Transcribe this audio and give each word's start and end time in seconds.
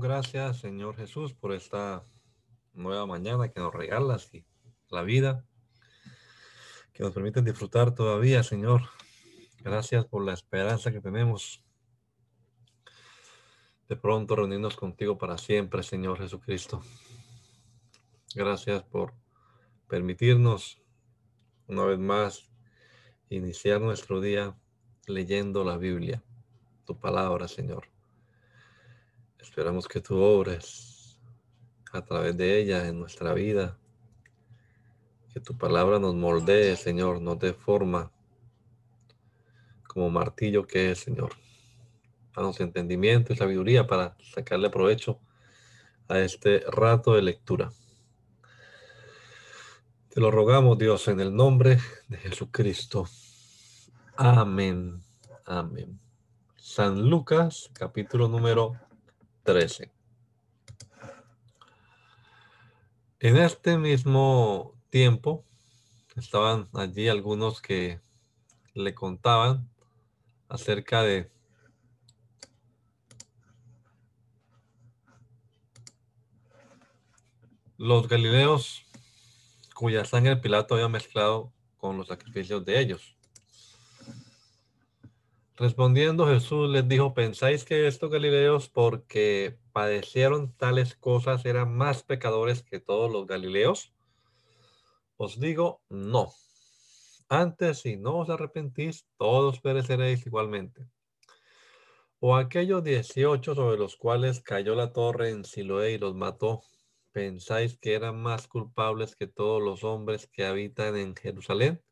Gracias, 0.00 0.58
Señor 0.60 0.96
Jesús, 0.96 1.34
por 1.34 1.52
esta 1.52 2.04
nueva 2.72 3.06
mañana 3.06 3.48
que 3.48 3.60
nos 3.60 3.74
regalas 3.74 4.32
y 4.32 4.44
la 4.88 5.02
vida 5.02 5.44
que 6.92 7.02
nos 7.02 7.12
permite 7.12 7.42
disfrutar 7.42 7.94
todavía, 7.94 8.42
Señor. 8.42 8.82
Gracias 9.60 10.04
por 10.04 10.24
la 10.24 10.32
esperanza 10.32 10.90
que 10.90 11.00
tenemos 11.00 11.62
de 13.88 13.96
pronto 13.96 14.36
reunirnos 14.36 14.76
contigo 14.76 15.16
para 15.16 15.38
siempre, 15.38 15.82
Señor 15.82 16.18
Jesucristo. 16.18 16.82
Gracias 18.34 18.82
por 18.82 19.14
permitirnos 19.86 20.80
una 21.66 21.84
vez 21.84 21.98
más 21.98 22.50
iniciar 23.30 23.80
nuestro 23.80 24.20
día 24.20 24.56
leyendo 25.06 25.64
la 25.64 25.76
Biblia, 25.76 26.22
tu 26.84 26.98
palabra, 26.98 27.48
Señor. 27.48 27.97
Esperamos 29.40 29.86
que 29.86 30.00
tú 30.00 30.16
obres 30.20 31.18
a 31.92 32.04
través 32.04 32.36
de 32.36 32.60
ella 32.60 32.86
en 32.86 32.98
nuestra 32.98 33.34
vida. 33.34 33.78
Que 35.32 35.40
tu 35.40 35.56
palabra 35.56 35.98
nos 35.98 36.14
moldee, 36.14 36.76
Señor, 36.76 37.20
nos 37.20 37.38
dé 37.38 37.52
forma 37.54 38.10
como 39.86 40.10
martillo 40.10 40.66
que 40.66 40.90
es, 40.90 41.00
Señor. 41.00 41.30
Danos 42.34 42.60
entendimiento 42.60 43.32
y 43.32 43.36
sabiduría 43.36 43.86
para 43.86 44.16
sacarle 44.34 44.70
provecho 44.70 45.20
a 46.08 46.18
este 46.18 46.60
rato 46.70 47.14
de 47.14 47.22
lectura. 47.22 47.72
Te 50.08 50.20
lo 50.20 50.30
rogamos, 50.30 50.78
Dios, 50.78 51.06
en 51.08 51.20
el 51.20 51.34
nombre 51.34 51.78
de 52.08 52.16
Jesucristo. 52.16 53.06
Amén. 54.16 55.02
Amén. 55.44 56.00
San 56.56 57.08
Lucas, 57.08 57.70
capítulo 57.72 58.28
número 58.28 58.87
13. 59.48 59.90
En 63.18 63.38
este 63.38 63.78
mismo 63.78 64.74
tiempo 64.90 65.42
estaban 66.16 66.68
allí 66.74 67.08
algunos 67.08 67.62
que 67.62 67.98
le 68.74 68.94
contaban 68.94 69.66
acerca 70.50 71.00
de 71.00 71.30
los 77.78 78.06
galileos 78.06 78.84
cuya 79.74 80.04
sangre 80.04 80.36
Pilato 80.36 80.74
había 80.74 80.90
mezclado 80.90 81.54
con 81.78 81.96
los 81.96 82.08
sacrificios 82.08 82.66
de 82.66 82.80
ellos. 82.80 83.17
Respondiendo 85.58 86.28
Jesús 86.28 86.70
les 86.70 86.86
dijo, 86.86 87.14
¿pensáis 87.14 87.64
que 87.64 87.88
estos 87.88 88.12
galileos 88.12 88.68
porque 88.68 89.58
padecieron 89.72 90.52
tales 90.52 90.94
cosas 90.94 91.44
eran 91.44 91.76
más 91.76 92.04
pecadores 92.04 92.62
que 92.62 92.78
todos 92.78 93.10
los 93.10 93.26
galileos? 93.26 93.92
Os 95.16 95.40
digo, 95.40 95.82
no. 95.88 96.32
Antes, 97.28 97.80
si 97.80 97.96
no 97.96 98.18
os 98.18 98.30
arrepentís, 98.30 99.08
todos 99.16 99.60
pereceréis 99.60 100.24
igualmente. 100.28 100.86
O 102.20 102.36
aquellos 102.36 102.84
dieciocho 102.84 103.56
sobre 103.56 103.78
los 103.78 103.96
cuales 103.96 104.40
cayó 104.40 104.76
la 104.76 104.92
torre 104.92 105.30
en 105.30 105.44
Siloé 105.44 105.94
y 105.94 105.98
los 105.98 106.14
mató, 106.14 106.62
¿pensáis 107.10 107.76
que 107.76 107.94
eran 107.94 108.22
más 108.22 108.46
culpables 108.46 109.16
que 109.16 109.26
todos 109.26 109.60
los 109.60 109.82
hombres 109.82 110.28
que 110.28 110.46
habitan 110.46 110.96
en 110.96 111.16
Jerusalén? 111.16 111.82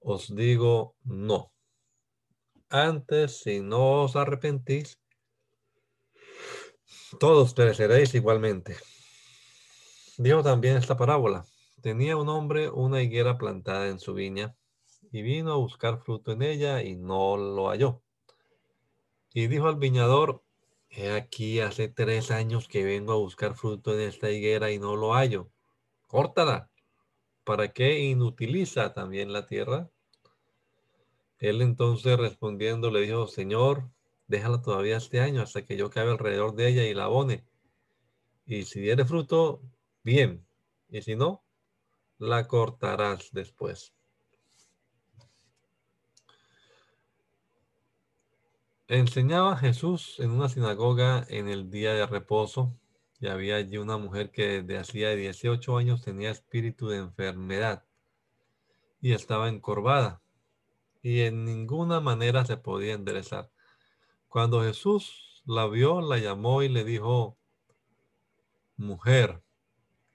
Os 0.00 0.34
digo, 0.34 0.96
no 1.04 1.52
antes, 2.68 3.40
si 3.40 3.60
no 3.60 4.02
os 4.02 4.16
arrepentís, 4.16 5.00
todos 7.18 7.54
pereceréis 7.54 8.14
igualmente. 8.14 8.76
Dijo 10.18 10.42
también 10.42 10.76
esta 10.76 10.96
parábola. 10.96 11.44
Tenía 11.82 12.16
un 12.16 12.28
hombre 12.28 12.68
una 12.68 13.02
higuera 13.02 13.38
plantada 13.38 13.88
en 13.88 14.00
su 14.00 14.14
viña 14.14 14.56
y 15.12 15.22
vino 15.22 15.52
a 15.52 15.56
buscar 15.56 15.98
fruto 15.98 16.32
en 16.32 16.42
ella 16.42 16.82
y 16.82 16.96
no 16.96 17.36
lo 17.36 17.68
halló. 17.68 18.02
Y 19.32 19.46
dijo 19.46 19.68
al 19.68 19.76
viñador, 19.76 20.42
he 20.88 21.12
aquí 21.12 21.60
hace 21.60 21.88
tres 21.88 22.30
años 22.30 22.68
que 22.68 22.84
vengo 22.84 23.12
a 23.12 23.16
buscar 23.16 23.54
fruto 23.54 23.94
en 23.94 24.00
esta 24.00 24.30
higuera 24.30 24.70
y 24.70 24.78
no 24.78 24.96
lo 24.96 25.14
hallo. 25.14 25.50
Córtala. 26.06 26.70
¿Para 27.44 27.72
qué 27.72 28.00
inutiliza 28.00 28.92
también 28.92 29.32
la 29.32 29.46
tierra? 29.46 29.90
Él 31.38 31.60
entonces 31.60 32.18
respondiendo 32.18 32.90
le 32.90 33.00
dijo, 33.00 33.26
Señor, 33.26 33.90
déjala 34.26 34.62
todavía 34.62 34.96
este 34.96 35.20
año 35.20 35.42
hasta 35.42 35.64
que 35.64 35.76
yo 35.76 35.90
cabe 35.90 36.10
alrededor 36.10 36.54
de 36.54 36.68
ella 36.68 36.84
y 36.84 36.94
la 36.94 37.04
abone. 37.04 37.44
Y 38.46 38.64
si 38.64 38.80
diere 38.80 39.04
fruto, 39.04 39.60
bien. 40.02 40.46
Y 40.88 41.02
si 41.02 41.14
no, 41.16 41.42
la 42.18 42.46
cortarás 42.46 43.30
después. 43.32 43.92
Enseñaba 48.88 49.56
Jesús 49.56 50.20
en 50.20 50.30
una 50.30 50.48
sinagoga 50.48 51.26
en 51.28 51.48
el 51.48 51.70
día 51.70 51.92
de 51.92 52.06
reposo 52.06 52.72
y 53.18 53.26
había 53.26 53.56
allí 53.56 53.78
una 53.78 53.98
mujer 53.98 54.30
que 54.30 54.62
desde 54.62 54.78
hacía 54.78 55.10
18 55.10 55.76
años 55.76 56.02
tenía 56.02 56.30
espíritu 56.30 56.88
de 56.88 56.98
enfermedad 56.98 57.84
y 59.00 59.12
estaba 59.12 59.48
encorvada 59.48 60.22
y 61.06 61.20
en 61.20 61.44
ninguna 61.44 62.00
manera 62.00 62.44
se 62.44 62.56
podía 62.56 62.94
enderezar. 62.94 63.48
Cuando 64.26 64.62
Jesús 64.62 65.40
la 65.46 65.68
vio, 65.68 66.00
la 66.00 66.18
llamó 66.18 66.64
y 66.64 66.68
le 66.68 66.82
dijo, 66.82 67.38
mujer, 68.76 69.40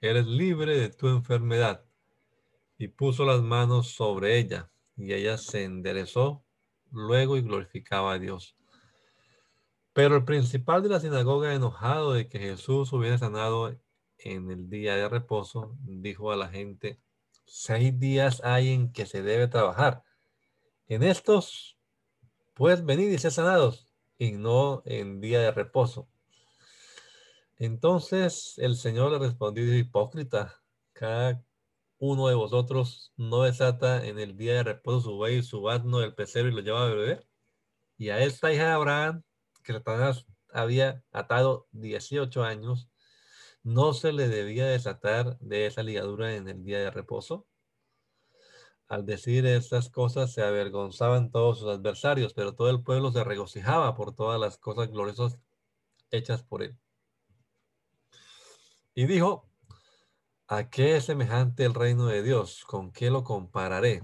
eres 0.02 0.28
libre 0.28 0.78
de 0.78 0.90
tu 0.90 1.08
enfermedad. 1.08 1.86
Y 2.78 2.90
puso 2.90 3.24
las 3.24 3.42
manos 3.42 3.92
sobre 3.94 4.38
ella, 4.38 4.70
y 4.98 5.14
ella 5.14 5.38
se 5.38 5.64
enderezó 5.64 6.44
luego 6.92 7.38
y 7.38 7.42
glorificaba 7.42 8.12
a 8.12 8.20
Dios. 8.20 8.58
Pero 9.94 10.18
el 10.18 10.26
principal 10.26 10.84
de 10.84 10.90
la 10.90 11.00
sinagoga, 11.00 11.54
enojado 11.54 12.12
de 12.12 12.28
que 12.28 12.40
Jesús 12.40 12.92
hubiera 12.92 13.18
sanado 13.18 13.80
en 14.18 14.52
el 14.52 14.70
día 14.70 14.98
de 14.98 15.08
reposo, 15.08 15.74
dijo 15.84 16.34
a 16.34 16.36
la 16.36 16.50
gente, 16.50 17.00
seis 17.46 17.98
días 17.98 18.42
hay 18.44 18.74
en 18.74 18.92
que 18.92 19.06
se 19.06 19.24
debe 19.24 19.48
trabajar 19.48 20.04
en 20.94 21.04
estos 21.04 21.80
puedes 22.54 22.84
venir 22.84 23.14
y 23.14 23.18
ser 23.18 23.32
sanados 23.32 23.88
y 24.18 24.34
no 24.34 24.82
en 24.86 25.22
día 25.22 25.40
de 25.40 25.52
reposo. 25.52 26.10
Entonces 27.58 28.56
el 28.58 28.76
Señor 28.76 29.14
le 29.14 29.20
respondió, 29.20 29.64
hipócrita, 29.74 30.62
cada 30.92 31.46
uno 31.98 32.28
de 32.28 32.36
vosotros 32.36 33.14
no 33.16 33.44
desata 33.44 34.06
en 34.06 34.20
el 34.20 34.36
día 34.36 34.56
de 34.56 34.64
reposo 34.64 35.00
su 35.00 35.16
buey 35.16 35.38
y 35.38 35.44
su 35.44 35.70
asno 35.70 36.00
del 36.00 36.14
pecero 36.14 36.50
y 36.50 36.52
lo 36.52 36.60
lleva 36.60 36.84
a 36.84 36.90
beber. 36.90 37.26
Y 37.98 38.10
a 38.10 38.20
esta 38.20 38.52
hija 38.52 38.66
de 38.66 38.72
Abraham, 38.72 39.24
que 39.64 39.72
Satanás 39.72 40.26
había 40.50 41.06
atado 41.14 41.70
18 41.72 42.44
años, 42.44 42.90
no 43.64 43.94
se 43.94 44.12
le 44.12 44.28
debía 44.28 44.66
desatar 44.66 45.38
de 45.40 45.68
esa 45.68 45.84
ligadura 45.84 46.36
en 46.36 46.50
el 46.50 46.66
día 46.66 46.80
de 46.80 46.92
reposo. 46.92 47.48
Al 48.92 49.06
decir 49.06 49.46
estas 49.46 49.90
cosas 49.90 50.34
se 50.34 50.42
avergonzaban 50.42 51.32
todos 51.32 51.60
sus 51.60 51.70
adversarios, 51.70 52.34
pero 52.34 52.56
todo 52.56 52.70
el 52.70 52.84
pueblo 52.84 53.10
se 53.14 53.24
regocijaba 53.24 53.96
por 53.96 54.14
todas 54.14 54.38
las 54.38 54.58
cosas 54.58 54.90
gloriosas 54.90 55.40
hechas 56.10 56.44
por 56.44 56.62
él. 56.62 56.78
Y 58.94 59.06
dijo, 59.06 59.50
¿a 60.50 60.70
qué 60.70 60.98
es 60.98 61.06
semejante 61.06 61.64
el 61.64 61.74
reino 61.74 62.08
de 62.08 62.22
Dios? 62.22 62.66
¿Con 62.66 62.92
qué 62.92 63.10
lo 63.10 63.24
compararé? 63.24 64.04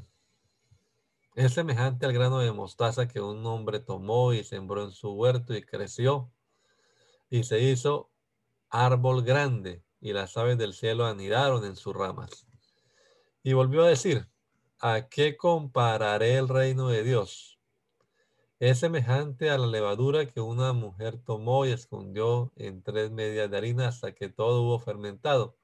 Es 1.35 1.55
semejante 1.55 2.05
al 2.05 2.13
grano 2.13 2.39
de 2.39 2.53
mostaza 2.53 3.09
que 3.09 3.19
un 3.19 3.45
hombre 3.45 3.81
tomó 3.81 4.31
y 4.31 4.45
sembró 4.45 4.85
en 4.85 4.91
su 4.91 5.11
huerto 5.11 5.53
y 5.53 5.63
creció 5.63 6.31
y 7.29 7.43
se 7.43 7.59
hizo 7.59 8.09
árbol 8.69 9.21
grande 9.25 9.83
y 9.99 10.13
las 10.13 10.37
aves 10.37 10.57
del 10.57 10.73
cielo 10.73 11.07
anidaron 11.07 11.65
en 11.65 11.75
sus 11.75 11.93
ramas. 11.93 12.47
Y 13.43 13.51
volvió 13.51 13.83
a 13.83 13.89
decir, 13.89 14.29
¿a 14.79 15.07
qué 15.09 15.37
compararé 15.37 16.37
el 16.37 16.47
reino 16.47 16.89
de 16.89 17.03
Dios? 17.03 17.59
Es 18.59 18.79
semejante 18.79 19.49
a 19.49 19.57
la 19.57 19.67
levadura 19.67 20.25
que 20.25 20.41
una 20.41 20.73
mujer 20.73 21.17
tomó 21.17 21.65
y 21.65 21.71
escondió 21.71 22.51
en 22.55 22.81
tres 22.81 23.11
medias 23.11 23.49
de 23.51 23.57
harina 23.57 23.87
hasta 23.87 24.13
que 24.13 24.29
todo 24.29 24.63
hubo 24.63 24.79
fermentado. 24.79 25.55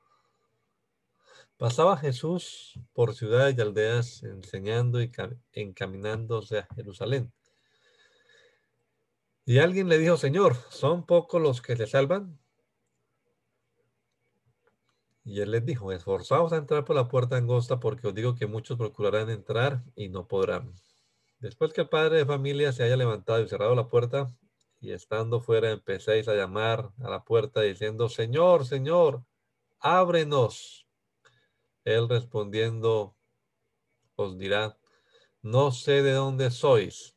Pasaba 1.58 1.98
Jesús 1.98 2.80
por 2.94 3.16
ciudades 3.16 3.58
y 3.58 3.62
aldeas 3.62 4.24
enseñando 4.24 5.02
y 5.02 5.12
encaminándose 5.54 6.60
a 6.60 6.68
Jerusalén. 6.76 7.32
Y 9.46 9.60
alguien 9.60 9.90
le 9.90 9.98
dijo, 9.98 10.18
Señor, 10.18 10.56
¿son 10.70 11.06
pocos 11.06 11.42
los 11.42 11.62
que 11.62 11.76
se 11.76 11.88
salvan? 11.88 12.40
Y 15.26 15.40
él 15.40 15.52
les 15.52 15.66
dijo, 15.66 15.92
esforzaos 15.92 16.52
a 16.52 16.58
entrar 16.58 16.84
por 16.84 16.96
la 16.96 17.08
puerta 17.08 17.38
angosta 17.38 17.80
porque 17.80 18.08
os 18.08 18.14
digo 18.14 18.36
que 18.36 18.46
muchos 18.46 18.78
procurarán 18.78 19.30
entrar 19.30 19.84
y 19.96 20.10
no 20.10 20.28
podrán. 20.28 20.74
Después 21.40 21.72
que 21.74 21.82
el 21.82 21.90
padre 21.90 22.18
de 22.18 22.26
familia 22.26 22.74
se 22.74 22.84
haya 22.84 22.98
levantado 22.98 23.42
y 23.42 23.48
cerrado 23.48 23.76
la 23.76 23.88
puerta, 23.88 24.34
y 24.82 24.92
estando 24.92 25.40
fuera 25.40 25.72
empecéis 25.72 26.28
a 26.28 26.36
llamar 26.36 26.92
a 27.02 27.10
la 27.10 27.24
puerta 27.24 27.62
diciendo, 27.62 28.10
Señor, 28.10 28.66
Señor, 28.66 29.24
ábrenos. 29.80 30.88
Él 31.86 32.10
respondiendo 32.10 33.16
os 34.16 34.38
dirá, 34.38 34.78
no 35.42 35.72
sé 35.72 36.02
de 36.02 36.12
dónde 36.12 36.52
sois. 36.52 37.16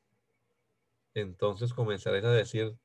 Entonces 1.14 1.72
comenzaréis 1.72 2.24
a 2.24 2.30
decir, 2.30 2.76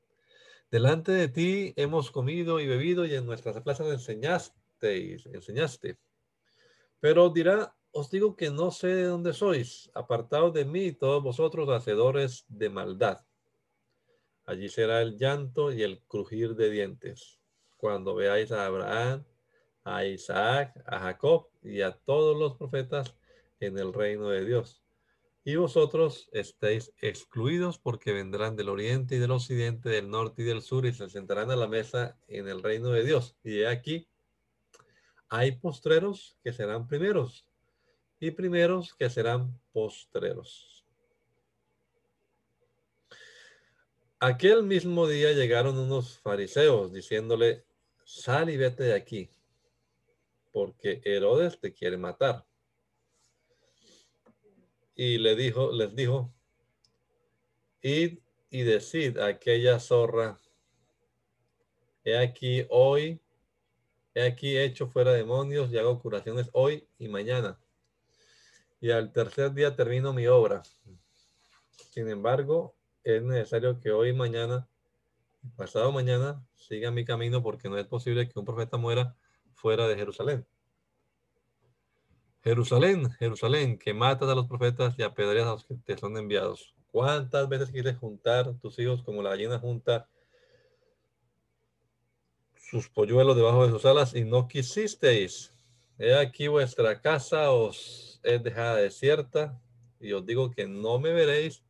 delante 0.70 1.12
de 1.12 1.28
ti 1.28 1.74
hemos 1.76 2.10
comido 2.10 2.60
y 2.60 2.66
bebido 2.66 3.04
y 3.04 3.14
en 3.14 3.26
nuestras 3.26 3.60
plazas 3.62 3.88
enseñaste 3.88 4.61
enseñaste. 4.82 5.98
Pero 7.00 7.30
dirá, 7.30 7.74
os 7.90 8.10
digo 8.10 8.36
que 8.36 8.50
no 8.50 8.70
sé 8.70 8.88
de 8.88 9.04
dónde 9.04 9.32
sois, 9.32 9.90
apartados 9.94 10.52
de 10.54 10.64
mí 10.64 10.92
todos 10.92 11.22
vosotros 11.22 11.68
hacedores 11.68 12.44
de 12.48 12.70
maldad. 12.70 13.24
Allí 14.44 14.68
será 14.68 15.02
el 15.02 15.18
llanto 15.18 15.72
y 15.72 15.82
el 15.82 16.00
crujir 16.02 16.54
de 16.56 16.70
dientes, 16.70 17.40
cuando 17.76 18.14
veáis 18.14 18.50
a 18.50 18.66
Abraham, 18.66 19.24
a 19.84 20.04
Isaac, 20.04 20.82
a 20.86 21.00
Jacob 21.00 21.48
y 21.62 21.82
a 21.82 21.92
todos 21.92 22.36
los 22.36 22.56
profetas 22.56 23.14
en 23.60 23.78
el 23.78 23.92
reino 23.92 24.28
de 24.28 24.44
Dios. 24.44 24.82
Y 25.44 25.56
vosotros 25.56 26.28
estéis 26.32 26.92
excluidos 27.00 27.78
porque 27.78 28.12
vendrán 28.12 28.54
del 28.54 28.68
oriente 28.68 29.16
y 29.16 29.18
del 29.18 29.32
occidente, 29.32 29.88
del 29.88 30.08
norte 30.08 30.42
y 30.42 30.44
del 30.44 30.62
sur 30.62 30.86
y 30.86 30.92
se 30.92 31.08
sentarán 31.08 31.50
a 31.50 31.56
la 31.56 31.66
mesa 31.66 32.16
en 32.28 32.48
el 32.48 32.62
reino 32.62 32.90
de 32.90 33.04
Dios. 33.04 33.36
Y 33.42 33.64
aquí, 33.64 34.08
hay 35.34 35.52
postreros 35.52 36.36
que 36.44 36.52
serán 36.52 36.86
primeros 36.86 37.46
y 38.20 38.32
primeros 38.32 38.94
que 38.94 39.08
serán 39.08 39.58
postreros. 39.72 40.84
Aquel 44.20 44.62
mismo 44.62 45.08
día 45.08 45.32
llegaron 45.32 45.78
unos 45.78 46.18
fariseos 46.18 46.92
diciéndole, 46.92 47.64
sal 48.04 48.50
y 48.50 48.58
vete 48.58 48.82
de 48.82 48.92
aquí, 48.92 49.30
porque 50.52 51.00
Herodes 51.02 51.58
te 51.58 51.72
quiere 51.72 51.96
matar. 51.96 52.44
Y 54.94 55.16
le 55.16 55.34
dijo, 55.34 55.72
les 55.72 55.96
dijo, 55.96 56.30
id 57.80 58.18
y 58.50 58.62
decid 58.64 59.16
a 59.16 59.28
aquella 59.28 59.80
zorra, 59.80 60.38
he 62.04 62.18
aquí 62.18 62.66
hoy 62.68 63.22
He 64.14 64.26
aquí 64.26 64.58
hecho 64.58 64.88
fuera 64.88 65.12
demonios 65.12 65.72
y 65.72 65.78
hago 65.78 66.00
curaciones 66.00 66.50
hoy 66.52 66.86
y 66.98 67.08
mañana. 67.08 67.58
Y 68.80 68.90
al 68.90 69.12
tercer 69.12 69.52
día 69.54 69.74
termino 69.74 70.12
mi 70.12 70.26
obra. 70.26 70.62
Sin 71.90 72.08
embargo, 72.08 72.74
es 73.04 73.22
necesario 73.22 73.80
que 73.80 73.90
hoy 73.90 74.12
mañana, 74.12 74.68
pasado 75.56 75.92
mañana, 75.92 76.44
siga 76.54 76.90
mi 76.90 77.04
camino 77.04 77.42
porque 77.42 77.68
no 77.68 77.78
es 77.78 77.86
posible 77.86 78.28
que 78.28 78.38
un 78.38 78.44
profeta 78.44 78.76
muera 78.76 79.16
fuera 79.54 79.88
de 79.88 79.96
Jerusalén. 79.96 80.46
Jerusalén, 82.42 83.10
Jerusalén, 83.12 83.78
que 83.78 83.94
matas 83.94 84.28
a 84.28 84.34
los 84.34 84.46
profetas 84.46 84.94
y 84.98 85.02
apedreas 85.02 85.46
a 85.46 85.52
los 85.52 85.64
que 85.64 85.76
te 85.76 85.96
son 85.96 86.16
enviados. 86.16 86.74
¿Cuántas 86.90 87.48
veces 87.48 87.70
quieres 87.70 87.96
juntar 87.96 88.52
tus 88.58 88.78
hijos 88.78 89.02
como 89.02 89.22
la 89.22 89.30
gallina 89.30 89.58
junta 89.58 90.08
sus 92.72 92.88
polluelos 92.88 93.36
debajo 93.36 93.66
de 93.66 93.70
sus 93.70 93.84
alas 93.84 94.14
y 94.14 94.24
no 94.24 94.48
quisisteis. 94.48 95.52
He 95.98 96.14
aquí 96.14 96.48
vuestra 96.48 97.02
casa 97.02 97.50
os 97.50 98.18
es 98.22 98.42
dejada 98.42 98.76
desierta 98.76 99.60
y 100.00 100.14
os 100.14 100.24
digo 100.24 100.50
que 100.50 100.66
no 100.66 100.98
me 100.98 101.12
veréis 101.12 101.62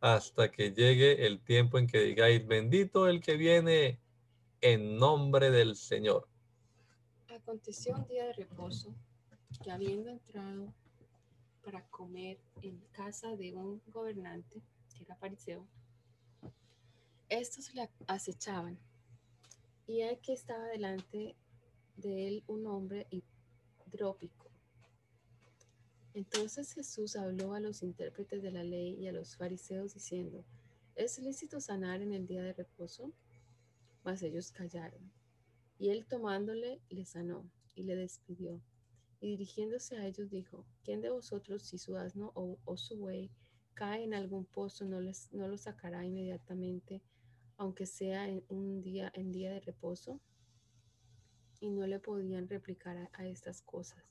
hasta 0.00 0.50
que 0.50 0.72
llegue 0.72 1.26
el 1.26 1.38
tiempo 1.38 1.78
en 1.78 1.86
que 1.86 2.00
digáis, 2.00 2.44
bendito 2.44 3.06
el 3.06 3.20
que 3.20 3.36
viene 3.36 4.00
en 4.60 4.96
nombre 4.96 5.52
del 5.52 5.76
Señor. 5.76 6.26
Aconteció 7.28 7.94
un 7.94 8.08
día 8.08 8.24
de 8.24 8.32
reposo 8.32 8.92
que 9.62 9.70
habiendo 9.70 10.10
entrado 10.10 10.74
para 11.62 11.86
comer 11.86 12.36
en 12.62 12.80
casa 12.90 13.36
de 13.36 13.54
un 13.54 13.80
gobernante, 13.86 14.60
que 14.92 15.04
era 15.04 15.14
fariseo, 15.14 15.64
estos 17.28 17.72
le 17.74 17.88
acechaban 18.08 18.76
y 19.88 20.02
que 20.18 20.34
estaba 20.34 20.66
delante 20.66 21.34
de 21.96 22.28
él 22.28 22.44
un 22.46 22.66
hombre 22.66 23.06
hidrópico. 23.86 24.50
Entonces 26.12 26.74
Jesús 26.74 27.16
habló 27.16 27.54
a 27.54 27.60
los 27.60 27.82
intérpretes 27.82 28.42
de 28.42 28.50
la 28.50 28.62
ley 28.62 28.96
y 29.00 29.08
a 29.08 29.12
los 29.12 29.36
fariseos 29.36 29.94
diciendo, 29.94 30.44
¿es 30.94 31.18
lícito 31.18 31.58
sanar 31.60 32.02
en 32.02 32.12
el 32.12 32.26
día 32.26 32.42
de 32.42 32.52
reposo? 32.52 33.12
Mas 34.04 34.22
ellos 34.22 34.52
callaron. 34.52 35.10
Y 35.78 35.88
él 35.88 36.06
tomándole 36.06 36.82
le 36.90 37.06
sanó 37.06 37.50
y 37.74 37.84
le 37.84 37.96
despidió. 37.96 38.60
Y 39.20 39.28
dirigiéndose 39.28 39.96
a 39.96 40.06
ellos 40.06 40.28
dijo, 40.28 40.66
¿quién 40.84 41.00
de 41.00 41.08
vosotros 41.08 41.62
si 41.62 41.78
su 41.78 41.96
asno 41.96 42.32
o, 42.34 42.76
su 42.76 42.98
buey 42.98 43.30
cae 43.72 44.04
en 44.04 44.12
algún 44.12 44.44
pozo 44.44 44.84
no, 44.84 45.00
les, 45.00 45.32
no 45.32 45.48
lo 45.48 45.56
sacará 45.56 46.04
inmediatamente? 46.04 47.00
Aunque 47.58 47.86
sea 47.86 48.28
en 48.28 48.42
un 48.48 48.80
día, 48.80 49.10
en 49.14 49.32
día 49.32 49.52
de 49.52 49.60
reposo, 49.60 50.20
y 51.60 51.70
no 51.70 51.86
le 51.86 51.98
podían 51.98 52.48
replicar 52.48 53.10
a, 53.12 53.26
estas 53.26 53.62
cosas. 53.62 54.02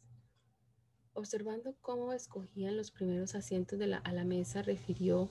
Observando 1.14 1.76
cómo 1.82 2.14
escogían 2.14 2.76
los 2.76 2.92
primeros 2.92 3.36
asientos 3.36 3.80
de 3.80 3.88
la, 3.88 3.98
a 4.00 4.12
la 4.12 4.26
mesa, 4.26 4.62
refirió 4.62 5.30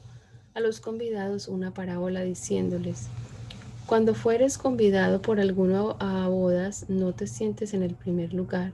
a 0.54 0.61
los 0.61 0.80
convidados 0.80 1.46
una 1.46 1.75
parábola 1.75 2.23
diciéndoles, 2.23 3.08
cuando 3.87 4.14
fueres 4.14 4.58
convidado 4.58 5.20
por 5.23 5.38
alguno 5.38 5.96
a 6.00 6.26
bodas, 6.28 6.88
no 6.88 7.14
te 7.14 7.26
sientes 7.26 7.75
en 7.75 7.82
el 7.82 7.94
primer 7.94 8.32
lugar, 8.32 8.73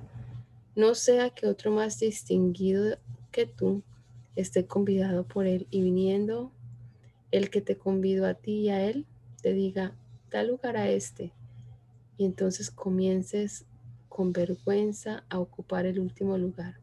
no 0.74 0.94
sea 0.94 1.30
que 1.30 1.48
otro 1.48 1.70
más 1.72 1.98
distinguido 1.98 2.96
que 3.30 3.46
tú 3.46 3.82
esté 4.36 4.66
convidado 4.66 5.26
por 5.26 5.46
él 5.46 5.66
y 5.70 5.82
viniendo 5.82 6.52
el 7.30 7.50
que 7.50 7.60
te 7.60 7.76
convidó 7.76 8.26
a 8.26 8.34
ti 8.34 8.60
y 8.60 8.68
a 8.70 8.88
él, 8.88 9.06
te 9.42 9.52
diga, 9.52 9.94
da 10.30 10.42
lugar 10.42 10.78
a 10.78 10.88
este, 10.88 11.32
y 12.16 12.24
entonces 12.24 12.70
comiences 12.70 13.66
con 14.08 14.32
vergüenza 14.32 15.24
a 15.28 15.38
ocupar 15.38 15.84
el 15.86 15.98
último 15.98 16.38
lugar. 16.38 16.76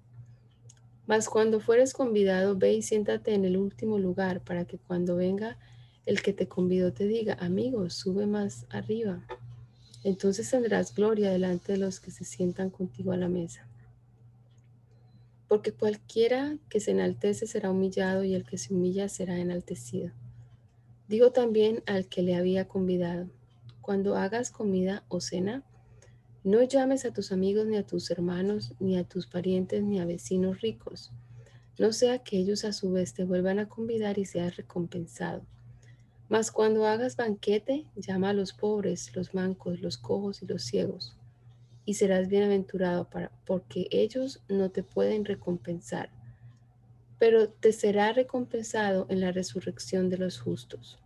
Mas 1.08 1.28
cuando 1.28 1.60
fueres 1.60 1.94
convidado, 1.94 2.56
ve 2.56 2.74
y 2.74 2.82
siéntate 2.84 3.34
en 3.34 3.46
el 3.46 3.58
último 3.58 3.98
lugar 3.98 4.42
para 4.42 4.66
que 4.66 4.78
cuando 4.78 5.16
venga 5.16 5.58
el 6.06 6.22
que 6.22 6.34
te 6.34 6.48
convidó 6.48 6.94
te 6.94 7.08
diga, 7.08 7.36
amigo, 7.40 7.90
sube 7.90 8.28
más 8.28 8.66
arriba. 8.70 9.24
Entonces 10.04 10.50
tendrás 10.50 10.94
gloria 10.94 11.32
delante 11.32 11.74
de 11.74 11.78
los 11.78 12.00
que 12.00 12.12
se 12.12 12.26
sientan 12.26 12.70
contigo 12.70 13.12
a 13.12 13.18
la 13.18 13.28
mesa. 13.28 13.68
Porque 15.48 15.72
cualquiera 15.72 16.58
que 16.70 16.80
se 16.80 16.92
enaltece 16.92 17.48
será 17.48 17.72
humillado 17.72 18.24
y 18.24 18.36
el 18.36 18.44
que 18.44 18.58
se 18.58 18.74
humilla 18.74 19.10
será 19.10 19.40
enaltecido. 19.40 20.12
Digo 21.10 21.32
también 21.32 21.82
al 21.88 22.08
que 22.08 22.22
le 22.22 22.36
había 22.36 22.68
convidado, 22.68 23.32
cuando 23.82 24.16
hagas 24.16 24.52
comida 24.52 25.06
o 25.08 25.20
cena, 25.22 25.64
no 26.44 26.62
llames 26.62 27.04
a 27.04 27.12
tus 27.12 27.32
amigos 27.32 27.66
ni 27.66 27.78
a 27.78 27.84
tus 27.84 28.12
hermanos, 28.12 28.76
ni 28.80 28.96
a 28.96 29.04
tus 29.04 29.26
parientes, 29.26 29.82
ni 29.82 30.00
a 30.00 30.06
vecinos 30.06 30.62
ricos, 30.62 31.12
no 31.80 31.94
sea 31.94 32.20
que 32.20 32.38
ellos 32.38 32.64
a 32.64 32.74
su 32.74 32.92
vez 32.92 33.16
te 33.16 33.24
vuelvan 33.24 33.58
a 33.58 33.68
convidar 33.68 34.20
y 34.20 34.26
seas 34.26 34.56
recompensado. 34.56 35.42
Mas 36.28 36.52
cuando 36.52 36.86
hagas 36.86 37.16
banquete, 37.16 37.88
llama 37.96 38.30
a 38.30 38.34
los 38.34 38.54
pobres, 38.54 39.16
los 39.16 39.34
mancos, 39.34 39.82
los 39.82 39.98
cojos 39.98 40.44
y 40.44 40.46
los 40.46 40.64
ciegos, 40.64 41.18
y 41.86 41.96
serás 41.96 42.28
bienaventurado 42.28 43.10
para, 43.10 43.32
porque 43.48 43.88
ellos 43.90 44.44
no 44.48 44.70
te 44.70 44.84
pueden 44.84 45.26
recompensar 45.26 46.12
pero 47.20 47.50
te 47.50 47.74
será 47.74 48.14
recompensado 48.14 49.06
en 49.10 49.20
la 49.20 49.32
resurrección 49.32 50.10
de 50.10 50.18
los 50.18 50.40
justos. 50.40 50.98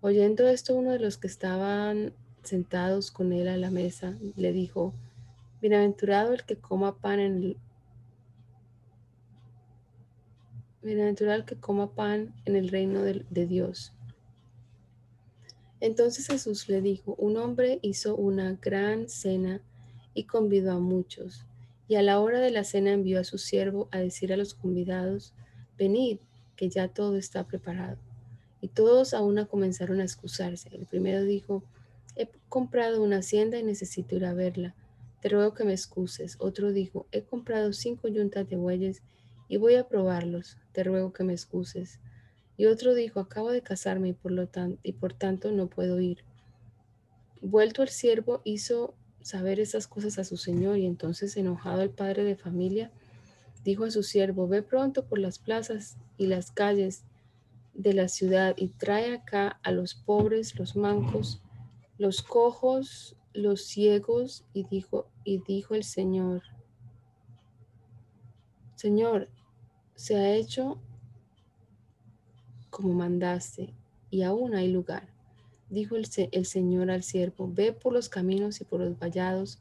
Oyendo 0.00 0.46
esto, 0.48 0.74
uno 0.74 0.90
de 0.90 0.98
los 0.98 1.16
que 1.16 1.28
estaban 1.28 2.12
sentados 2.42 3.10
con 3.10 3.32
él 3.32 3.48
a 3.48 3.56
la 3.56 3.70
mesa 3.70 4.18
le 4.36 4.52
dijo, 4.52 4.92
Bienaventurado 5.60 6.34
el 6.34 6.44
que 6.44 6.56
coma 6.56 6.98
pan 6.98 7.18
en 7.18 7.56
bienaventurado 10.82 11.44
que 11.44 11.56
coma 11.56 11.94
pan 11.94 12.34
en 12.44 12.54
el 12.54 12.68
reino 12.68 13.02
de, 13.02 13.24
de 13.30 13.46
Dios. 13.46 13.92
Entonces 15.80 16.26
Jesús 16.26 16.68
le 16.68 16.80
dijo, 16.80 17.14
un 17.16 17.36
hombre 17.36 17.80
hizo 17.82 18.16
una 18.16 18.52
gran 18.54 19.08
cena 19.08 19.60
y 20.14 20.24
convidó 20.24 20.72
a 20.72 20.78
muchos. 20.78 21.44
Y 21.88 21.94
a 21.96 22.02
la 22.02 22.20
hora 22.20 22.40
de 22.40 22.50
la 22.50 22.64
cena 22.64 22.92
envió 22.92 23.20
a 23.20 23.24
su 23.24 23.38
siervo 23.38 23.88
a 23.92 23.98
decir 23.98 24.32
a 24.32 24.36
los 24.36 24.54
convidados, 24.54 25.34
venid, 25.78 26.18
que 26.56 26.68
ya 26.68 26.88
todo 26.88 27.16
está 27.16 27.44
preparado. 27.44 27.98
Y 28.60 28.68
todos 28.68 29.14
a 29.14 29.22
una 29.22 29.46
comenzaron 29.46 30.00
a 30.00 30.04
excusarse. 30.04 30.70
El 30.72 30.86
primero 30.86 31.22
dijo, 31.22 31.62
he 32.16 32.28
comprado 32.48 33.02
una 33.02 33.18
hacienda 33.18 33.58
y 33.58 33.62
necesito 33.62 34.16
ir 34.16 34.24
a 34.24 34.34
verla. 34.34 34.74
Te 35.20 35.28
ruego 35.28 35.54
que 35.54 35.64
me 35.64 35.72
excuses. 35.72 36.36
Otro 36.40 36.72
dijo, 36.72 37.06
he 37.12 37.22
comprado 37.22 37.72
cinco 37.72 38.08
yuntas 38.08 38.48
de 38.48 38.56
bueyes 38.56 39.02
y 39.48 39.58
voy 39.58 39.74
a 39.74 39.86
probarlos. 39.86 40.56
Te 40.72 40.82
ruego 40.82 41.12
que 41.12 41.24
me 41.24 41.32
excuses. 41.32 42.00
Y 42.56 42.66
otro 42.66 42.94
dijo, 42.94 43.20
acabo 43.20 43.50
de 43.52 43.62
casarme 43.62 44.08
y 44.08 44.12
por, 44.14 44.32
lo 44.32 44.48
y 44.82 44.92
por 44.92 45.12
tanto 45.12 45.52
no 45.52 45.68
puedo 45.68 46.00
ir. 46.00 46.24
Vuelto 47.42 47.82
el 47.82 47.90
siervo 47.90 48.40
hizo 48.44 48.94
saber 49.26 49.58
esas 49.58 49.88
cosas 49.88 50.20
a 50.20 50.24
su 50.24 50.36
señor 50.36 50.78
y 50.78 50.86
entonces 50.86 51.36
enojado 51.36 51.82
el 51.82 51.90
padre 51.90 52.22
de 52.22 52.36
familia 52.36 52.92
dijo 53.64 53.82
a 53.82 53.90
su 53.90 54.04
siervo, 54.04 54.46
ve 54.46 54.62
pronto 54.62 55.04
por 55.04 55.18
las 55.18 55.40
plazas 55.40 55.96
y 56.16 56.28
las 56.28 56.52
calles 56.52 57.02
de 57.74 57.92
la 57.92 58.06
ciudad 58.06 58.54
y 58.56 58.68
trae 58.68 59.16
acá 59.16 59.58
a 59.64 59.72
los 59.72 59.96
pobres, 59.96 60.56
los 60.56 60.76
mancos, 60.76 61.42
los 61.98 62.22
cojos, 62.22 63.16
los 63.32 63.64
ciegos 63.64 64.44
y 64.52 64.62
dijo 64.62 65.08
y 65.24 65.38
dijo 65.38 65.74
el 65.74 65.82
Señor, 65.82 66.42
Señor, 68.76 69.28
se 69.96 70.14
ha 70.14 70.34
hecho 70.34 70.80
como 72.70 72.94
mandaste 72.94 73.74
y 74.08 74.22
aún 74.22 74.54
hay 74.54 74.70
lugar. 74.70 75.15
Dijo 75.68 75.96
el, 75.96 76.06
el 76.32 76.46
Señor 76.46 76.90
al 76.90 77.02
siervo, 77.02 77.50
ve 77.52 77.72
por 77.72 77.92
los 77.92 78.08
caminos 78.08 78.60
y 78.60 78.64
por 78.64 78.80
los 78.80 78.98
vallados 78.98 79.58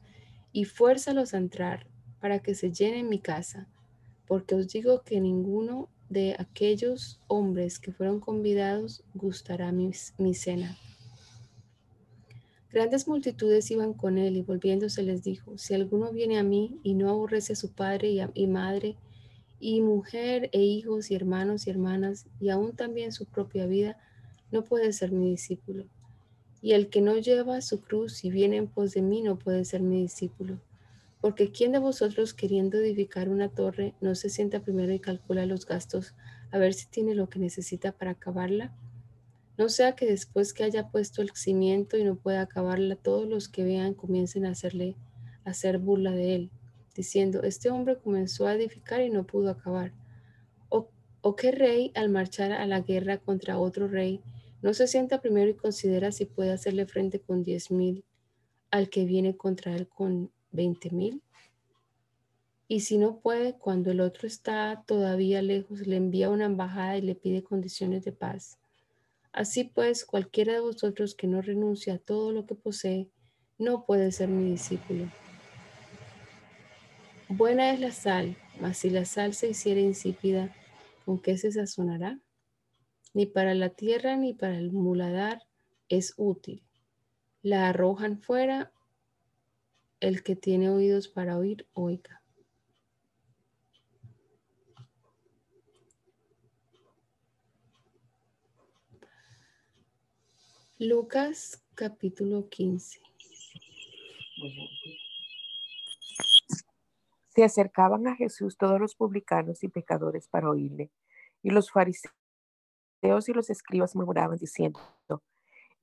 y 0.52 0.66
fuérzalos 0.66 1.34
a 1.34 1.38
entrar 1.38 1.88
para 2.20 2.40
que 2.40 2.56
se 2.56 2.72
llene 2.72 3.04
mi 3.04 3.20
casa, 3.20 3.68
porque 4.28 4.56
os 4.56 4.68
digo 4.68 5.02
que 5.04 5.20
ninguno 5.20 5.90
de 6.10 6.36
aquellos 6.38 7.20
hombres 7.28 7.80
que 7.80 7.92
fueron 7.92 8.20
convidados 8.20 9.04
gustará 9.14 9.72
mi, 9.72 9.92
mi 10.18 10.34
cena. 10.34 10.78
Grandes 12.72 13.08
multitudes 13.08 13.72
iban 13.72 13.94
con 13.94 14.18
él 14.18 14.36
y 14.36 14.42
volviéndose 14.42 15.02
les 15.02 15.24
dijo, 15.24 15.58
si 15.58 15.74
alguno 15.74 16.12
viene 16.12 16.38
a 16.38 16.44
mí 16.44 16.80
y 16.84 16.94
no 16.94 17.10
aborrece 17.10 17.54
a 17.54 17.56
su 17.56 17.72
padre 17.72 18.10
y, 18.10 18.20
y 18.34 18.48
madre, 18.48 18.98
y 19.60 19.82
mujer 19.82 20.50
e 20.52 20.62
hijos 20.62 21.10
y 21.10 21.16
hermanos 21.16 21.68
y 21.68 21.70
hermanas, 21.70 22.28
y 22.40 22.50
aún 22.50 22.76
también 22.76 23.12
su 23.12 23.26
propia 23.26 23.66
vida, 23.66 23.98
no 24.52 24.64
puede 24.64 24.92
ser 24.94 25.12
mi 25.12 25.30
discípulo. 25.30 25.86
Y 26.66 26.74
el 26.74 26.90
que 26.90 27.00
no 27.00 27.16
lleva 27.16 27.62
su 27.62 27.80
cruz 27.80 28.24
y 28.24 28.32
viene 28.32 28.58
en 28.58 28.66
pos 28.66 28.96
de 28.96 29.04
mí 29.04 29.22
no 29.22 29.38
puede 29.38 29.66
ser 29.66 29.82
mi 29.82 30.02
discípulo. 30.02 30.60
Porque 31.22 31.52
¿quién 31.52 31.74
de 31.74 31.78
vosotros 31.78 32.34
queriendo 32.34 32.80
edificar 32.80 33.30
una 33.30 33.50
torre 33.50 33.94
no 34.02 34.16
se 34.16 34.32
sienta 34.32 34.62
primero 34.62 34.92
y 34.92 34.98
calcula 34.98 35.46
los 35.46 35.68
gastos 35.68 36.16
a 36.50 36.58
ver 36.58 36.74
si 36.74 36.88
tiene 36.88 37.14
lo 37.14 37.30
que 37.30 37.38
necesita 37.38 37.92
para 37.92 38.14
acabarla? 38.14 38.76
No 39.60 39.70
sea 39.70 39.92
que 39.92 40.08
después 40.08 40.54
que 40.54 40.64
haya 40.64 40.90
puesto 40.90 41.22
el 41.22 41.30
cimiento 41.36 41.98
y 41.98 42.04
no 42.04 42.16
pueda 42.16 42.42
acabarla, 42.42 42.96
todos 42.96 43.30
los 43.30 43.48
que 43.48 43.64
vean 43.64 43.94
comiencen 43.94 44.48
a 44.48 44.50
hacerle 44.50 44.96
hacer 45.44 45.78
burla 45.78 46.14
de 46.14 46.34
él, 46.34 46.50
diciendo, 46.96 47.44
este 47.44 47.70
hombre 47.70 48.00
comenzó 48.00 48.48
a 48.48 48.56
edificar 48.56 49.02
y 49.02 49.12
no 49.12 49.24
pudo 49.24 49.52
acabar. 49.52 49.94
O, 50.70 50.90
o 51.22 51.36
qué 51.36 51.52
rey 51.52 51.92
al 51.94 52.10
marchar 52.10 52.54
a 52.54 52.66
la 52.66 52.80
guerra 52.80 53.20
contra 53.20 53.60
otro 53.60 53.88
rey 53.88 54.20
no 54.66 54.74
se 54.74 54.88
sienta 54.88 55.22
primero 55.22 55.52
y 55.52 55.54
considera 55.54 56.12
si 56.12 56.26
puede 56.26 56.52
hacerle 56.52 56.88
frente 56.88 57.20
con 57.20 57.44
diez 57.44 57.70
mil 57.70 58.04
al 58.72 58.90
que 58.90 59.06
viene 59.06 59.38
contra 59.38 59.76
él 59.76 59.88
con 59.88 60.32
veinte 60.52 60.90
mil. 60.90 61.22
Y 62.68 62.80
si 62.80 62.98
no 62.98 63.20
puede, 63.20 63.54
cuando 63.54 63.92
el 63.92 64.02
otro 64.02 64.28
está 64.28 64.84
todavía 64.88 65.44
lejos, 65.44 65.86
le 65.86 65.98
envía 65.98 66.32
una 66.32 66.46
embajada 66.46 66.98
y 66.98 67.04
le 67.04 67.14
pide 67.14 67.44
condiciones 67.44 68.04
de 68.06 68.12
paz. 68.12 68.58
Así 69.32 69.66
pues, 69.66 70.04
cualquiera 70.04 70.54
de 70.54 70.62
vosotros 70.62 71.14
que 71.14 71.28
no 71.28 71.44
renuncie 71.44 71.94
a 71.94 72.00
todo 72.00 72.32
lo 72.32 72.48
que 72.48 72.56
posee, 72.56 73.12
no 73.60 73.86
puede 73.86 74.12
ser 74.12 74.30
mi 74.30 74.50
discípulo. 74.50 75.06
Buena 77.30 77.72
es 77.72 77.80
la 77.80 77.92
sal, 77.92 78.36
mas 78.60 78.78
si 78.78 78.90
la 78.90 79.06
sal 79.06 79.36
se 79.36 79.48
hiciera 79.48 79.80
insípida, 79.80 80.56
¿con 81.06 81.20
qué 81.20 81.38
se 81.38 81.52
sazonará? 81.52 82.20
Ni 83.16 83.26
para 83.26 83.54
la 83.56 83.70
tierra 83.70 84.18
ni 84.18 84.34
para 84.34 84.58
el 84.58 84.74
muladar 84.74 85.42
es 85.88 86.14
útil. 86.18 86.62
La 87.42 87.70
arrojan 87.70 88.20
fuera, 88.20 88.74
el 90.02 90.22
que 90.22 90.36
tiene 90.36 90.70
oídos 90.70 91.08
para 91.08 91.38
oír, 91.38 91.66
oiga. 91.74 92.22
Lucas 100.78 101.64
capítulo 101.74 102.50
15. 102.50 103.00
Se 107.30 107.44
acercaban 107.46 108.08
a 108.08 108.16
Jesús 108.18 108.58
todos 108.58 108.78
los 108.82 108.94
publicanos 108.94 109.64
y 109.64 109.70
pecadores 109.70 110.28
para 110.28 110.50
oírle, 110.50 110.92
y 111.42 111.52
los 111.52 111.72
fariseos 111.72 112.25
y 113.06 113.34
los 113.34 113.50
escribas 113.50 113.96
murmuraban 113.96 114.38
diciendo, 114.38 114.80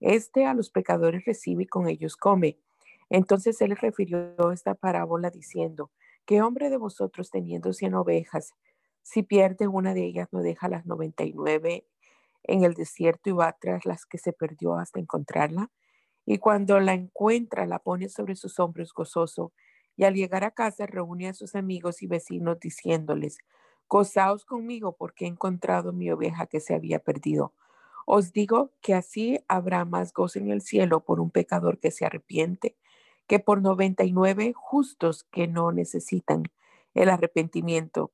Este 0.00 0.46
a 0.46 0.54
los 0.54 0.70
pecadores 0.70 1.24
recibe 1.24 1.64
y 1.64 1.66
con 1.66 1.88
ellos 1.88 2.16
come. 2.16 2.58
Entonces 3.10 3.60
él 3.60 3.76
refirió 3.76 4.50
esta 4.52 4.74
parábola 4.74 5.30
diciendo, 5.30 5.90
¿qué 6.26 6.42
hombre 6.42 6.70
de 6.70 6.78
vosotros 6.78 7.30
teniendo 7.30 7.72
cien 7.72 7.94
ovejas, 7.94 8.54
si 9.02 9.22
pierde 9.22 9.68
una 9.68 9.94
de 9.94 10.04
ellas, 10.04 10.28
no 10.32 10.40
deja 10.40 10.68
las 10.68 10.86
noventa 10.86 11.24
y 11.24 11.32
nueve 11.32 11.86
en 12.44 12.64
el 12.64 12.74
desierto 12.74 13.30
y 13.30 13.32
va 13.32 13.52
tras 13.60 13.84
las 13.86 14.06
que 14.06 14.18
se 14.18 14.32
perdió 14.32 14.74
hasta 14.76 14.98
encontrarla? 14.98 15.70
Y 16.24 16.38
cuando 16.38 16.80
la 16.80 16.94
encuentra, 16.94 17.66
la 17.66 17.78
pone 17.78 18.08
sobre 18.08 18.36
sus 18.36 18.58
hombros 18.58 18.92
gozoso, 18.92 19.52
y 19.96 20.04
al 20.04 20.14
llegar 20.14 20.42
a 20.44 20.52
casa 20.52 20.86
reúne 20.86 21.28
a 21.28 21.34
sus 21.34 21.54
amigos 21.54 22.02
y 22.02 22.06
vecinos 22.06 22.58
diciéndoles, 22.60 23.38
Gozaos 23.92 24.46
conmigo 24.46 24.96
porque 24.96 25.26
he 25.26 25.28
encontrado 25.28 25.92
mi 25.92 26.10
oveja 26.10 26.46
que 26.46 26.60
se 26.60 26.74
había 26.74 26.98
perdido. 27.00 27.52
Os 28.06 28.32
digo 28.32 28.72
que 28.80 28.94
así 28.94 29.44
habrá 29.48 29.84
más 29.84 30.14
gozo 30.14 30.38
en 30.38 30.50
el 30.50 30.62
cielo 30.62 31.04
por 31.04 31.20
un 31.20 31.30
pecador 31.30 31.78
que 31.78 31.90
se 31.90 32.06
arrepiente 32.06 32.74
que 33.26 33.38
por 33.38 33.60
99 33.60 34.54
justos 34.54 35.24
que 35.24 35.46
no 35.46 35.72
necesitan 35.72 36.44
el 36.94 37.10
arrepentimiento. 37.10 38.12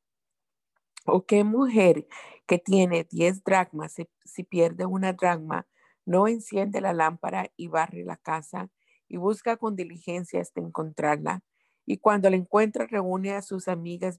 ¿O 1.06 1.26
qué 1.26 1.44
mujer 1.44 2.08
que 2.48 2.58
tiene 2.58 3.06
10 3.08 3.44
dracmas, 3.44 3.94
si 4.24 4.42
pierde 4.42 4.84
una 4.84 5.12
dracma, 5.12 5.68
no 6.04 6.26
enciende 6.26 6.80
la 6.80 6.92
lámpara 6.92 7.52
y 7.56 7.68
barre 7.68 8.02
la 8.02 8.16
casa 8.16 8.68
y 9.06 9.16
busca 9.16 9.56
con 9.56 9.76
diligencia 9.76 10.40
hasta 10.40 10.60
encontrarla? 10.60 11.44
Y 11.90 11.96
cuando 11.96 12.28
la 12.28 12.36
encuentra, 12.36 12.86
reúne 12.86 13.32
a 13.32 13.40
sus 13.40 13.66
amigas 13.66 14.18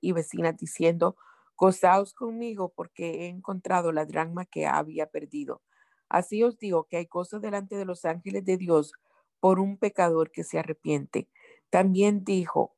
y 0.00 0.12
vecinas 0.12 0.56
diciendo, 0.56 1.16
gozaos 1.56 2.14
conmigo 2.14 2.72
porque 2.76 3.24
he 3.24 3.26
encontrado 3.26 3.90
la 3.90 4.06
drama 4.06 4.46
que 4.46 4.68
había 4.68 5.10
perdido. 5.10 5.60
Así 6.08 6.44
os 6.44 6.58
digo 6.58 6.84
que 6.84 6.96
hay 6.96 7.06
cosas 7.06 7.42
delante 7.42 7.74
de 7.74 7.84
los 7.84 8.04
ángeles 8.04 8.44
de 8.44 8.56
Dios 8.56 8.92
por 9.40 9.58
un 9.58 9.78
pecador 9.78 10.30
que 10.30 10.44
se 10.44 10.60
arrepiente. 10.60 11.28
También 11.70 12.22
dijo, 12.22 12.76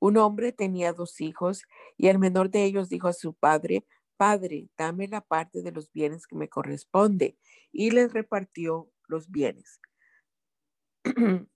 un 0.00 0.16
hombre 0.16 0.50
tenía 0.50 0.92
dos 0.92 1.20
hijos 1.20 1.62
y 1.96 2.08
el 2.08 2.18
menor 2.18 2.50
de 2.50 2.64
ellos 2.64 2.88
dijo 2.88 3.06
a 3.06 3.12
su 3.12 3.34
padre, 3.34 3.86
Padre, 4.16 4.68
dame 4.76 5.06
la 5.06 5.20
parte 5.20 5.62
de 5.62 5.70
los 5.70 5.92
bienes 5.92 6.26
que 6.26 6.34
me 6.34 6.48
corresponde. 6.48 7.38
Y 7.70 7.92
les 7.92 8.12
repartió 8.12 8.90
los 9.06 9.30
bienes. 9.30 9.80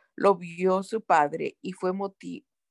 lo 0.21 0.35
vio 0.35 0.83
su 0.83 1.01
padre 1.01 1.57
y 1.63 1.73
fue 1.73 1.93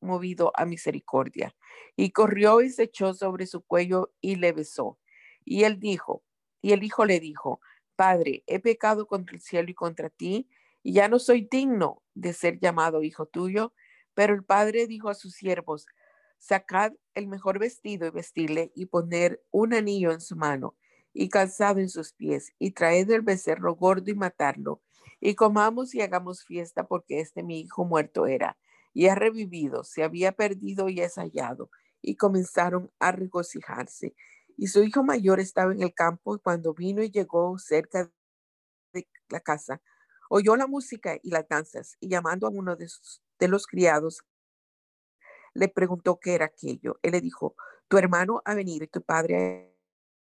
movido 0.01 0.53
a 0.55 0.65
misericordia. 0.67 1.57
Y 1.97 2.11
corrió 2.11 2.61
y 2.61 2.71
se 2.71 2.85
echó 2.85 3.13
sobre 3.13 3.47
su 3.47 3.63
cuello 3.63 4.13
y 4.21 4.37
le 4.37 4.53
besó. 4.53 5.01
Y 5.45 5.65
él 5.65 5.81
dijo, 5.81 6.23
y 6.63 6.73
el 6.73 6.85
hijo 6.85 7.05
le 7.05 7.19
dijo, 7.19 7.61
Padre, 7.97 8.45
he 8.47 8.61
pecado 8.61 9.09
contra 9.09 9.35
el 9.35 9.43
cielo 9.43 9.69
y 9.69 9.75
contra 9.75 10.11
ti, 10.11 10.49
y 10.85 10.93
ya 10.93 11.09
no 11.09 11.19
soy 11.19 11.49
digno 11.51 12.03
de 12.15 12.33
ser 12.33 12.61
llamado 12.61 13.03
hijo 13.03 13.27
tuyo. 13.27 13.75
Pero 14.15 14.33
el 14.35 14.45
padre 14.45 14.87
dijo 14.87 15.09
a 15.09 15.15
sus 15.15 15.35
siervos, 15.35 15.87
sacad 16.39 16.93
el 17.15 17.27
mejor 17.27 17.59
vestido 17.59 18.07
y 18.07 18.11
vestirle 18.11 18.71
y 18.77 18.87
poner 18.87 19.43
un 19.51 19.75
anillo 19.75 20.13
en 20.13 20.21
su 20.21 20.37
mano 20.37 20.77
y 21.13 21.29
calzado 21.29 21.81
en 21.81 21.89
sus 21.89 22.13
pies 22.13 22.53
y 22.61 22.71
traed 22.71 23.11
el 23.11 23.23
becerro 23.23 23.75
gordo 23.75 24.11
y 24.11 24.15
matarlo 24.15 24.83
y 25.21 25.35
comamos 25.35 25.95
y 25.95 26.01
hagamos 26.01 26.45
fiesta 26.45 26.87
porque 26.87 27.21
este 27.21 27.43
mi 27.43 27.61
hijo 27.61 27.85
muerto 27.85 28.27
era 28.27 28.57
y 28.93 29.07
ha 29.07 29.15
revivido, 29.15 29.85
se 29.85 30.03
había 30.03 30.33
perdido 30.33 30.89
y 30.89 31.01
es 31.01 31.15
hallado. 31.15 31.71
Y 32.03 32.17
comenzaron 32.17 32.91
a 32.99 33.13
regocijarse. 33.13 34.15
Y 34.57 34.69
su 34.69 34.83
hijo 34.83 35.05
mayor 35.05 35.39
estaba 35.39 35.73
en 35.73 35.83
el 35.83 35.95
campo 35.95 36.35
y 36.35 36.41
cuando 36.41 36.75
vino 36.75 37.03
y 37.03 37.11
llegó 37.11 37.59
cerca 37.59 38.11
de 38.93 39.09
la 39.29 39.41
casa, 39.41 39.81
oyó 40.29 40.57
la 40.57 40.67
música 40.67 41.19
y 41.23 41.31
las 41.31 41.47
danzas 41.49 41.97
y 42.01 42.09
llamando 42.09 42.47
a 42.47 42.51
uno 42.51 42.77
de, 42.77 42.89
los 43.49 43.67
criados, 43.67 44.23
le 45.55 45.69
preguntó 45.69 46.19
qué 46.19 46.35
era 46.35 46.47
aquello. 46.47 46.99
Él 47.03 47.13
le 47.13 47.21
dijo, 47.21 47.55
tu 47.89 47.99
hermano 47.99 48.43
ha 48.45 48.55
venido 48.55 48.85
y 48.85 48.89
tu 48.89 49.03
padre 49.03 49.77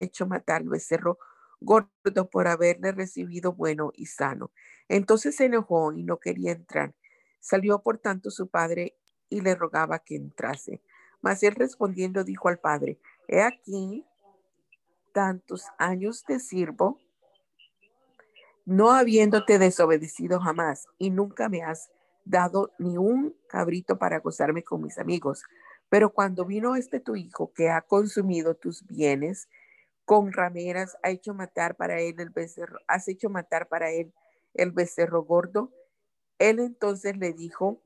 ha 0.01 0.05
hecho 0.05 0.27
matar 0.27 0.63
al 0.63 0.69
becerro 0.69 1.19
gordo 1.61 2.31
por 2.31 2.49
haberle 2.49 2.93
recibido 2.93 3.53
bueno 3.53 3.93
y 3.95 4.07
sano. 4.07 4.51
Entonces 4.89 5.37
se 5.37 5.47
enojó 5.47 5.93
y 5.93 6.03
no 6.03 6.19
quería 6.19 6.53
entrar. 6.53 6.95
Salió 7.41 7.83
por 7.83 7.99
tanto 7.99 8.31
su 8.31 8.49
padre 8.49 8.97
y 9.29 9.41
le 9.41 9.55
rogaba 9.55 10.01
que 10.01 10.17
entrase. 10.17 10.83
Mas 11.23 11.43
él 11.43 11.55
respondiendo 11.55 12.25
dijo 12.25 12.49
al 12.49 12.59
padre, 12.59 12.99
he 13.29 13.43
aquí, 13.43 14.05
tantos 15.13 15.65
años 15.79 16.25
te 16.25 16.41
sirvo, 16.41 16.99
no 18.65 18.93
habiéndote 18.93 19.59
desobedecido 19.59 20.41
jamás, 20.41 20.87
y 20.99 21.11
nunca 21.11 21.49
me 21.49 21.63
has 21.63 21.91
dado 22.25 22.73
ni 22.79 22.97
un 22.97 23.35
cabrito 23.49 23.99
para 23.99 24.21
gozarme 24.21 24.63
con 24.63 24.83
mis 24.83 24.99
amigos. 24.99 25.43
Pero 25.89 26.13
cuando 26.13 26.45
vino 26.45 26.77
este 26.77 27.01
tu 27.01 27.17
hijo 27.17 27.53
que 27.53 27.71
ha 27.71 27.83
consumido 27.83 28.55
tus 28.55 28.87
bienes 28.87 29.49
con 30.11 30.33
rameras, 30.33 30.97
ha 31.05 31.11
hecho 31.11 31.35
matar 31.35 31.77
para 31.77 32.01
él 32.01 32.17
el 32.19 32.31
becerro, 32.31 32.81
has 32.89 33.07
hecho 33.07 33.31
matar 33.31 33.69
para 33.69 33.93
él 33.93 34.13
el 34.55 34.73
becerro 34.73 35.23
gordo. 35.23 35.73
Él 36.41 36.59
entonces 36.59 37.17
le 37.17 37.33
dijo, 37.33 37.81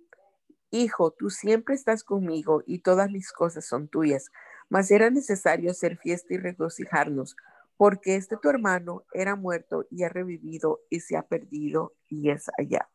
Hijo, 0.70 1.10
tú 1.10 1.28
siempre 1.28 1.74
estás 1.74 2.02
conmigo 2.02 2.62
y 2.66 2.78
todas 2.78 3.10
mis 3.10 3.30
cosas 3.30 3.66
son 3.66 3.88
tuyas, 3.88 4.30
mas 4.70 4.90
era 4.90 5.10
necesario 5.10 5.70
hacer 5.70 5.98
fiesta 5.98 6.32
y 6.32 6.38
regocijarnos, 6.38 7.36
porque 7.76 8.16
este 8.16 8.38
tu 8.38 8.48
hermano 8.48 9.04
era 9.12 9.36
muerto 9.36 9.84
y 9.90 10.04
ha 10.04 10.08
revivido 10.08 10.80
y 10.88 11.00
se 11.00 11.18
ha 11.18 11.24
perdido 11.24 11.92
y 12.08 12.30
es 12.30 12.46
allá. 12.56 12.88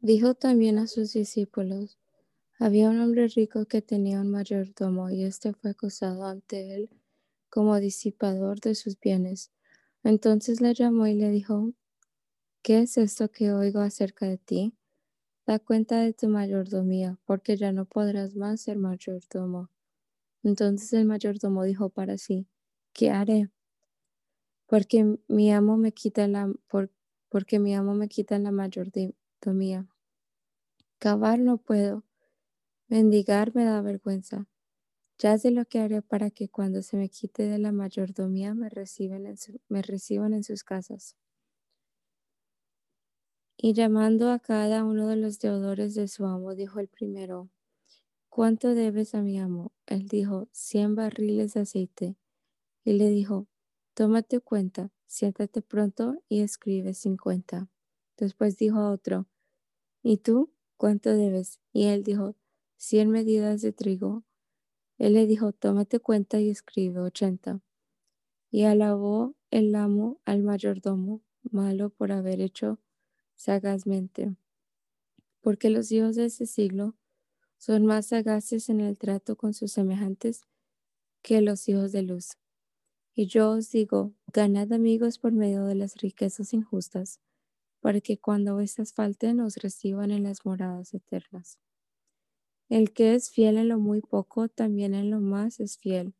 Dijo 0.00 0.34
también 0.34 0.78
a 0.78 0.88
sus 0.88 1.12
discípulos, 1.12 1.96
había 2.58 2.90
un 2.90 2.98
hombre 3.00 3.28
rico 3.28 3.66
que 3.66 3.82
tenía 3.82 4.20
un 4.20 4.32
mayordomo 4.32 5.10
y 5.10 5.22
éste 5.22 5.52
fue 5.52 5.70
acusado 5.70 6.26
ante 6.26 6.74
él 6.74 6.90
como 7.50 7.78
disipador 7.80 8.60
de 8.60 8.74
sus 8.74 8.98
bienes. 8.98 9.50
Entonces 10.04 10.60
le 10.60 10.74
llamó 10.74 11.06
y 11.06 11.14
le 11.14 11.30
dijo, 11.30 11.72
¿qué 12.62 12.80
es 12.82 12.98
esto 12.98 13.30
que 13.30 13.52
oigo 13.52 13.80
acerca 13.80 14.26
de 14.26 14.38
ti? 14.38 14.74
Da 15.46 15.58
cuenta 15.58 16.00
de 16.00 16.12
tu 16.12 16.28
mayordomía, 16.28 17.18
porque 17.24 17.56
ya 17.56 17.72
no 17.72 17.86
podrás 17.86 18.36
más 18.36 18.62
ser 18.62 18.78
mayordomo. 18.78 19.70
Entonces 20.42 20.92
el 20.92 21.06
mayordomo 21.06 21.64
dijo 21.64 21.88
para 21.90 22.18
sí, 22.18 22.46
¿qué 22.92 23.10
haré? 23.10 23.50
Porque 24.66 25.18
mi 25.28 25.52
amo 25.52 25.76
me 25.76 25.92
quita 25.92 26.28
la, 26.28 26.52
porque 27.28 27.58
mi 27.58 27.74
amo 27.74 27.94
me 27.94 28.08
quita 28.08 28.38
la 28.38 28.52
mayordomía 28.52 29.14
mía. 29.46 29.86
Cavar 30.98 31.38
no 31.38 31.58
puedo. 31.58 32.02
Mendigar 32.88 33.54
me 33.54 33.64
da 33.64 33.80
vergüenza. 33.82 34.46
Ya 35.20 35.36
sé 35.36 35.50
lo 35.50 35.64
que 35.64 35.80
haré 35.80 36.00
para 36.00 36.30
que 36.30 36.48
cuando 36.48 36.80
se 36.82 36.96
me 36.96 37.08
quite 37.08 37.42
de 37.42 37.58
la 37.58 37.72
mayordomía 37.72 38.54
me, 38.54 38.68
reciben 38.68 39.26
en 39.26 39.36
reciban 39.82 40.32
en 40.32 40.44
sus 40.44 40.62
casas. 40.62 41.16
Y 43.56 43.72
llamando 43.72 44.30
a 44.30 44.38
cada 44.38 44.84
uno 44.84 45.08
de 45.08 45.16
los 45.16 45.40
deudores 45.40 45.96
de 45.96 46.06
su 46.06 46.24
amo, 46.24 46.54
dijo 46.54 46.78
el 46.78 46.86
primero, 46.86 47.50
¿cuánto 48.28 48.76
debes 48.76 49.16
a 49.16 49.22
mi 49.22 49.40
amo? 49.40 49.72
Él 49.86 50.06
dijo, 50.06 50.48
cien 50.52 50.94
barriles 50.94 51.54
de 51.54 51.60
aceite. 51.62 52.16
Y 52.84 52.92
le 52.92 53.08
dijo, 53.10 53.48
tómate 53.94 54.38
cuenta, 54.38 54.92
siéntate 55.08 55.62
pronto 55.62 56.22
y 56.28 56.42
escribe 56.42 56.94
cincuenta. 56.94 57.68
Después 58.16 58.56
dijo 58.56 58.78
a 58.78 58.92
otro, 58.92 59.26
¿y 60.04 60.18
tú 60.18 60.52
cuánto 60.76 61.12
debes? 61.12 61.58
Y 61.72 61.86
él 61.86 62.04
dijo, 62.04 62.36
cien 62.76 63.10
medidas 63.10 63.62
de 63.62 63.72
trigo. 63.72 64.22
Él 64.98 65.14
le 65.14 65.26
dijo, 65.26 65.52
tómate 65.52 66.00
cuenta 66.00 66.40
y 66.40 66.50
escribe 66.50 67.00
ochenta. 67.00 67.60
Y 68.50 68.64
alabó 68.64 69.34
el 69.50 69.74
amo 69.74 70.20
al 70.24 70.42
mayordomo 70.42 71.22
malo 71.50 71.90
por 71.90 72.12
haber 72.12 72.40
hecho 72.40 72.80
sagazmente, 73.34 74.34
porque 75.40 75.70
los 75.70 75.92
hijos 75.92 76.16
de 76.16 76.26
ese 76.26 76.46
siglo 76.46 76.96
son 77.56 77.86
más 77.86 78.06
sagaces 78.06 78.68
en 78.68 78.80
el 78.80 78.98
trato 78.98 79.36
con 79.36 79.54
sus 79.54 79.72
semejantes 79.72 80.42
que 81.22 81.40
los 81.40 81.68
hijos 81.68 81.92
de 81.92 82.02
luz. 82.02 82.36
Y 83.14 83.26
yo 83.26 83.50
os 83.50 83.70
digo, 83.70 84.12
ganad 84.32 84.72
amigos 84.72 85.18
por 85.18 85.32
medio 85.32 85.64
de 85.64 85.74
las 85.74 85.96
riquezas 85.96 86.52
injustas, 86.52 87.20
para 87.80 88.00
que 88.00 88.18
cuando 88.18 88.60
éstas 88.60 88.92
falten 88.92 89.40
os 89.40 89.56
reciban 89.56 90.10
en 90.10 90.22
las 90.24 90.44
moradas 90.44 90.94
eternas. 90.94 91.58
El 92.70 92.92
que 92.92 93.14
es 93.14 93.30
fiel 93.30 93.58
en 93.58 93.68
lo 93.68 93.78
muy 93.78 94.00
poco, 94.00 94.48
también 94.48 94.94
en 94.94 95.10
lo 95.10 95.20
más 95.20 95.60
es 95.60 95.76
fiel, 95.78 96.14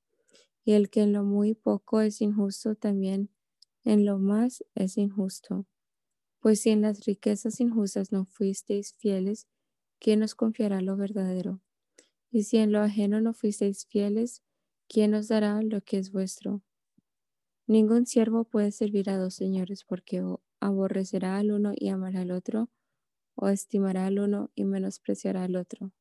y 0.65 0.73
el 0.73 0.91
que 0.91 1.03
en 1.03 1.13
lo 1.13 1.25
muy 1.25 1.55
poco 1.55 2.01
es 2.01 2.21
injusto, 2.23 2.75
también 2.75 3.31
en 3.85 4.05
lo 4.07 4.19
más 4.19 4.65
es 4.75 4.99
injusto. 4.99 5.67
Pues 6.41 6.61
si 6.61 6.71
en 6.71 6.83
las 6.83 7.07
riquezas 7.07 7.61
injustas 7.61 8.13
no 8.13 8.27
fuisteis 8.27 8.95
fieles, 8.95 9.49
¿quién 10.01 10.23
os 10.23 10.35
confiará 10.35 10.81
lo 10.83 10.97
verdadero? 10.97 11.61
Y 12.31 12.45
si 12.45 12.59
en 12.59 12.73
lo 12.73 12.81
ajeno 12.81 13.21
no 13.21 13.35
fuisteis 13.35 13.87
fieles, 13.87 14.43
¿quién 14.89 15.15
os 15.15 15.29
dará 15.29 15.63
lo 15.63 15.83
que 15.83 15.99
es 15.99 16.13
vuestro? 16.13 16.63
Ningún 17.69 18.05
siervo 18.05 18.43
puede 18.43 18.73
servir 18.73 19.11
a 19.11 19.17
dos 19.17 19.35
señores 19.35 19.85
porque 19.85 20.21
aborrecerá 20.59 21.39
al 21.39 21.53
uno 21.53 21.73
y 21.77 21.89
amará 21.89 22.23
al 22.23 22.33
otro, 22.33 22.69
o 23.37 23.49
estimará 23.49 24.07
al 24.07 24.21
uno 24.21 24.51
y 24.55 24.65
menospreciará 24.65 25.45
al 25.45 25.57
otro. 25.57 25.93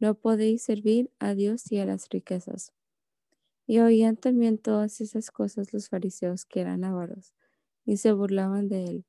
No 0.00 0.14
podéis 0.14 0.62
servir 0.62 1.10
a 1.18 1.34
Dios 1.34 1.72
y 1.72 1.78
a 1.78 1.86
las 1.86 2.08
riquezas. 2.10 2.72
Y 3.66 3.80
oían 3.80 4.16
también 4.16 4.58
todas 4.58 5.00
esas 5.00 5.30
cosas 5.30 5.72
los 5.72 5.88
fariseos 5.88 6.44
que 6.44 6.60
eran 6.60 6.84
avaros, 6.84 7.34
y 7.86 7.98
se 7.98 8.12
burlaban 8.12 8.68
de 8.68 8.84
él. 8.84 9.04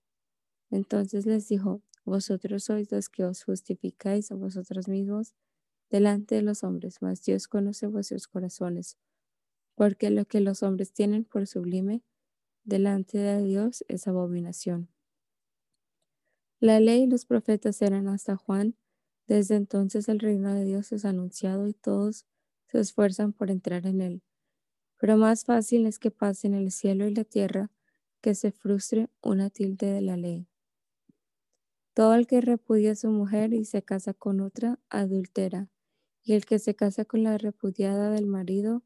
Entonces 0.72 1.26
les 1.26 1.48
dijo, 1.50 1.82
vosotros 2.06 2.66
sois 2.66 2.92
los 2.92 3.10
que 3.10 3.26
os 3.26 3.44
justificáis 3.44 4.32
a 4.32 4.36
vosotros 4.36 4.88
mismos 4.88 5.34
delante 5.90 6.36
de 6.36 6.44
los 6.44 6.64
hombres, 6.64 7.02
mas 7.02 7.24
Dios 7.24 7.48
conoce 7.48 7.88
vuestros 7.88 8.28
corazones, 8.28 8.98
porque 9.76 10.10
lo 10.12 10.26
que 10.26 10.42
los 10.42 10.64
hombres 10.64 10.94
tienen 10.94 11.26
por 11.26 11.48
sublime, 11.48 12.04
delante 12.66 13.18
de 13.20 13.44
Dios 13.44 13.86
es 13.90 14.08
abominación. 14.08 14.90
La 16.60 16.80
ley 16.80 17.04
y 17.04 17.08
los 17.08 17.26
profetas 17.26 17.82
eran 17.84 18.08
hasta 18.08 18.36
Juan. 18.36 18.76
Desde 19.28 19.56
entonces 19.56 20.10
el 20.10 20.20
reino 20.20 20.54
de 20.54 20.66
Dios 20.66 20.92
es 20.92 21.06
anunciado 21.06 21.68
y 21.68 21.74
todos 21.74 22.26
se 22.68 22.80
esfuerzan 22.80 23.32
por 23.34 23.52
entrar 23.52 23.86
en 23.86 24.02
él. 24.02 24.24
Pero 25.00 25.18
más 25.18 25.46
fácil 25.46 25.86
es 25.88 26.00
que 26.00 26.12
pasen 26.12 26.54
el 26.56 26.72
cielo 26.72 27.08
y 27.08 27.14
la 27.16 27.26
tierra 27.26 27.72
que 28.22 28.36
se 28.36 28.52
frustre 28.52 29.10
una 29.22 29.50
tilde 29.50 29.88
de 29.92 30.02
la 30.02 30.18
ley. 30.18 30.48
Todo 31.94 32.16
el 32.16 32.28
que 32.28 32.40
repudia 32.40 32.94
a 32.94 32.96
su 32.96 33.10
mujer 33.10 33.54
y 33.54 33.66
se 33.66 33.84
casa 33.84 34.14
con 34.14 34.40
otra, 34.40 34.80
adultera, 34.90 35.70
y 36.24 36.34
el 36.34 36.46
que 36.46 36.60
se 36.60 36.76
casa 36.76 37.04
con 37.06 37.24
la 37.24 37.38
repudiada 37.38 38.10
del 38.10 38.26
marido, 38.26 38.84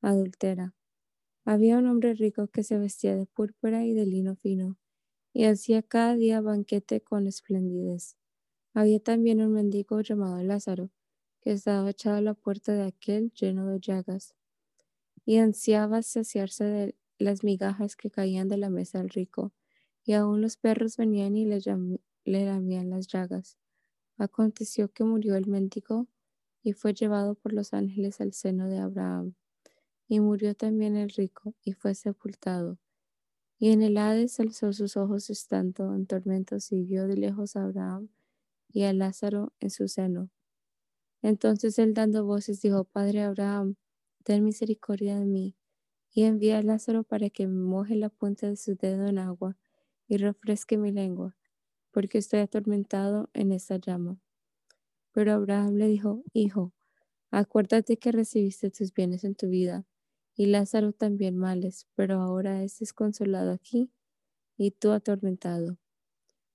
adultera. 0.00 0.74
Había 1.44 1.78
un 1.78 1.86
hombre 1.88 2.14
rico 2.14 2.48
que 2.48 2.64
se 2.64 2.78
vestía 2.78 3.16
de 3.16 3.26
púrpura 3.26 3.84
y 3.86 3.94
de 3.94 4.06
lino 4.06 4.36
fino, 4.36 4.78
y 5.34 5.46
hacía 5.46 5.82
cada 5.82 6.16
día 6.16 6.40
banquete 6.42 7.02
con 7.02 7.26
esplendidez. 7.28 8.18
Había 8.72 9.00
también 9.00 9.40
un 9.40 9.52
mendigo 9.52 10.00
llamado 10.00 10.40
Lázaro, 10.44 10.90
que 11.40 11.50
estaba 11.52 11.90
echado 11.90 12.16
a 12.18 12.20
la 12.20 12.34
puerta 12.34 12.72
de 12.72 12.84
aquel 12.84 13.32
lleno 13.32 13.66
de 13.66 13.80
llagas, 13.80 14.36
y 15.26 15.38
ansiaba 15.38 16.02
saciarse 16.02 16.64
de 16.64 16.96
las 17.18 17.42
migajas 17.42 17.96
que 17.96 18.10
caían 18.10 18.48
de 18.48 18.58
la 18.58 18.70
mesa 18.70 18.98
del 18.98 19.10
rico, 19.10 19.52
y 20.04 20.12
aun 20.12 20.40
los 20.40 20.56
perros 20.56 20.96
venían 20.96 21.36
y 21.36 21.46
le, 21.46 21.60
le 22.24 22.46
lamían 22.46 22.90
las 22.90 23.08
llagas. 23.08 23.58
Aconteció 24.18 24.92
que 24.92 25.02
murió 25.02 25.34
el 25.34 25.46
mendigo 25.46 26.06
y 26.62 26.72
fue 26.72 26.94
llevado 26.94 27.34
por 27.34 27.52
los 27.52 27.74
ángeles 27.74 28.20
al 28.20 28.32
seno 28.34 28.68
de 28.68 28.78
Abraham. 28.78 29.34
Y 30.08 30.20
murió 30.20 30.54
también 30.54 30.96
el 30.96 31.10
rico 31.10 31.54
y 31.64 31.72
fue 31.72 31.94
sepultado. 31.94 32.78
Y 33.58 33.70
en 33.70 33.82
el 33.82 33.96
Hades 33.96 34.40
alzó 34.40 34.72
sus 34.72 34.96
ojos 34.96 35.30
estando 35.30 35.94
en 35.94 36.06
tormentos 36.06 36.72
y 36.72 36.82
vio 36.82 37.06
de 37.06 37.16
lejos 37.16 37.56
a 37.56 37.64
Abraham 37.64 38.08
y 38.72 38.84
a 38.84 38.92
Lázaro 38.92 39.52
en 39.60 39.70
su 39.70 39.88
seno. 39.88 40.30
Entonces 41.22 41.78
él 41.78 41.94
dando 41.94 42.24
voces 42.24 42.60
dijo, 42.62 42.84
Padre 42.84 43.22
Abraham, 43.22 43.76
ten 44.24 44.44
misericordia 44.44 45.18
de 45.18 45.26
mí, 45.26 45.56
y 46.12 46.24
envía 46.24 46.58
a 46.58 46.62
Lázaro 46.62 47.04
para 47.04 47.30
que 47.30 47.46
me 47.46 47.62
moje 47.62 47.96
la 47.96 48.08
punta 48.10 48.48
de 48.48 48.56
su 48.56 48.74
dedo 48.74 49.06
en 49.06 49.18
agua 49.18 49.56
y 50.08 50.16
refresque 50.16 50.78
mi 50.78 50.92
lengua, 50.92 51.36
porque 51.92 52.18
estoy 52.18 52.40
atormentado 52.40 53.30
en 53.34 53.52
esta 53.52 53.76
llama. 53.76 54.18
Pero 55.12 55.32
Abraham 55.34 55.76
le 55.76 55.88
dijo, 55.88 56.24
Hijo, 56.32 56.72
acuérdate 57.30 57.98
que 57.98 58.12
recibiste 58.12 58.70
tus 58.70 58.92
bienes 58.94 59.24
en 59.24 59.34
tu 59.34 59.48
vida, 59.48 59.86
y 60.36 60.46
Lázaro 60.46 60.92
también 60.92 61.36
males, 61.36 61.86
pero 61.94 62.20
ahora 62.20 62.62
es 62.62 62.78
desconsolado 62.78 63.52
aquí 63.52 63.90
y 64.56 64.72
tú 64.72 64.92
atormentado. 64.92 65.78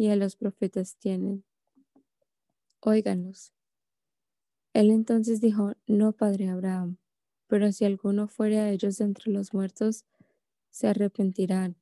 y 0.00 0.08
a 0.08 0.16
los 0.16 0.34
profetas 0.34 0.96
tienen, 0.96 1.44
óiganlos. 2.80 3.52
Él 4.72 4.90
entonces 4.90 5.42
dijo, 5.42 5.74
no, 5.86 6.12
padre 6.12 6.48
Abraham, 6.48 6.96
pero 7.46 7.70
si 7.70 7.84
alguno 7.84 8.26
fuere 8.26 8.60
a 8.60 8.70
ellos 8.70 8.98
entre 9.02 9.30
los 9.30 9.52
muertos, 9.52 10.06
se 10.70 10.88
arrepentirán. 10.88 11.76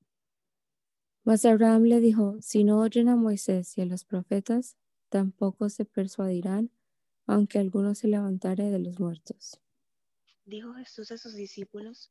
Mas 1.23 1.45
Abraham 1.45 1.85
le 1.85 2.01
dijo, 2.01 2.39
si 2.41 2.65
no 2.65 2.81
oyen 2.81 3.09
a 3.09 3.15
Moisés 3.15 3.79
y 3.79 3.83
a 3.83 3.87
los 3.87 4.05
profetas, 4.05 4.77
tampoco 5.11 5.69
se 5.69 5.85
persuadirán, 5.85 6.73
aunque 7.25 7.61
alguno 7.61 7.95
se 7.95 8.09
levantare 8.09 8.65
de 8.71 8.81
los 8.81 8.99
muertos. 8.99 9.61
Dijo 10.45 10.75
Jesús 10.75 11.13
a 11.13 11.19
sus 11.19 11.35
discípulos, 11.35 12.11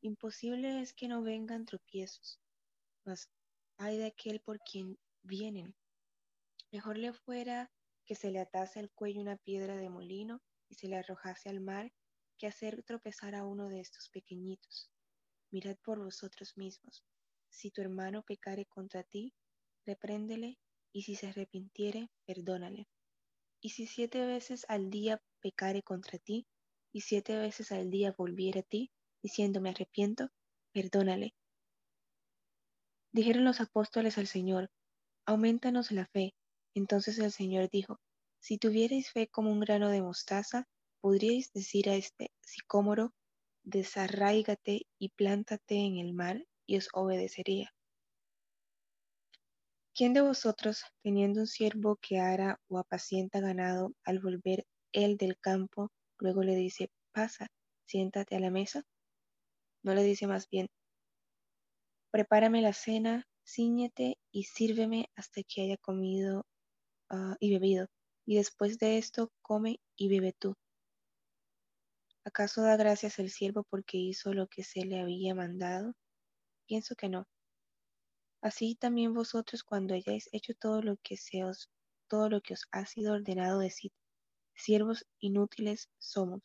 imposible 0.00 0.80
es 0.80 0.94
que 0.94 1.06
no 1.06 1.22
vengan 1.22 1.66
tropiezos, 1.66 2.40
mas 3.04 3.28
hay 3.76 3.98
de 3.98 4.06
aquel 4.06 4.40
por 4.40 4.58
quien 4.60 4.96
vienen. 5.24 5.74
Mejor 6.70 6.98
le 6.98 7.12
fuera 7.12 7.70
que 8.06 8.14
se 8.14 8.30
le 8.30 8.40
atase 8.40 8.78
al 8.80 8.90
cuello 8.90 9.20
una 9.20 9.36
piedra 9.36 9.76
de 9.76 9.90
molino 9.90 10.42
y 10.68 10.74
se 10.74 10.88
le 10.88 10.96
arrojase 10.96 11.48
al 11.48 11.60
mar, 11.60 11.92
que 12.38 12.46
hacer 12.46 12.82
tropezar 12.82 13.34
a 13.34 13.44
uno 13.44 13.68
de 13.68 13.80
estos 13.80 14.08
pequeñitos. 14.10 14.90
Mirad 15.50 15.76
por 15.84 16.02
vosotros 16.02 16.56
mismos. 16.56 17.04
Si 17.48 17.70
tu 17.70 17.80
hermano 17.80 18.22
pecare 18.22 18.66
contra 18.66 19.04
ti, 19.04 19.32
repréndele, 19.86 20.58
y 20.92 21.02
si 21.02 21.14
se 21.14 21.28
arrepintiere, 21.28 22.10
perdónale. 22.26 22.88
Y 23.60 23.70
si 23.70 23.86
siete 23.86 24.26
veces 24.26 24.66
al 24.68 24.90
día 24.90 25.22
pecare 25.40 25.82
contra 25.82 26.18
ti, 26.18 26.46
y 26.92 27.00
siete 27.00 27.36
veces 27.36 27.72
al 27.72 27.90
día 27.90 28.14
volviere 28.16 28.60
a 28.60 28.62
ti, 28.62 28.90
diciendo 29.22 29.60
me 29.60 29.70
arrepiento, 29.70 30.30
perdónale. 30.72 31.34
Dijeron 33.12 33.44
los 33.44 33.60
apóstoles 33.60 34.18
al 34.18 34.26
Señor, 34.26 34.70
aumentanos 35.26 35.90
la 35.90 36.06
fe. 36.06 36.34
Entonces 36.74 37.18
el 37.18 37.32
Señor 37.32 37.68
dijo, 37.70 37.98
si 38.40 38.58
tuvierais 38.58 39.10
fe 39.10 39.28
como 39.28 39.50
un 39.50 39.60
grano 39.60 39.88
de 39.88 40.02
mostaza, 40.02 40.66
podríais 41.00 41.52
decir 41.52 41.88
a 41.88 41.94
este 41.94 42.30
sicómoro, 42.42 43.12
desarráigate 43.62 44.86
y 44.98 45.08
plántate 45.10 45.76
en 45.76 45.98
el 45.98 46.12
mar, 46.12 46.44
y 46.66 46.76
os 46.76 46.88
obedecería. 46.92 47.74
¿Quién 49.94 50.12
de 50.12 50.22
vosotros, 50.22 50.82
teniendo 51.02 51.40
un 51.40 51.46
siervo 51.46 51.96
que 51.96 52.18
ara 52.18 52.60
o 52.68 52.78
apacienta 52.78 53.40
ganado, 53.40 53.92
al 54.04 54.18
volver 54.18 54.66
él 54.92 55.16
del 55.16 55.38
campo, 55.38 55.92
luego 56.18 56.42
le 56.42 56.56
dice, 56.56 56.90
pasa, 57.12 57.48
siéntate 57.86 58.34
a 58.36 58.40
la 58.40 58.50
mesa? 58.50 58.82
No 59.84 59.94
le 59.94 60.02
dice 60.02 60.26
más 60.26 60.48
bien, 60.48 60.68
prepárame 62.10 62.60
la 62.62 62.72
cena, 62.72 63.26
ciñete 63.44 64.18
y 64.32 64.44
sírveme 64.44 65.10
hasta 65.16 65.42
que 65.42 65.62
haya 65.62 65.76
comido 65.76 66.46
ah, 67.10 67.36
y 67.40 67.52
bebido, 67.52 67.88
y 68.26 68.36
después 68.36 68.78
de 68.78 68.98
esto 68.98 69.30
come 69.42 69.80
y 69.96 70.08
bebe 70.08 70.32
tú. 70.32 70.54
¿Acaso 72.24 72.62
da 72.62 72.76
gracias 72.76 73.18
el 73.18 73.30
siervo 73.30 73.64
porque 73.64 73.98
hizo 73.98 74.32
lo 74.32 74.46
que 74.46 74.64
se 74.64 74.84
le 74.84 75.00
había 75.00 75.34
mandado? 75.34 75.92
Pienso 76.66 76.94
que 76.94 77.10
no. 77.10 77.26
Así 78.40 78.74
también 78.74 79.12
vosotros 79.12 79.62
cuando 79.62 79.94
hayáis 79.94 80.28
hecho 80.32 80.54
todo 80.54 80.82
lo 80.82 80.96
que 81.02 81.16
se 81.16 81.44
os, 81.44 81.70
todo 82.08 82.30
lo 82.30 82.40
que 82.40 82.54
os 82.54 82.66
ha 82.72 82.86
sido 82.86 83.14
ordenado 83.14 83.58
decid, 83.58 83.90
siervos 84.54 85.06
inútiles 85.18 85.90
somos, 85.98 86.42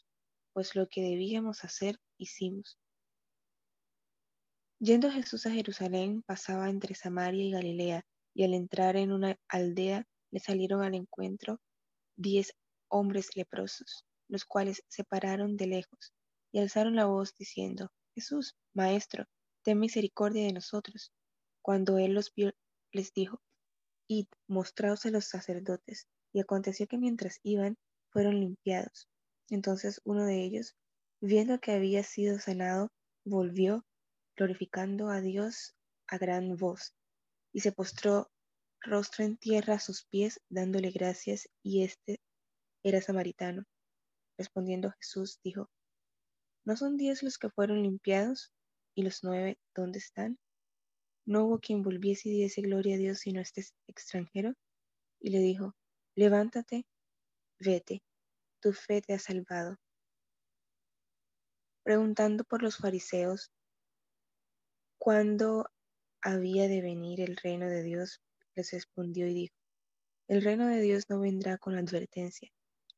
pues 0.54 0.76
lo 0.76 0.88
que 0.88 1.02
debíamos 1.02 1.64
hacer 1.64 1.98
hicimos. 2.18 2.78
Yendo 4.80 5.12
Jesús 5.12 5.46
a 5.46 5.52
Jerusalén, 5.52 6.24
pasaba 6.24 6.70
entre 6.70 6.96
Samaria 6.96 7.44
y 7.44 7.52
Galilea, 7.52 8.06
y 8.34 8.44
al 8.44 8.54
entrar 8.54 8.96
en 8.96 9.12
una 9.12 9.36
aldea 9.50 10.08
le 10.32 10.39
salieron 10.39 10.84
al 10.84 10.96
encuentro 10.96 11.60
diez 12.15 12.54
hombres 12.89 13.36
leprosos, 13.36 14.06
los 14.30 14.46
cuales 14.46 14.84
se 14.88 15.04
pararon 15.04 15.58
de 15.58 15.68
lejos 15.68 16.13
y 16.52 16.60
alzaron 16.60 16.96
la 16.96 17.06
voz 17.06 17.36
diciendo, 17.38 17.92
Jesús, 18.15 18.56
Maestro, 18.74 19.26
ten 19.63 19.80
misericordia 19.80 20.46
de 20.46 20.54
nosotros. 20.54 21.12
Cuando 21.62 21.98
él 21.98 22.13
los 22.13 22.34
vio, 22.34 22.52
les 22.92 23.13
dijo, 23.13 23.42
Id, 24.08 24.28
mostraos 24.48 25.06
a 25.06 25.12
los 25.12 25.26
sacerdotes. 25.26 26.08
Y 26.34 26.39
aconteció 26.39 26.88
que 26.88 26.98
mientras 26.98 27.39
iban, 27.44 27.78
fueron 28.12 28.39
limpiados. 28.39 29.08
Entonces 29.50 30.02
uno 30.04 30.26
de 30.26 30.44
ellos, 30.44 30.76
viendo 31.22 31.60
que 31.60 31.72
había 31.72 32.04
sido 32.04 32.39
sanado, 32.39 32.89
volvió, 33.26 33.84
glorificando 34.39 35.10
a 35.10 35.19
Dios 35.19 35.75
a 36.08 36.17
gran 36.17 36.56
voz, 36.56 36.95
y 37.52 37.60
se 37.60 37.73
postró 37.73 38.32
rostro 38.80 39.25
en 39.25 39.36
tierra 39.36 39.73
a 39.73 39.80
sus 39.80 40.06
pies, 40.06 40.39
dándole 40.47 40.91
gracias, 40.91 41.49
y 41.62 41.84
éste 41.84 42.21
era 42.82 43.02
samaritano. 43.02 43.65
Respondiendo 44.38 44.91
Jesús, 44.91 45.41
dijo, 45.43 45.69
¿No 46.63 46.78
son 46.78 46.95
diez 46.95 47.21
los 47.21 47.38
que 47.38 47.49
fueron 47.49 47.84
limpiados? 47.84 48.54
¿Y 48.95 49.04
los 49.04 49.23
nueve 49.25 49.58
dónde 49.75 49.99
están? 49.99 50.39
No 51.25 51.43
hubo 51.43 51.60
quien 51.60 51.84
volviese 51.84 52.30
y 52.30 52.41
diese 52.41 52.62
gloria 52.62 52.95
a 52.95 52.97
Dios 52.97 53.19
sino 53.19 53.41
este 53.41 53.65
extranjero. 53.88 54.54
Y 55.19 55.32
le 55.32 55.39
dijo, 55.39 55.75
levántate, 56.15 56.86
vete, 57.60 58.02
tu 58.62 58.71
fe 58.71 59.02
te 59.02 59.13
ha 59.13 59.19
salvado. 59.19 59.75
Preguntando 61.84 62.45
por 62.45 62.63
los 62.63 62.78
fariseos, 62.78 63.52
¿cuándo 65.00 65.66
había 66.22 66.68
de 66.68 66.82
venir 66.82 67.22
el 67.22 67.38
reino 67.38 67.68
de 67.70 67.84
Dios? 67.84 68.22
Les 68.56 68.72
respondió 68.72 69.28
y 69.28 69.34
dijo, 69.34 69.56
el 70.28 70.44
reino 70.44 70.68
de 70.68 70.82
Dios 70.82 71.06
no 71.10 71.22
vendrá 71.22 71.58
con 71.58 71.76
advertencia, 71.76 72.52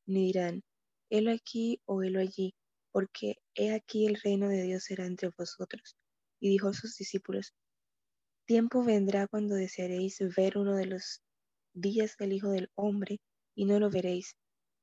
ni 0.04 0.26
dirán, 0.26 0.62
helo 1.08 1.32
aquí 1.32 1.80
o 1.86 2.02
helo 2.02 2.20
allí, 2.20 2.54
porque 2.90 3.36
he 3.54 3.72
aquí 3.72 4.06
el 4.06 4.20
reino 4.20 4.48
de 4.48 4.62
Dios 4.62 4.84
será 4.84 5.06
entre 5.06 5.30
vosotros. 5.38 5.96
Y 6.40 6.50
dijo 6.50 6.68
a 6.68 6.74
sus 6.74 6.96
discípulos, 6.96 7.54
tiempo 8.46 8.84
vendrá 8.84 9.28
cuando 9.28 9.54
desearéis 9.54 10.18
ver 10.36 10.58
uno 10.58 10.74
de 10.74 10.86
los 10.86 11.22
días 11.72 12.16
del 12.18 12.32
Hijo 12.32 12.50
del 12.50 12.68
Hombre, 12.74 13.20
y 13.54 13.64
no 13.64 13.78
lo 13.78 13.90
veréis, 13.90 14.36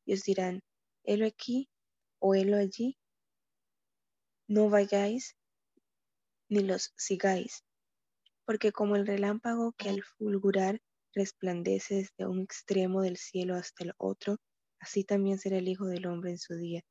y 0.06 0.14
os 0.14 0.24
dirán, 0.24 0.62
helo 1.04 1.28
aquí 1.28 1.70
o 2.20 2.34
helo 2.34 2.58
allí. 2.58 2.98
No 4.48 4.70
vayáis 4.70 5.36
ni 6.50 6.62
los 6.62 6.92
sigáis, 6.98 7.64
porque 8.46 8.72
como 8.72 8.96
el 8.96 9.06
relámpago 9.06 9.74
que 9.74 9.90
al 9.90 10.04
fulgurar 10.04 10.82
resplandece 11.14 11.96
desde 11.96 12.28
un 12.28 12.42
extremo 12.42 13.02
del 13.02 13.18
cielo 13.18 13.56
hasta 13.56 13.84
el 13.84 13.94
otro, 13.98 14.38
así 14.80 15.04
también 15.04 15.38
será 15.38 15.58
el 15.58 15.68
Hijo 15.68 15.86
del 15.86 16.08
Hombre 16.08 16.32
en 16.32 16.40
su 16.40 16.56
día. 16.56 16.82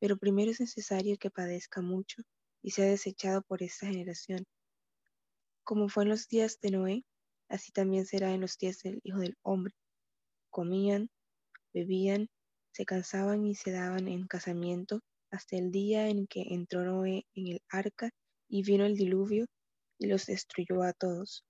Pero 0.00 0.16
primero 0.16 0.50
es 0.50 0.60
necesario 0.60 1.16
que 1.18 1.30
padezca 1.30 1.80
mucho 1.80 2.22
y 2.62 2.70
sea 2.72 2.86
desechado 2.86 3.42
por 3.42 3.62
esta 3.62 3.86
generación. 3.86 4.44
Como 5.64 5.88
fue 5.88 6.04
en 6.04 6.10
los 6.10 6.28
días 6.28 6.58
de 6.60 6.70
Noé, 6.70 7.04
así 7.48 7.72
también 7.72 8.06
será 8.06 8.32
en 8.32 8.40
los 8.40 8.58
días 8.58 8.78
del 8.82 9.00
Hijo 9.02 9.18
del 9.18 9.36
Hombre. 9.42 9.74
Comían, 10.50 11.10
bebían, 11.72 12.28
se 12.72 12.84
cansaban 12.84 13.46
y 13.46 13.54
se 13.54 13.70
daban 13.70 14.08
en 14.08 14.26
casamiento 14.26 15.00
hasta 15.30 15.56
el 15.56 15.70
día 15.70 16.08
en 16.08 16.26
que 16.26 16.42
entró 16.50 16.84
Noé 16.84 17.26
en 17.34 17.48
el 17.48 17.62
arca 17.68 18.10
y 18.48 18.62
vino 18.62 18.84
el 18.84 18.96
diluvio 18.96 19.46
y 19.98 20.06
los 20.06 20.26
destruyó 20.26 20.82
a 20.82 20.92
todos. 20.92 21.44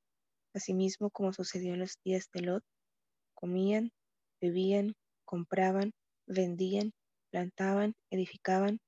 Asimismo, 0.54 1.10
como 1.10 1.32
sucedió 1.32 1.74
en 1.74 1.80
los 1.80 1.98
días 2.04 2.28
de 2.32 2.42
Lot, 2.42 2.64
comían, 3.34 3.92
bebían, 4.40 4.94
compraban, 5.24 5.92
vendían, 6.26 6.92
plantaban, 7.30 7.94
edificaban. 8.10 8.80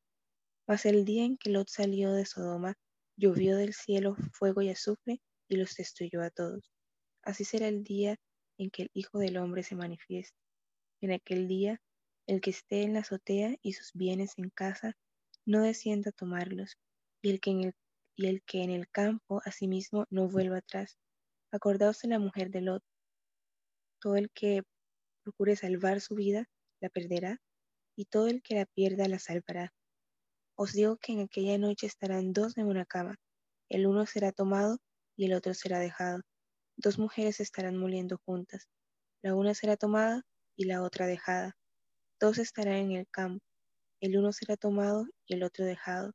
Mas 0.66 0.86
el 0.86 1.04
día 1.04 1.24
en 1.24 1.36
que 1.36 1.50
Lot 1.50 1.68
salió 1.68 2.12
de 2.12 2.26
Sodoma, 2.26 2.74
llovió 3.16 3.56
del 3.56 3.74
cielo 3.74 4.16
fuego 4.32 4.62
y 4.62 4.70
azufre 4.70 5.20
y 5.48 5.56
los 5.56 5.74
destruyó 5.74 6.22
a 6.22 6.30
todos. 6.30 6.70
Así 7.22 7.44
será 7.44 7.68
el 7.68 7.84
día 7.84 8.16
en 8.58 8.70
que 8.70 8.82
el 8.82 8.90
Hijo 8.94 9.18
del 9.18 9.36
Hombre 9.36 9.62
se 9.62 9.74
manifieste. 9.74 10.36
En 11.00 11.12
aquel 11.12 11.48
día, 11.48 11.80
el 12.26 12.40
que 12.40 12.50
esté 12.50 12.82
en 12.82 12.94
la 12.94 13.00
azotea 13.00 13.56
y 13.62 13.72
sus 13.72 13.92
bienes 13.92 14.34
en 14.36 14.50
casa, 14.50 14.96
no 15.46 15.62
descienda 15.62 16.10
a 16.10 16.12
tomarlos, 16.12 16.76
y 17.22 17.30
el 17.30 17.40
que 17.40 17.50
en 17.50 17.64
el, 17.64 17.74
y 18.16 18.26
el, 18.26 18.42
que 18.42 18.62
en 18.62 18.70
el 18.70 18.88
campo 18.88 19.40
asimismo 19.44 20.06
no 20.10 20.28
vuelva 20.28 20.58
atrás. 20.58 20.98
Acordaos 21.52 22.00
de 22.00 22.08
la 22.08 22.18
mujer 22.18 22.50
de 22.50 22.60
Lot. 22.60 22.82
Todo 24.00 24.16
el 24.16 24.30
que 24.30 24.62
procure 25.22 25.56
salvar 25.56 26.00
su 26.00 26.14
vida, 26.14 26.46
la 26.80 26.88
perderá, 26.88 27.40
y 27.96 28.06
todo 28.06 28.28
el 28.28 28.42
que 28.42 28.54
la 28.54 28.66
pierda, 28.66 29.08
la 29.08 29.18
salvará. 29.18 29.72
Os 30.56 30.72
digo 30.72 30.96
que 30.96 31.12
en 31.12 31.20
aquella 31.20 31.58
noche 31.58 31.86
estarán 31.86 32.32
dos 32.32 32.56
en 32.58 32.66
una 32.66 32.84
cama, 32.84 33.16
el 33.68 33.86
uno 33.86 34.04
será 34.06 34.32
tomado 34.32 34.78
y 35.16 35.26
el 35.26 35.34
otro 35.34 35.54
será 35.54 35.78
dejado. 35.78 36.20
Dos 36.76 36.98
mujeres 36.98 37.40
estarán 37.40 37.76
moliendo 37.76 38.18
juntas, 38.24 38.68
la 39.22 39.34
una 39.34 39.54
será 39.54 39.76
tomada 39.76 40.22
y 40.56 40.64
la 40.64 40.82
otra 40.82 41.06
dejada. 41.06 41.56
Dos 42.18 42.38
estarán 42.38 42.76
en 42.76 42.92
el 42.92 43.08
campo, 43.08 43.44
el 44.00 44.16
uno 44.16 44.32
será 44.32 44.56
tomado 44.56 45.06
y 45.26 45.34
el 45.34 45.42
otro 45.42 45.64
dejado. 45.64 46.12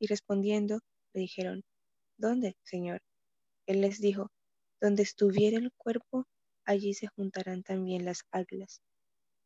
Y 0.00 0.06
respondiendo, 0.08 0.80
le 1.12 1.20
dijeron, 1.20 1.64
¿Dónde, 2.16 2.56
Señor? 2.64 3.00
Él 3.66 3.80
les 3.80 4.00
dijo, 4.00 4.30
donde 4.80 5.02
estuviera 5.02 5.56
el 5.56 5.72
cuerpo, 5.72 6.26
allí 6.64 6.94
se 6.94 7.06
juntarán 7.08 7.62
también 7.62 8.04
las 8.04 8.24
águilas. 8.30 8.82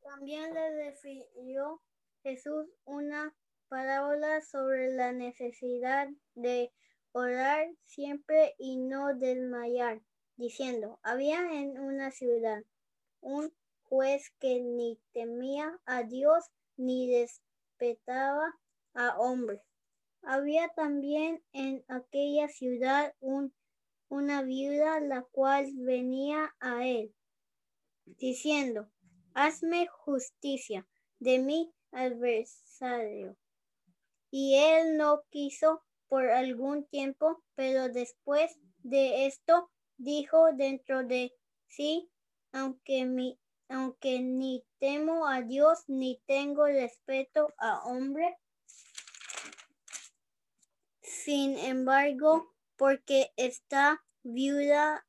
También 0.03 0.53
le 0.55 0.85
refirió 0.85 1.81
Jesús 2.23 2.67
una 2.85 3.35
parábola 3.69 4.41
sobre 4.43 4.93
la 4.95 5.13
necesidad 5.13 6.09
de 6.35 6.73
orar 7.13 7.69
siempre 7.85 8.55
y 8.59 8.77
no 8.77 9.15
desmayar, 9.15 10.01
diciendo, 10.37 10.99
había 11.03 11.41
en 11.53 11.79
una 11.79 12.11
ciudad 12.11 12.63
un 13.21 13.53
juez 13.83 14.33
que 14.41 14.61
ni 14.61 14.99
temía 15.13 15.79
a 15.87 16.03
Dios 16.03 16.45
ni 16.77 17.15
respetaba 17.21 18.53
a 18.95 19.19
hombres. 19.19 19.61
Había 20.27 20.69
también 20.71 21.43
en 21.53 21.85
aquella 21.89 22.49
ciudad 22.49 23.15
un 23.21 23.53
una 24.09 24.43
viuda 24.43 25.01
la 25.01 25.23
cual 25.23 25.67
venía 25.75 26.55
a 26.61 26.87
él, 26.87 27.13
diciendo, 28.05 28.89
hazme 29.35 29.89
justicia 29.89 30.87
de 31.19 31.39
mi 31.41 31.73
adversario. 31.91 33.37
Y 34.31 34.57
él 34.57 34.97
no 34.97 35.23
quiso 35.31 35.83
por 36.09 36.29
algún 36.29 36.87
tiempo, 36.87 37.43
pero 37.55 37.89
después 37.89 38.57
de 38.83 39.27
esto 39.27 39.71
dijo 39.97 40.53
dentro 40.53 41.03
de 41.05 41.33
sí, 41.67 42.11
aunque 42.53 43.05
mi 43.05 43.39
aunque 43.69 44.21
ni 44.21 44.63
temo 44.79 45.27
a 45.27 45.41
Dios 45.41 45.85
ni 45.89 46.21
tengo 46.27 46.67
respeto 46.67 47.53
a 47.59 47.83
hombre. 47.87 48.37
Sin 51.25 51.57
embargo, 51.57 52.55
porque 52.77 53.33
esta 53.39 54.05
viuda, 54.23 55.07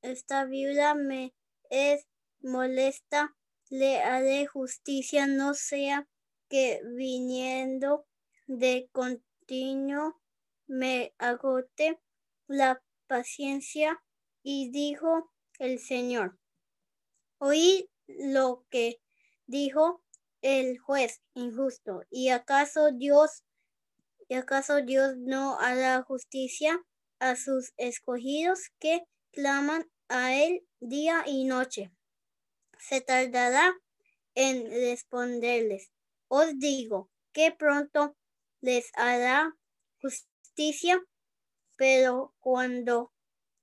esta 0.00 0.44
viuda 0.44 0.94
me 0.94 1.34
es 1.70 2.06
molesta, 2.40 3.34
le 3.68 3.98
haré 3.98 4.46
justicia, 4.46 5.26
no 5.26 5.54
sea 5.54 6.08
que 6.48 6.80
viniendo 6.94 8.06
de 8.46 8.88
continuo 8.92 10.22
me 10.68 11.16
agote 11.18 12.00
la 12.46 12.80
paciencia. 13.08 14.00
Y 14.44 14.70
dijo 14.70 15.32
el 15.58 15.80
Señor, 15.80 16.38
oí 17.38 17.90
lo 18.06 18.64
que 18.70 19.00
dijo 19.46 20.04
el 20.42 20.78
juez 20.78 21.22
injusto. 21.34 22.02
¿Y 22.08 22.28
acaso 22.28 22.92
Dios, 22.92 23.42
y 24.28 24.34
acaso 24.34 24.82
Dios 24.82 25.16
no 25.16 25.58
hará 25.58 26.02
justicia 26.02 26.80
a 27.18 27.36
sus 27.36 27.72
escogidos 27.76 28.70
que 28.78 29.02
claman 29.32 29.88
a 30.08 30.34
él 30.34 30.66
día 30.80 31.24
y 31.26 31.44
noche. 31.44 31.90
Se 32.78 33.00
tardará 33.00 33.74
en 34.34 34.70
responderles. 34.70 35.90
Os 36.28 36.58
digo 36.58 37.10
que 37.32 37.52
pronto 37.52 38.16
les 38.60 38.90
hará 38.94 39.54
justicia, 40.00 41.00
pero 41.76 42.34
cuando 42.40 43.12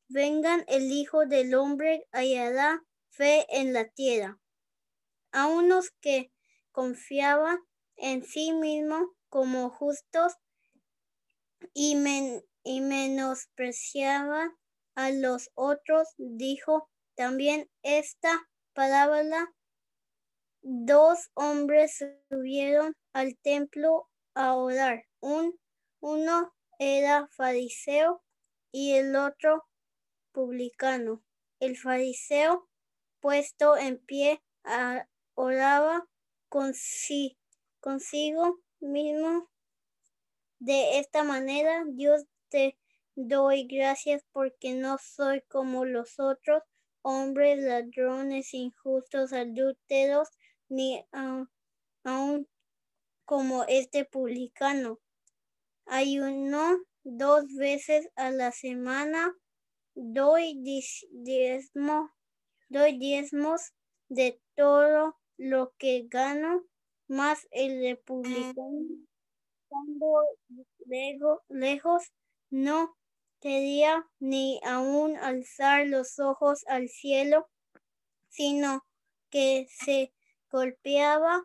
vengan 0.07 0.63
el 0.67 0.91
Hijo 0.91 1.25
del 1.25 1.55
Hombre 1.55 2.07
hallará 2.11 2.83
fe 3.09 3.45
en 3.49 3.73
la 3.73 3.89
tierra. 3.89 4.39
A 5.31 5.47
unos 5.47 5.91
que 6.01 6.31
confiaban 6.71 7.59
en 7.95 8.23
sí 8.23 8.53
mismos 8.53 9.09
como 9.29 9.69
justos 9.69 10.33
y, 11.73 11.95
men 11.95 12.43
y 12.63 12.81
menospreciaba 12.81 14.55
a 14.95 15.11
los 15.11 15.51
otros, 15.55 16.09
dijo 16.17 16.89
también 17.15 17.69
esta 17.81 18.49
palabra. 18.73 19.53
Dos 20.61 21.31
hombres 21.33 22.03
subieron 22.29 22.95
al 23.11 23.37
templo 23.39 24.09
a 24.33 24.55
orar. 24.55 25.05
Un, 25.19 25.59
uno 25.99 26.53
era 26.79 27.27
fariseo 27.27 28.23
y 28.71 28.93
el 28.93 29.15
otro 29.15 29.65
publicano. 30.31 31.23
El 31.59 31.77
fariseo, 31.77 32.69
puesto 33.19 33.77
en 33.77 33.99
pie, 33.99 34.41
oraba 35.35 36.07
consigo 36.49 37.37
mismo. 38.79 39.52
De 40.65 40.97
esta 40.97 41.25
manera, 41.25 41.83
Dios 41.85 42.23
te 42.47 42.77
doy 43.15 43.67
gracias 43.67 44.23
porque 44.31 44.73
no 44.73 44.97
soy 44.97 45.41
como 45.49 45.83
los 45.83 46.21
otros 46.21 46.63
hombres, 47.01 47.61
ladrones, 47.61 48.53
injustos, 48.53 49.33
adúlteros, 49.33 50.29
ni 50.69 51.05
aún 51.11 52.47
como 53.25 53.65
este 53.65 54.05
publicano. 54.05 55.01
Ayuno 55.85 56.77
dos 57.03 57.43
veces 57.57 58.09
a 58.15 58.31
la 58.31 58.53
semana, 58.53 59.35
doy 59.95 60.61
diezmo, 61.11 62.09
doy 62.69 62.97
diezmos 62.97 63.73
de 64.07 64.39
todo 64.55 65.19
lo 65.35 65.73
que 65.77 66.07
gano, 66.09 66.63
más 67.09 67.49
el 67.51 67.81
republicano 67.81 69.03
estando 69.73 71.41
lejos 71.49 72.11
no 72.49 72.95
quería 73.39 74.05
ni 74.19 74.59
aún 74.63 75.17
alzar 75.17 75.87
los 75.87 76.19
ojos 76.19 76.63
al 76.67 76.89
cielo, 76.89 77.49
sino 78.29 78.85
que 79.29 79.67
se 79.69 80.13
golpeaba 80.51 81.43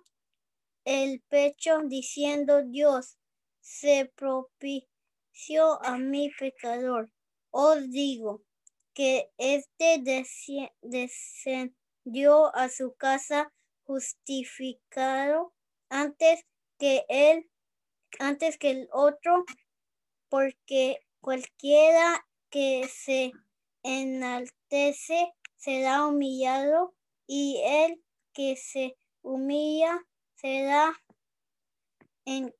el 0.85 1.23
pecho 1.29 1.81
diciendo 1.85 2.63
Dios 2.63 3.19
se 3.61 4.13
propició 4.15 5.83
a 5.83 5.99
mi 5.99 6.31
pecador. 6.31 7.11
Os 7.51 7.91
digo 7.91 8.43
que 8.95 9.31
este 9.39 10.03
descendió 10.83 12.55
a 12.55 12.69
su 12.69 12.95
casa 12.95 13.53
justificado 13.85 15.53
antes 15.89 16.45
que 16.79 17.05
él, 17.09 17.51
antes 18.19 18.59
que 18.59 18.71
el 18.71 18.89
otro, 18.93 19.45
porque 20.29 21.01
Cualquiera 21.21 22.25
que 22.49 22.89
se 22.89 23.33
enaltece 23.83 25.35
será 25.57 26.07
humillado 26.07 26.95
y 27.27 27.61
el 27.65 28.03
que 28.33 28.57
se 28.57 28.97
humilla 29.23 30.07
será 30.37 30.95
en, 32.25 32.55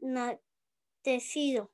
enaltecido. 0.00 1.72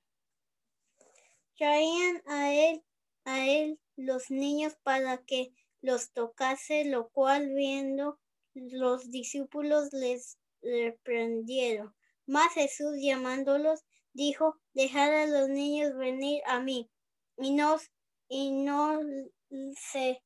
Traían 1.56 2.22
a 2.26 2.54
él, 2.54 2.84
a 3.24 3.44
él 3.46 3.80
los 3.96 4.30
niños 4.30 4.76
para 4.84 5.18
que 5.24 5.52
los 5.82 6.12
tocase, 6.12 6.84
lo 6.84 7.08
cual 7.10 7.52
viendo 7.52 8.20
los 8.54 9.10
discípulos 9.10 9.92
les 9.92 10.38
reprendieron. 10.62 11.97
Mas 12.28 12.52
Jesús 12.52 12.98
llamándolos 13.00 13.80
dijo, 14.12 14.60
dejad 14.74 15.22
a 15.22 15.26
los 15.26 15.48
niños 15.48 15.96
venir 15.96 16.42
a 16.46 16.60
mí 16.60 16.90
y 17.38 17.52
no, 17.52 17.78
y 18.28 18.50
no 18.50 19.00
se 19.74 20.22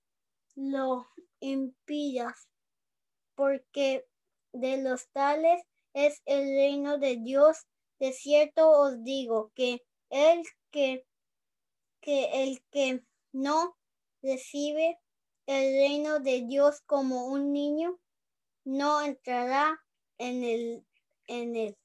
lo 0.57 1.07
impidas, 1.39 2.49
porque 3.37 4.05
de 4.53 4.83
los 4.83 5.09
tales 5.11 5.63
es 5.95 6.21
el 6.25 6.43
reino 6.57 6.99
de 6.99 7.19
Dios. 7.19 7.69
De 8.01 8.13
cierto 8.13 8.69
os 8.69 9.05
digo 9.05 9.53
que 9.55 9.85
el 10.11 10.43
que, 10.73 11.07
que 12.01 12.43
el 12.43 12.65
que 12.73 13.05
no 13.31 13.77
recibe 14.23 14.99
el 15.47 15.73
reino 15.73 16.19
de 16.19 16.43
Dios 16.49 16.81
como 16.85 17.27
un 17.29 17.53
niño, 17.53 17.97
no 18.65 19.03
entrará 19.03 19.81
en 20.19 20.43
el, 20.43 20.85
en 21.29 21.55
él. 21.55 21.77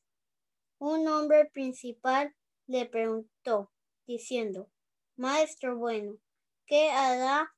Un 0.80 1.08
hombre 1.08 1.46
principal 1.46 2.36
le 2.68 2.86
preguntó, 2.86 3.72
diciendo, 4.06 4.70
Maestro 5.16 5.76
bueno, 5.78 6.20
¿qué 6.68 6.92
hará 6.92 7.52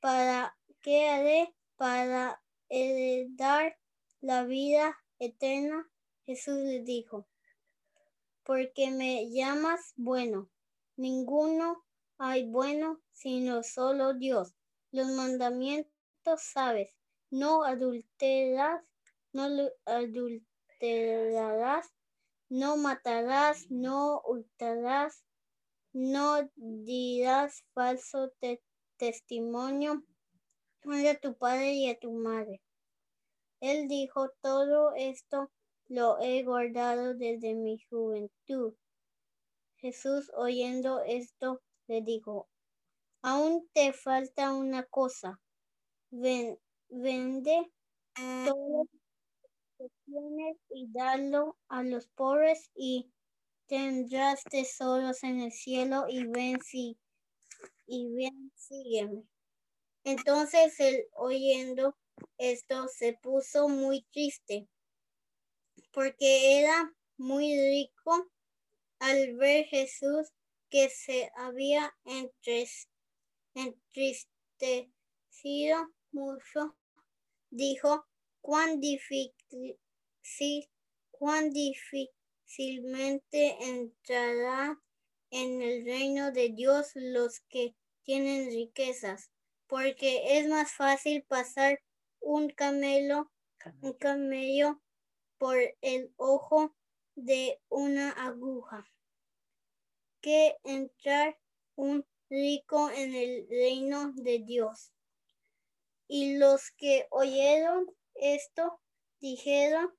para 0.00 0.58
qué 0.80 1.08
haré 1.08 1.54
para 1.76 2.42
heredar 2.68 3.78
la 4.20 4.42
vida 4.44 4.98
eterna? 5.20 5.88
Jesús 6.26 6.58
le 6.58 6.82
dijo, 6.82 7.28
porque 8.42 8.90
me 8.90 9.30
llamas 9.30 9.92
bueno, 9.96 10.50
ninguno 10.96 11.84
hay 12.18 12.50
bueno 12.50 13.00
sino 13.12 13.62
solo 13.62 14.14
Dios. 14.14 14.56
Los 14.90 15.06
mandamientos 15.08 16.42
sabes, 16.42 16.96
no 17.30 17.62
adulterarás, 17.62 18.82
no 19.32 19.44
adulterarás, 19.84 21.92
no 22.48 22.76
matarás, 22.76 23.70
no 23.70 24.22
hurtarás, 24.24 25.24
no 25.92 26.48
dirás 26.56 27.64
falso 27.74 28.32
testimonio, 28.96 30.04
a 30.84 31.14
tu 31.20 31.36
padre 31.36 31.72
y 31.72 31.90
a 31.90 31.98
tu 31.98 32.12
madre. 32.12 32.62
Él 33.60 33.88
dijo, 33.88 34.30
todo 34.40 34.94
esto 34.94 35.50
lo 35.88 36.18
he 36.20 36.42
guardado 36.44 37.14
desde 37.14 37.54
mi 37.54 37.78
juventud. 37.90 38.74
Jesús 39.76 40.30
oyendo 40.34 41.02
esto 41.02 41.60
le 41.86 42.02
dijo, 42.02 42.48
aún 43.22 43.68
te 43.72 43.92
falta 43.92 44.52
una 44.52 44.84
cosa. 44.84 45.40
Ven, 46.10 46.58
vende 46.88 47.70
todo 48.14 48.86
tienes 50.08 50.56
y 50.70 50.90
dalo 50.90 51.58
a 51.68 51.82
los 51.82 52.08
pobres 52.08 52.70
y 52.74 53.12
tendrás 53.66 54.42
tesoros 54.44 55.22
en 55.22 55.40
el 55.40 55.52
cielo 55.52 56.06
y 56.08 56.26
ven 56.26 56.60
si 56.62 56.96
y 57.86 58.08
ven 58.14 58.50
sígueme. 58.54 59.24
Entonces 60.04 60.78
él 60.80 61.04
oyendo 61.12 61.94
esto 62.38 62.88
se 62.88 63.18
puso 63.22 63.68
muy 63.68 64.06
triste 64.12 64.66
porque 65.92 66.60
era 66.60 66.94
muy 67.16 67.54
rico 67.54 68.30
al 69.00 69.36
ver 69.36 69.66
Jesús 69.66 70.28
que 70.70 70.88
se 70.88 71.30
había 71.36 71.94
entristecido 73.54 75.88
mucho, 76.12 76.76
dijo, 77.50 78.06
cuán 78.40 78.80
difícil, 78.80 79.78
cuán 81.10 81.50
difícilmente 81.50 83.56
entrará 83.60 84.80
en 85.30 85.62
el 85.62 85.84
reino 85.84 86.32
de 86.32 86.50
Dios 86.50 86.90
los 86.94 87.40
que 87.48 87.74
tienen 88.04 88.50
riquezas, 88.50 89.30
porque 89.66 90.38
es 90.38 90.48
más 90.48 90.72
fácil 90.72 91.22
pasar 91.24 91.80
un 92.20 92.50
camelo, 92.50 93.30
un 93.82 93.92
camello 93.94 94.80
por 95.38 95.56
el 95.80 96.12
ojo 96.16 96.74
de 97.14 97.60
una 97.68 98.10
aguja 98.10 98.86
que 100.20 100.56
entrar 100.64 101.38
un 101.76 102.04
rico 102.30 102.90
en 102.90 103.14
el 103.14 103.46
reino 103.48 104.12
de 104.14 104.40
Dios. 104.40 104.92
Y 106.08 106.38
los 106.38 106.70
que 106.72 107.06
oyeron 107.10 107.86
esto 108.14 108.80
dijeron, 109.20 109.94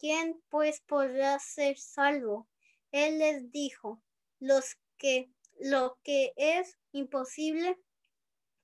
¿quién 0.00 0.42
pues 0.48 0.80
podrá 0.80 1.38
ser 1.38 1.78
salvo? 1.78 2.48
Él 2.90 3.18
les 3.18 3.52
dijo, 3.52 4.02
los 4.40 4.76
que 4.96 5.30
lo 5.60 5.98
que 6.02 6.32
es 6.36 6.78
imposible 6.92 7.78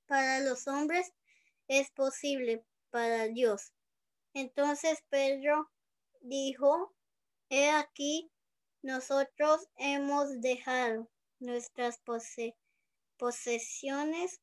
para 0.07 0.41
los 0.41 0.67
hombres 0.67 1.13
es 1.69 1.91
posible 1.91 2.65
para 2.91 3.29
Dios. 3.29 3.75
Entonces 4.33 5.05
Pedro 5.11 5.71
dijo, 6.21 6.95
he 7.51 7.69
aquí, 7.69 8.33
nosotros 8.81 9.69
hemos 9.77 10.41
dejado 10.41 11.11
nuestras 11.39 12.01
posesiones 13.19 14.41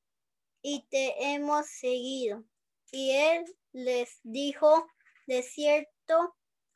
y 0.61 0.85
te 0.89 1.33
hemos 1.33 1.65
seguido. 1.67 2.43
Y 2.91 3.11
él 3.11 3.45
les 3.71 4.19
dijo, 4.21 4.85
de 5.25 5.41
cierto 5.41 6.35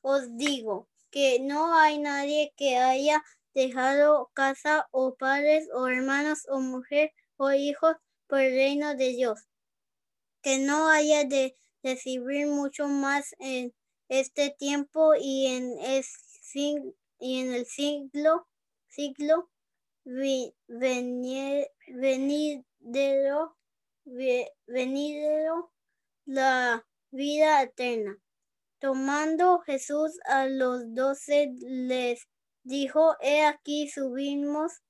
os 0.10 0.24
digo, 0.38 0.88
que 1.12 1.39
no 1.41 1.78
hay 1.78 1.99
nadie 1.99 2.53
que 2.55 2.78
haya 2.78 3.22
dejado 3.53 4.32
casa 4.34 4.88
o 4.91 5.16
padres 5.16 5.68
o 5.74 5.89
hermanos 5.89 6.47
o 6.47 6.62
mujer 6.62 7.12
o 7.36 7.51
hijos 7.51 7.97
por 8.28 8.39
el 8.39 8.53
reino 8.53 8.95
de 8.95 9.10
Dios, 9.10 9.49
que 10.41 10.60
no 10.60 10.88
haya 10.88 11.26
de 11.26 11.58
recibir 11.84 12.47
mucho 12.47 12.88
más 12.88 13.36
en 13.39 13.74
este 14.08 14.49
tiempo 14.58 15.14
y 15.20 15.47
en, 15.47 15.78
el 17.20 17.66
siglo, 17.66 18.47
siglo 18.88 19.49
venidero 24.68 25.74
la 26.26 26.86
vida 27.12 27.62
eterna. 27.62 28.18
Tomando 28.80 29.59
Jesús 29.59 30.19
a 30.25 30.45
los 30.45 30.93
doce 30.93 31.51
les 31.61 32.28
dijo, 32.63 33.15
he 33.21 33.43
aquí 33.43 33.89
subimos 33.89 34.84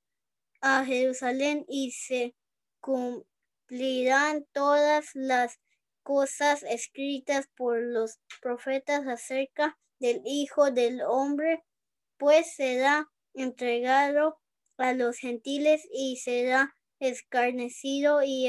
a 0.60 0.84
Jerusalén 0.84 1.64
y 1.68 1.92
se 1.92 2.34
cumplirán 2.80 4.44
todas 4.52 5.06
las 5.14 5.58
cosas 6.02 6.62
escritas 6.64 7.48
por 7.56 7.80
los 7.80 8.18
profetas 8.42 9.06
acerca 9.06 9.78
del 9.98 10.20
Hijo 10.24 10.70
del 10.70 11.00
Hombre, 11.00 11.64
pues 12.18 12.54
será 12.54 13.06
entregado 13.32 14.38
a 14.76 14.92
los 14.92 15.16
gentiles 15.16 15.88
y 15.92 16.16
será 16.18 16.74
escarnecido 17.00 18.22
y, 18.22 18.48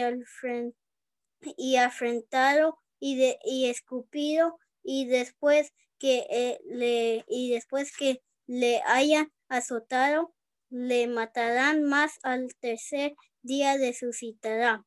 afrentado 1.77 2.77
y 2.99 3.69
escupido 3.69 4.59
y 4.83 5.05
después 5.07 5.73
que 5.99 6.25
eh, 6.29 6.59
le 6.65 7.25
y 7.27 7.51
después 7.51 7.95
que 7.95 8.21
le 8.47 8.81
hayan 8.85 9.31
azotado, 9.47 10.33
le 10.69 11.07
matarán 11.07 11.83
más 11.83 12.19
al 12.23 12.55
tercer 12.59 13.15
día 13.41 13.77
resucitará. 13.77 14.85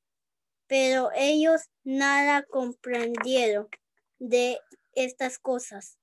Pero 0.66 1.11
ellos 1.14 1.62
nada 1.84 2.45
comprendieron 2.45 3.68
de 4.18 4.59
estas 4.95 5.38
cosas 5.38 5.99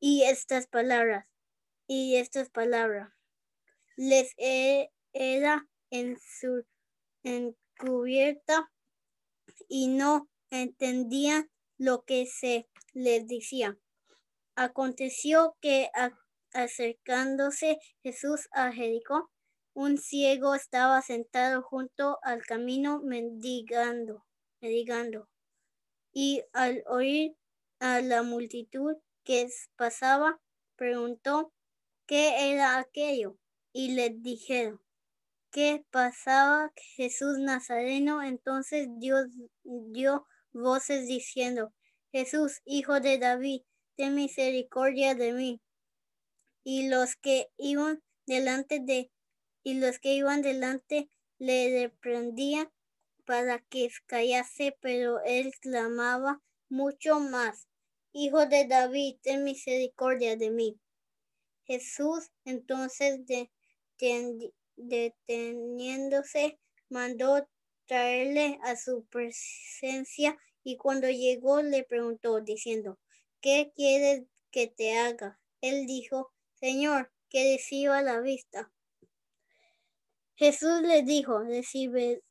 y 0.00 0.22
estas 0.22 0.66
palabras 0.66 1.26
y 1.86 2.16
estas 2.16 2.50
palabras 2.50 3.10
les 3.96 4.34
era 5.12 5.68
en 5.90 6.18
su 6.18 6.64
encubierta 7.22 8.70
y 9.68 9.88
no 9.88 10.28
entendían 10.50 11.50
lo 11.78 12.04
que 12.04 12.26
se 12.26 12.68
les 12.94 13.26
decía. 13.26 13.78
Aconteció 14.56 15.56
que 15.60 15.90
acercándose 16.52 17.78
Jesús 18.02 18.48
a 18.52 18.72
Jericó, 18.72 19.30
un 19.74 19.98
ciego 19.98 20.54
estaba 20.54 21.02
sentado 21.02 21.62
junto 21.62 22.18
al 22.22 22.42
camino 22.46 23.00
mendigando, 23.02 24.24
mendigando. 24.60 25.28
Y 26.12 26.44
al 26.52 26.84
oír 26.86 27.36
a 27.80 28.00
la 28.00 28.22
multitud 28.22 28.96
que 29.24 29.48
pasaba, 29.76 30.40
preguntó 30.76 31.52
qué 32.06 32.52
era 32.52 32.78
aquello. 32.78 33.36
Y 33.72 33.96
le 33.96 34.10
dijeron, 34.10 34.80
¿qué 35.50 35.84
pasaba? 35.90 36.72
Jesús 36.76 37.38
Nazareno 37.38 38.22
entonces 38.22 38.86
Dios 38.98 39.26
dio 39.64 40.28
voces 40.52 41.08
diciendo, 41.08 41.72
Jesús, 42.14 42.62
hijo 42.64 43.00
de 43.00 43.18
David, 43.18 43.62
ten 43.96 44.14
misericordia 44.14 45.16
de 45.16 45.32
mí. 45.32 45.60
Y 46.62 46.88
los 46.88 47.16
que 47.16 47.48
iban 47.56 48.04
delante 48.24 48.78
de 48.78 49.10
y 49.64 49.80
los 49.80 49.98
que 49.98 50.14
iban 50.14 50.40
delante 50.40 51.08
le 51.38 51.82
reprendían 51.82 52.70
para 53.26 53.58
que 53.58 53.90
callase, 54.06 54.78
pero 54.80 55.20
él 55.24 55.52
clamaba 55.60 56.40
mucho 56.68 57.18
más, 57.18 57.66
Hijo 58.12 58.46
de 58.46 58.68
David, 58.68 59.16
ten 59.20 59.42
misericordia 59.42 60.36
de 60.36 60.50
mí. 60.50 60.78
Jesús 61.64 62.30
entonces 62.44 63.18
deteniéndose 64.76 66.60
mandó 66.88 67.48
traerle 67.86 68.60
a 68.62 68.76
su 68.76 69.04
presencia 69.06 70.38
y 70.64 70.76
cuando 70.78 71.08
llegó 71.08 71.62
le 71.62 71.84
preguntó 71.84 72.40
diciendo, 72.40 72.98
¿qué 73.40 73.72
quieres 73.76 74.24
que 74.50 74.66
te 74.66 74.98
haga? 74.98 75.38
Él 75.60 75.86
dijo, 75.86 76.32
Señor, 76.54 77.12
que 77.28 77.54
reciba 77.54 78.00
la 78.00 78.20
vista. 78.20 78.72
Jesús 80.36 80.80
le 80.80 81.02
dijo, 81.02 81.40
recibe, 81.40 82.22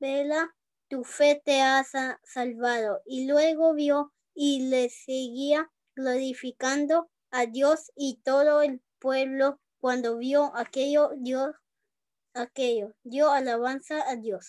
vela, 0.00 0.56
tu 0.88 1.04
fe 1.04 1.40
te 1.44 1.60
ha 1.60 1.84
salvado. 2.24 3.02
Y 3.04 3.26
luego 3.26 3.74
vio 3.74 4.12
y 4.34 4.68
le 4.68 4.88
seguía 4.88 5.70
glorificando 5.94 7.10
a 7.30 7.46
Dios 7.46 7.92
y 7.94 8.20
todo 8.24 8.62
el 8.62 8.80
pueblo 8.98 9.60
cuando 9.80 10.16
vio 10.16 10.52
aquello, 10.56 11.10
Dios, 11.18 11.54
aquello, 12.34 12.94
dio 13.02 13.30
alabanza 13.30 14.08
a 14.08 14.16
Dios. 14.16 14.48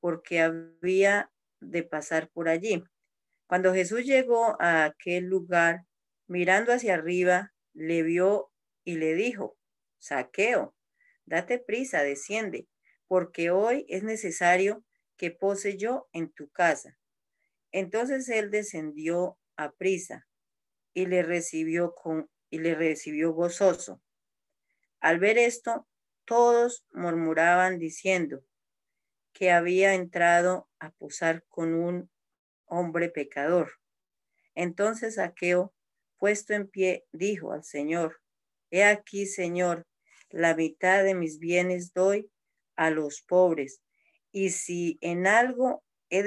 porque 0.00 0.40
había 0.40 1.30
de 1.60 1.82
pasar 1.82 2.30
por 2.30 2.48
allí. 2.48 2.82
Cuando 3.46 3.74
Jesús 3.74 4.04
llegó 4.04 4.60
a 4.60 4.84
aquel 4.84 5.24
lugar, 5.26 5.84
mirando 6.26 6.72
hacia 6.72 6.94
arriba, 6.94 7.52
le 7.74 8.02
vio 8.02 8.50
y 8.84 8.96
le 8.96 9.14
dijo, 9.14 9.56
Saqueo, 9.98 10.74
date 11.26 11.58
prisa, 11.58 12.02
desciende, 12.02 12.68
porque 13.06 13.50
hoy 13.50 13.86
es 13.88 14.02
necesario 14.02 14.84
que 15.16 15.30
pose 15.30 15.76
yo 15.76 16.08
en 16.12 16.30
tu 16.30 16.48
casa. 16.48 16.96
Entonces 17.72 18.28
él 18.28 18.50
descendió 18.50 19.38
a 19.56 19.72
prisa 19.72 20.26
y 20.94 21.06
le 21.06 21.22
recibió 21.22 21.94
con 21.94 22.30
y 22.50 22.58
le 22.58 22.74
recibió 22.74 23.32
gozoso. 23.32 24.02
Al 25.00 25.18
ver 25.20 25.38
esto, 25.38 25.86
todos 26.24 26.84
murmuraban 26.92 27.78
diciendo 27.78 28.42
que 29.32 29.50
había 29.50 29.94
entrado 29.94 30.68
a 30.78 30.90
posar 30.90 31.44
con 31.48 31.74
un 31.74 32.10
hombre 32.66 33.08
pecador. 33.08 33.72
Entonces 34.54 35.16
Saqueo 35.16 35.72
puesto 36.18 36.52
en 36.52 36.68
pie, 36.68 37.06
dijo 37.12 37.52
al 37.52 37.64
Señor, 37.64 38.20
He 38.70 38.84
aquí, 38.84 39.26
Señor, 39.26 39.86
la 40.28 40.54
mitad 40.54 41.02
de 41.02 41.14
mis 41.14 41.38
bienes 41.38 41.92
doy 41.92 42.30
a 42.76 42.90
los 42.90 43.22
pobres, 43.22 43.82
y 44.30 44.50
si 44.50 44.98
en 45.00 45.26
algo 45.26 45.82
he, 46.08 46.22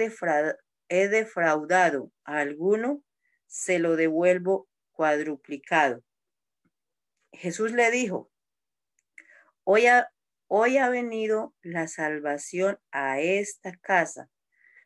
defraudado 1.07 2.11
a 2.25 2.39
alguno, 2.39 3.03
se 3.47 3.79
lo 3.79 3.95
devuelvo 3.95 4.67
cuadruplicado. 4.91 6.03
Jesús 7.31 7.71
le 7.71 7.89
dijo, 7.91 8.29
hoy 9.63 9.87
ha, 9.87 10.12
hoy 10.55 10.77
ha 10.77 10.89
venido 10.89 11.53
la 11.61 11.87
salvación 11.87 12.79
a 12.91 13.19
esta 13.19 13.75
casa, 13.77 14.29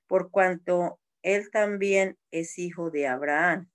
por 0.08 0.32
cuanto 0.32 1.00
él 1.22 1.50
también 1.52 2.18
es 2.32 2.58
hijo 2.58 2.92
de 2.92 3.08
Abraham 3.08 3.70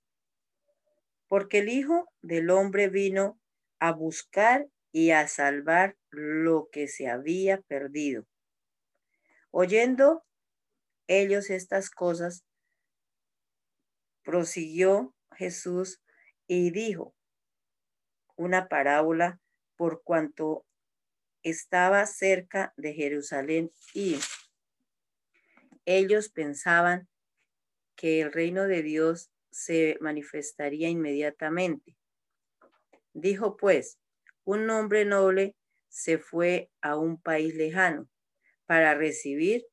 porque 1.33 1.57
el 1.57 1.69
Hijo 1.69 2.07
del 2.21 2.51
Hombre 2.51 2.89
vino 2.89 3.39
a 3.79 3.91
buscar 3.91 4.67
y 4.91 5.09
a 5.09 5.27
salvar 5.27 5.97
lo 6.11 6.69
que 6.71 6.87
se 6.87 7.09
había 7.09 7.59
perdido. 7.61 8.27
Oyendo 9.49 10.23
ellos 11.07 11.49
estas 11.49 11.89
cosas, 11.89 12.45
prosiguió 14.23 15.15
Jesús 15.31 16.03
y 16.45 16.69
dijo 16.69 17.15
una 18.35 18.67
parábola 18.67 19.41
por 19.75 20.03
cuanto 20.03 20.67
estaba 21.43 22.05
cerca 22.05 22.73
de 22.77 22.93
Jerusalén 22.93 23.71
y 23.93 24.17
ellos 25.85 26.29
pensaban 26.29 27.07
que 27.95 28.21
el 28.21 28.31
reino 28.31 28.67
de 28.67 28.81
Dios 28.81 29.31
se 29.51 29.97
manifestaría 30.01 30.89
inmediatamente. 30.89 31.95
Dijo 33.13 33.57
pues, 33.57 33.99
un 34.43 34.69
hombre 34.69 35.05
noble 35.05 35.55
se 35.89 36.17
fue 36.17 36.71
a 36.81 36.97
un 36.97 37.21
país 37.21 37.53
lejano 37.53 38.09
para 38.65 38.95
recibir 38.95 39.65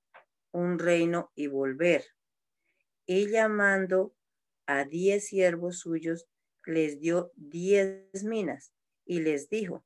un 0.53 0.79
reino 0.79 1.33
y 1.35 1.47
volver. 1.47 2.05
Y 3.07 3.29
llamando 3.29 4.15
a 4.67 4.85
diez 4.85 5.29
siervos 5.29 5.79
suyos, 5.79 6.29
les 6.67 7.01
dio 7.01 7.33
diez 7.37 8.25
minas 8.25 8.73
y 9.07 9.21
les 9.21 9.49
dijo, 9.49 9.85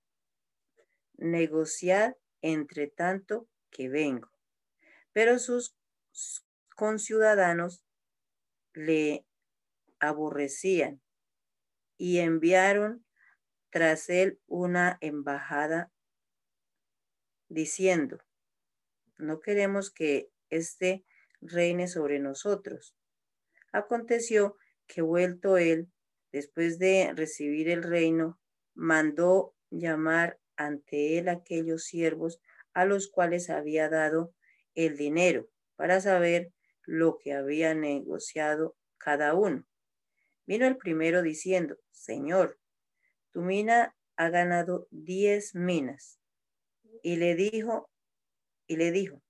negociad 1.16 2.14
entre 2.42 2.88
tanto 2.88 3.48
que 3.70 3.88
vengo. 3.88 4.30
Pero 5.12 5.38
sus 5.38 5.76
conciudadanos 6.76 7.84
le 8.74 9.24
aborrecían 10.00 11.00
y 11.96 12.18
enviaron 12.18 13.04
tras 13.70 14.08
él 14.08 14.40
una 14.46 14.98
embajada 15.00 15.92
diciendo, 17.48 18.18
no 19.18 19.40
queremos 19.40 19.90
que 19.90 20.30
éste 20.50 21.04
reine 21.40 21.88
sobre 21.88 22.18
nosotros. 22.18 22.96
Aconteció 23.72 24.56
que 24.86 25.02
vuelto 25.02 25.56
él, 25.56 25.90
después 26.32 26.78
de 26.78 27.12
recibir 27.14 27.68
el 27.68 27.82
reino, 27.82 28.40
mandó 28.74 29.54
llamar 29.70 30.38
ante 30.56 31.18
él 31.18 31.28
aquellos 31.28 31.84
siervos 31.84 32.40
a 32.72 32.84
los 32.84 33.08
cuales 33.08 33.50
había 33.50 33.88
dado 33.88 34.34
el 34.74 34.96
dinero 34.96 35.48
para 35.76 36.00
saber 36.00 36.52
lo 36.82 37.18
que 37.18 37.32
había 37.32 37.74
negociado 37.74 38.76
cada 38.98 39.34
uno. 39.34 39.64
Vino 40.46 40.66
el 40.66 40.76
primero 40.76 41.22
diciendo, 41.22 41.76
Señor, 41.90 42.58
tu 43.30 43.40
mina 43.40 43.96
ha 44.16 44.28
ganado 44.28 44.86
diez 44.90 45.54
minas. 45.54 46.20
Y 47.02 47.16
le 47.16 47.34
dijo, 47.34 47.90
y 48.66 48.76
le 48.76 48.92
dijo, 48.92 49.22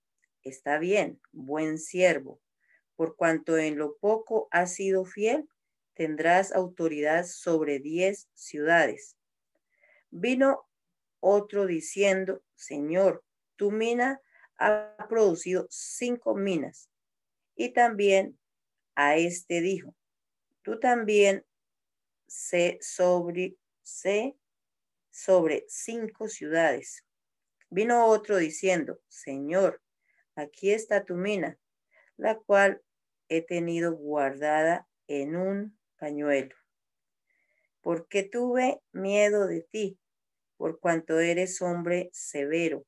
está 0.43 0.77
bien, 0.77 1.21
buen 1.31 1.77
siervo, 1.77 2.41
por 2.95 3.15
cuanto 3.15 3.57
en 3.57 3.77
lo 3.77 3.97
poco 3.97 4.47
has 4.51 4.73
sido 4.73 5.05
fiel, 5.05 5.47
tendrás 5.93 6.53
autoridad 6.53 7.25
sobre 7.25 7.79
diez 7.79 8.29
ciudades. 8.33 9.17
Vino 10.11 10.67
otro 11.27 11.65
diciendo, 11.65 12.43
Señor, 12.53 13.23
tu 13.55 13.71
mina 13.71 14.21
ha 14.59 14.95
producido 15.09 15.65
cinco 15.71 16.35
minas. 16.35 16.91
Y 17.55 17.73
también 17.73 18.37
a 18.93 19.17
este 19.17 19.59
dijo, 19.61 19.95
tú 20.61 20.79
también 20.79 21.43
sé 22.27 22.77
sobre, 22.79 23.57
sé 23.81 24.37
sobre 25.09 25.65
cinco 25.67 26.27
ciudades. 26.27 27.03
Vino 27.71 28.05
otro 28.05 28.37
diciendo, 28.37 28.99
Señor, 29.07 29.81
aquí 30.35 30.71
está 30.71 31.05
tu 31.05 31.15
mina, 31.15 31.57
la 32.17 32.37
cual 32.37 32.83
he 33.29 33.41
tenido 33.41 33.95
guardada 33.95 34.87
en 35.07 35.35
un 35.35 35.79
pañuelo, 35.97 36.55
porque 37.81 38.21
tuve 38.21 38.83
miedo 38.91 39.47
de 39.47 39.63
ti, 39.63 39.99
por 40.57 40.79
cuanto 40.79 41.19
eres 41.19 41.61
hombre 41.61 42.09
severo, 42.13 42.85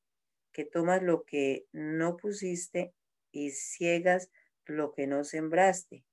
que 0.52 0.64
tomas 0.64 1.02
lo 1.02 1.24
que 1.24 1.66
no 1.72 2.16
pusiste 2.16 2.92
y 3.30 3.50
ciegas 3.50 4.30
lo 4.66 4.92
que 4.92 5.06
no 5.06 5.24
sembraste. 5.24 6.04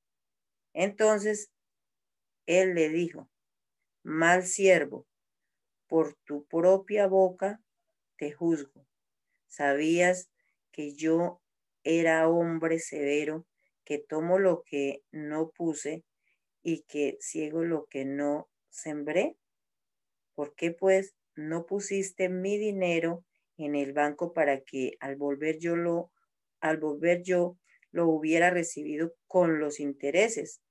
Entonces 0.73 1.51
él 2.45 2.75
le 2.75 2.89
dijo, 2.89 3.29
mal 4.03 4.45
siervo, 4.45 5.07
por 5.87 6.15
tu 6.25 6.45
propia 6.45 7.07
boca 7.07 7.61
te 8.17 8.31
juzgo. 8.31 8.85
Sabías 9.47 10.29
que 10.71 10.93
yo 10.95 11.41
era 11.83 12.27
hombre 12.27 12.79
severo, 12.79 13.45
que 13.83 13.99
tomo 13.99 14.39
lo 14.39 14.63
que 14.63 15.03
no 15.11 15.49
puse 15.51 16.03
y 16.61 16.81
que 16.83 17.17
ciego 17.19 17.63
lo 17.63 17.85
que 17.85 18.05
no 18.05 18.49
sembré. 18.69 19.37
¿Por 20.33 20.55
qué 20.55 20.71
pues 20.71 21.15
no 21.35 21.65
pusiste 21.65 22.29
mi 22.29 22.57
dinero 22.57 23.25
en 23.57 23.75
el 23.75 23.93
banco 23.93 24.33
para 24.33 24.61
que 24.61 24.97
al 24.99 25.15
volver 25.15 25.57
yo 25.59 25.75
lo, 25.75 26.11
al 26.59 26.77
volver 26.77 27.23
yo 27.23 27.57
lo 27.91 28.07
hubiera 28.07 28.49
recibido 28.49 29.13
con 29.27 29.59
los 29.59 29.79
intereses? 29.79 30.61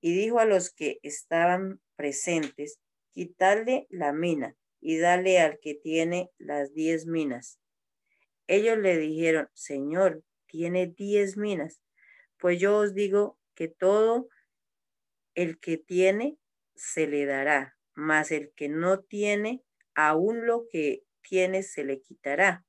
Y 0.00 0.14
dijo 0.14 0.38
a 0.38 0.44
los 0.44 0.70
que 0.70 0.98
estaban 1.02 1.80
presentes, 1.96 2.78
quitarle 3.10 3.86
la 3.88 4.12
mina 4.12 4.56
y 4.80 4.98
dale 4.98 5.40
al 5.40 5.58
que 5.60 5.74
tiene 5.74 6.30
las 6.36 6.74
diez 6.74 7.06
minas. 7.06 7.58
Ellos 8.46 8.76
le 8.78 8.98
dijeron, 8.98 9.48
Señor, 9.54 10.22
tiene 10.46 10.88
diez 10.88 11.36
minas. 11.36 11.80
Pues 12.38 12.60
yo 12.60 12.76
os 12.76 12.92
digo 12.92 13.38
que 13.54 13.68
todo 13.68 14.28
el 15.34 15.58
que 15.58 15.78
tiene 15.78 16.36
se 16.74 17.06
le 17.06 17.24
dará, 17.24 17.76
mas 17.94 18.30
el 18.30 18.52
que 18.54 18.68
no 18.68 19.00
tiene, 19.00 19.62
aún 19.94 20.46
lo 20.46 20.66
que 20.70 21.04
tiene 21.22 21.62
se 21.62 21.84
le 21.84 22.00
quitará. 22.00 22.64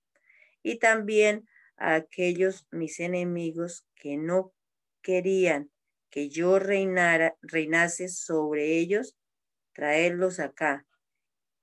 Y 0.63 0.79
también 0.79 1.47
a 1.77 1.95
aquellos 1.95 2.67
mis 2.71 2.99
enemigos 2.99 3.85
que 3.95 4.17
no 4.17 4.53
querían 5.01 5.71
que 6.09 6.29
yo 6.29 6.59
reinara, 6.59 7.35
reinase 7.41 8.07
sobre 8.07 8.77
ellos, 8.77 9.17
traerlos 9.73 10.39
acá 10.39 10.87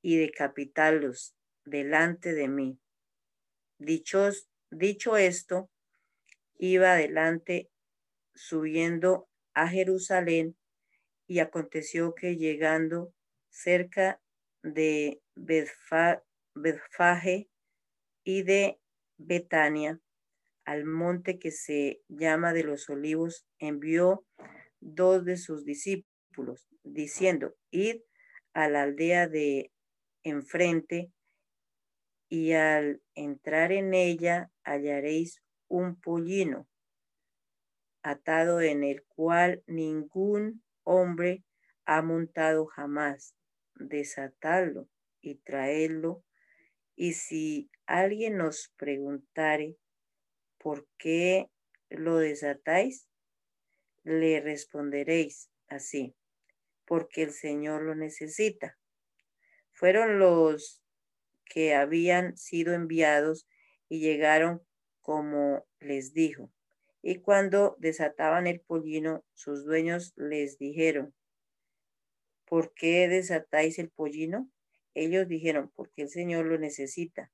y 0.03 0.19
decapitarlos 0.19 1.35
delante 1.65 2.35
de 2.35 2.49
mí. 2.49 2.79
Dicho 3.79 5.17
esto, 5.17 5.71
iba 6.59 6.93
adelante 6.93 7.71
subiendo 8.35 9.31
a 9.55 9.69
Jerusalén 9.69 10.55
y 11.27 11.39
aconteció 11.39 12.15
que 12.15 12.37
llegando 12.37 13.15
cerca 13.49 14.21
de 14.63 15.22
Betfage 15.35 16.23
y 18.25 18.43
de 18.43 18.81
Betania, 19.19 20.01
al 20.65 20.85
monte 20.85 21.39
que 21.39 21.51
se 21.51 22.03
llama 22.09 22.53
de 22.53 22.65
los 22.65 22.89
olivos, 22.89 23.47
envió 23.59 24.25
dos 24.81 25.25
de 25.25 25.37
sus 25.37 25.65
discípulos, 25.65 26.69
diciendo, 26.83 27.55
id 27.71 28.03
a 28.53 28.69
la 28.69 28.83
aldea 28.83 29.29
de 29.29 29.73
enfrente 30.23 31.13
y 32.29 32.53
al 32.53 33.03
entrar 33.15 33.73
en 33.73 33.95
ella 33.95 34.51
hallaréis 34.65 35.43
un 35.69 36.01
pollino 36.01 36.69
atado 38.03 38.61
en 38.61 38.85
el 38.85 39.05
cual 39.05 39.63
ningún 39.67 40.63
hombre 40.85 41.45
ha 41.85 42.03
montado 42.03 42.67
jamás. 42.67 43.35
Desatadlo 43.75 44.89
y 45.23 45.37
traedlo. 45.37 46.25
Y 46.95 47.15
si 47.15 47.71
alguien 47.87 48.41
os 48.41 48.73
preguntare 48.77 49.77
por 50.59 50.87
qué 50.99 51.49
lo 51.89 52.19
desatáis, 52.19 53.09
le 54.05 54.41
responderéis 54.41 55.51
así, 55.69 56.15
porque 56.85 57.23
el 57.23 57.33
Señor 57.33 57.83
lo 57.83 57.95
necesita. 57.95 58.79
Fueron 59.71 60.19
los 60.19 60.83
que 61.45 61.75
habían 61.75 62.37
sido 62.37 62.75
enviados 62.75 63.49
y 63.89 64.01
llegaron 64.01 64.63
como 65.01 65.67
les 65.81 66.15
dijo. 66.15 66.51
Y 67.03 67.17
cuando 67.17 67.77
desataban 67.79 68.47
el 68.47 68.61
pollino, 68.61 69.25
sus 69.35 69.65
dueños 69.65 70.13
les 70.17 70.59
dijeron, 70.59 71.13
¿por 72.47 72.73
qué 72.75 73.09
desatáis 73.09 73.79
el 73.79 73.91
pollino? 73.91 74.52
Ellos 74.95 75.29
dijeron, 75.29 75.71
porque 75.75 76.03
el 76.03 76.09
Señor 76.09 76.47
lo 76.47 76.59
necesita. 76.59 77.31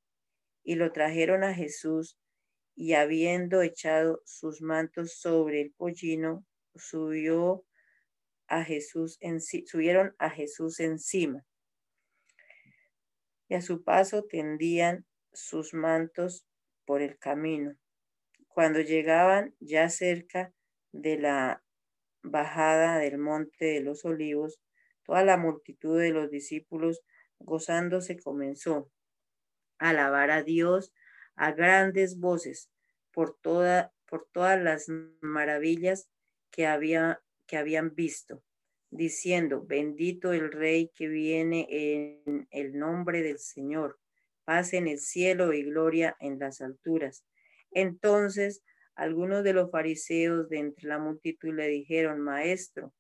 Y 0.62 0.74
lo 0.74 0.92
trajeron 0.92 1.44
a 1.44 1.54
Jesús 1.54 2.18
y 2.74 2.92
habiendo 2.92 3.62
echado 3.62 4.22
sus 4.24 4.62
mantos 4.62 5.14
sobre 5.14 5.60
el 5.62 5.72
pollino, 5.72 6.44
subió 6.76 7.64
a 8.46 8.64
Jesús 8.64 9.18
subieron 9.66 10.14
a 10.18 10.30
Jesús 10.30 10.80
encima. 10.80 11.44
Y 13.48 13.54
a 13.54 13.62
su 13.62 13.82
paso 13.82 14.24
tendían 14.24 15.06
sus 15.32 15.74
mantos 15.74 16.46
por 16.84 17.02
el 17.02 17.18
camino. 17.18 17.74
Cuando 18.46 18.80
llegaban 18.80 19.54
ya 19.60 19.88
cerca 19.90 20.52
de 20.92 21.18
la 21.18 21.62
bajada 22.22 22.98
del 22.98 23.18
monte 23.18 23.66
de 23.66 23.80
los 23.80 24.04
olivos, 24.04 24.60
toda 25.04 25.24
la 25.24 25.36
multitud 25.36 26.00
de 26.00 26.10
los 26.10 26.30
discípulos 26.30 27.02
gozándose 27.38 28.18
comenzó 28.18 28.90
a 29.78 29.90
alabar 29.90 30.30
a 30.30 30.42
Dios 30.42 30.92
a 31.36 31.52
grandes 31.52 32.18
voces 32.18 32.70
por, 33.12 33.36
toda, 33.40 33.92
por 34.06 34.28
todas 34.32 34.60
las 34.60 34.86
maravillas 35.20 36.08
que, 36.50 36.66
había, 36.66 37.20
que 37.46 37.56
habían 37.56 37.94
visto, 37.94 38.42
diciendo, 38.90 39.64
bendito 39.64 40.32
el 40.32 40.50
Rey 40.50 40.90
que 40.94 41.08
viene 41.08 41.66
en 41.70 42.48
el 42.50 42.78
nombre 42.78 43.22
del 43.22 43.38
Señor, 43.38 43.98
paz 44.44 44.72
en 44.72 44.88
el 44.88 44.98
cielo 44.98 45.52
y 45.52 45.62
gloria 45.62 46.16
en 46.20 46.38
las 46.38 46.60
alturas. 46.60 47.24
Entonces 47.70 48.62
algunos 48.98 49.44
de 49.44 49.52
los 49.52 49.70
fariseos 49.70 50.48
de 50.48 50.58
entre 50.58 50.88
la 50.88 50.98
multitud 50.98 51.54
le 51.54 51.68
dijeron, 51.68 52.20
Maestro, 52.20 52.92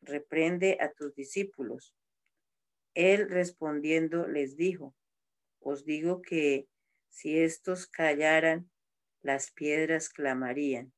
reprende 0.00 0.78
a 0.80 0.92
tus 0.92 1.14
discípulos. 1.14 1.94
Él 2.94 3.28
respondiendo 3.28 4.26
les 4.26 4.56
dijo, 4.56 4.94
os 5.60 5.84
digo 5.84 6.22
que 6.22 6.68
si 7.08 7.38
estos 7.38 7.86
callaran, 7.86 8.70
las 9.22 9.50
piedras 9.50 10.08
clamarían. 10.08 10.92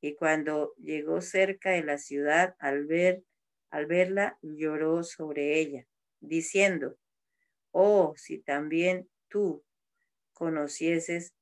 Y 0.00 0.16
cuando 0.16 0.74
llegó 0.76 1.20
cerca 1.20 1.70
de 1.70 1.84
la 1.84 1.98
ciudad, 1.98 2.56
al 2.58 2.86
ver, 2.86 3.22
al 3.70 3.86
verla, 3.86 4.38
lloró 4.42 5.04
sobre 5.04 5.60
ella, 5.60 5.86
diciendo, 6.20 6.98
oh, 7.70 8.14
si 8.16 8.38
también 8.38 9.08
tú 9.28 9.64
conocieses 10.32 11.34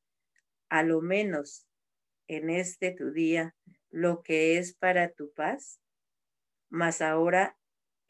a 0.68 0.82
lo 0.82 1.00
menos 1.00 1.66
en 2.28 2.50
este 2.50 2.92
tu 2.92 3.12
día 3.12 3.56
lo 3.88 4.22
que 4.22 4.58
es 4.58 4.74
para 4.74 5.10
tu 5.10 5.32
paz, 5.32 5.80
mas 6.68 7.00
ahora 7.00 7.56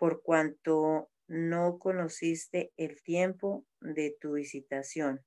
por 0.00 0.22
cuanto 0.22 1.10
no 1.26 1.78
conociste 1.78 2.72
el 2.78 3.02
tiempo 3.02 3.66
de 3.80 4.16
tu 4.18 4.32
visitación. 4.32 5.22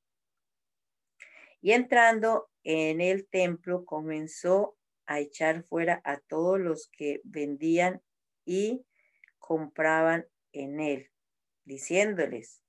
Y 1.61 1.73
entrando 1.73 2.49
en 2.63 2.99
el 2.99 3.27
templo 3.27 3.85
comenzó 3.85 4.75
a 5.05 5.19
echar 5.19 5.63
fuera 5.65 6.01
a 6.03 6.17
todos 6.21 6.59
los 6.59 6.89
que 6.89 7.21
vendían 7.23 8.01
y 8.45 8.83
compraban 9.37 10.25
en 10.53 10.79
él, 10.79 11.11
diciéndoles, 11.65 12.63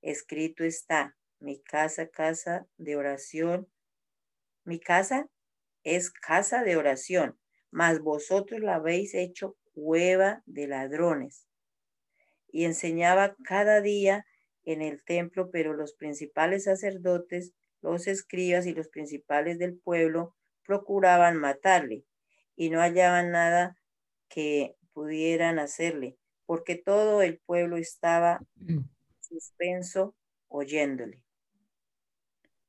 escrito 0.00 0.64
está, 0.64 1.18
mi 1.38 1.60
casa, 1.60 2.08
casa 2.08 2.66
de 2.78 2.96
oración, 2.96 3.70
mi 4.64 4.80
casa 4.80 5.28
es 5.84 6.10
casa 6.10 6.62
de 6.62 6.78
oración, 6.78 7.38
mas 7.70 8.00
vosotros 8.00 8.60
la 8.60 8.76
habéis 8.76 9.12
hecho 9.12 9.58
cueva 9.72 10.42
de 10.46 10.68
ladrones. 10.68 11.46
Y 12.48 12.64
enseñaba 12.64 13.36
cada 13.44 13.80
día 13.80 14.26
en 14.64 14.82
el 14.82 15.02
templo, 15.04 15.50
pero 15.50 15.74
los 15.74 15.94
principales 15.94 16.64
sacerdotes, 16.64 17.52
los 17.80 18.06
escribas 18.06 18.66
y 18.66 18.74
los 18.74 18.88
principales 18.88 19.58
del 19.58 19.76
pueblo 19.76 20.34
procuraban 20.64 21.36
matarle 21.36 22.04
y 22.54 22.70
no 22.70 22.80
hallaban 22.80 23.32
nada 23.32 23.76
que 24.28 24.76
pudieran 24.92 25.58
hacerle, 25.58 26.16
porque 26.46 26.76
todo 26.76 27.22
el 27.22 27.38
pueblo 27.38 27.76
estaba 27.76 28.40
suspenso 29.20 30.14
oyéndole. 30.48 31.22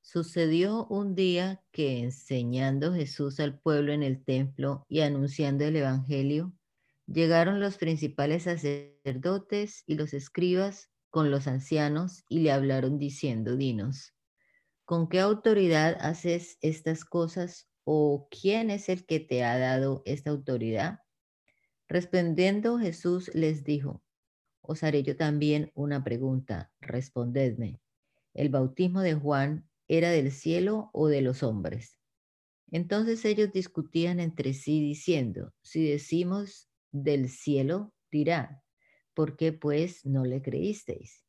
Sucedió 0.01 0.85
un 0.87 1.15
día 1.15 1.63
que 1.71 1.99
enseñando 1.99 2.93
Jesús 2.93 3.39
al 3.39 3.57
pueblo 3.57 3.93
en 3.93 4.03
el 4.03 4.23
templo 4.23 4.85
y 4.89 5.01
anunciando 5.01 5.63
el 5.65 5.77
Evangelio, 5.77 6.53
llegaron 7.07 7.59
los 7.59 7.77
principales 7.77 8.43
sacerdotes 8.43 9.83
y 9.85 9.95
los 9.95 10.13
escribas 10.13 10.89
con 11.09 11.31
los 11.31 11.47
ancianos 11.47 12.23
y 12.29 12.39
le 12.39 12.51
hablaron 12.51 12.97
diciendo, 12.97 13.55
dinos, 13.55 14.13
¿con 14.85 15.07
qué 15.07 15.19
autoridad 15.19 15.97
haces 16.01 16.57
estas 16.61 17.05
cosas 17.05 17.69
o 17.83 18.27
quién 18.29 18.69
es 18.69 18.89
el 18.89 19.05
que 19.05 19.19
te 19.19 19.43
ha 19.43 19.57
dado 19.57 20.01
esta 20.05 20.31
autoridad? 20.31 20.99
Respondiendo 21.87 22.79
Jesús 22.79 23.29
les 23.35 23.63
dijo, 23.63 24.03
os 24.61 24.83
haré 24.83 25.03
yo 25.03 25.17
también 25.17 25.71
una 25.75 26.03
pregunta, 26.03 26.71
respondedme. 26.79 27.81
¿El 28.33 28.49
bautismo 28.49 29.01
de 29.01 29.13
Juan 29.13 29.69
era 29.87 30.09
del 30.09 30.31
cielo 30.31 30.89
o 30.93 31.07
de 31.07 31.21
los 31.21 31.43
hombres? 31.43 31.99
Entonces 32.71 33.23
ellos 33.25 33.51
discutían 33.51 34.19
entre 34.19 34.53
sí 34.53 34.81
diciendo, 34.81 35.53
si 35.61 35.87
decimos 35.87 36.69
del 36.93 37.27
cielo, 37.27 37.93
dirá, 38.09 38.63
¿por 39.13 39.35
qué 39.35 39.51
pues 39.51 40.05
no 40.05 40.23
le 40.23 40.41
creísteis? 40.41 41.25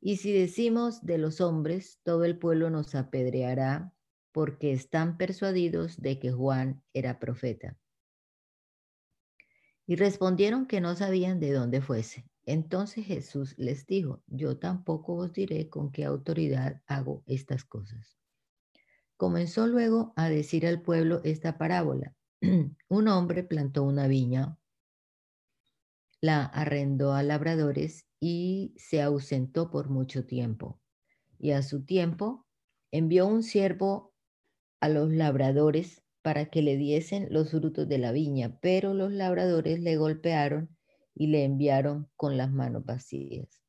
Y 0.00 0.16
si 0.16 0.32
decimos 0.32 1.06
de 1.06 1.18
los 1.18 1.40
hombres, 1.40 2.00
todo 2.02 2.24
el 2.24 2.36
pueblo 2.36 2.70
nos 2.70 2.96
apedreará 2.96 3.92
porque 4.32 4.72
están 4.72 5.16
persuadidos 5.16 6.00
de 6.00 6.18
que 6.18 6.32
Juan 6.32 6.82
era 6.92 7.20
profeta. 7.20 7.78
Y 9.86 9.96
respondieron 9.96 10.66
que 10.66 10.80
no 10.80 10.96
sabían 10.96 11.38
de 11.38 11.52
dónde 11.52 11.80
fuese. 11.80 12.26
Entonces 12.44 13.06
Jesús 13.06 13.54
les 13.58 13.86
dijo, 13.86 14.22
yo 14.26 14.58
tampoco 14.58 15.14
os 15.14 15.32
diré 15.32 15.68
con 15.68 15.92
qué 15.92 16.04
autoridad 16.04 16.82
hago 16.86 17.22
estas 17.26 17.64
cosas. 17.64 18.18
Comenzó 19.16 19.68
luego 19.68 20.12
a 20.16 20.28
decir 20.28 20.66
al 20.66 20.82
pueblo 20.82 21.20
esta 21.22 21.58
parábola. 21.58 22.14
Un 22.88 23.08
hombre 23.08 23.44
plantó 23.44 23.84
una 23.84 24.08
viña, 24.08 24.58
la 26.22 26.44
arrendó 26.44 27.12
a 27.12 27.22
labradores 27.24 28.06
y 28.20 28.72
se 28.76 29.02
ausentó 29.02 29.70
por 29.70 29.90
mucho 29.90 30.24
tiempo. 30.24 30.80
Y 31.38 31.50
a 31.50 31.62
su 31.62 31.84
tiempo 31.84 32.46
envió 32.92 33.26
un 33.26 33.42
siervo 33.42 34.14
a 34.80 34.88
los 34.88 35.10
labradores 35.10 36.02
para 36.22 36.46
que 36.46 36.62
le 36.62 36.76
diesen 36.76 37.26
los 37.30 37.50
frutos 37.50 37.88
de 37.88 37.98
la 37.98 38.12
viña, 38.12 38.56
pero 38.62 38.94
los 38.94 39.12
labradores 39.12 39.80
le 39.80 39.96
golpearon 39.96 40.76
y 41.12 41.26
le 41.26 41.44
enviaron 41.44 42.08
con 42.14 42.36
las 42.36 42.52
manos 42.52 42.84
vacías. 42.84 43.60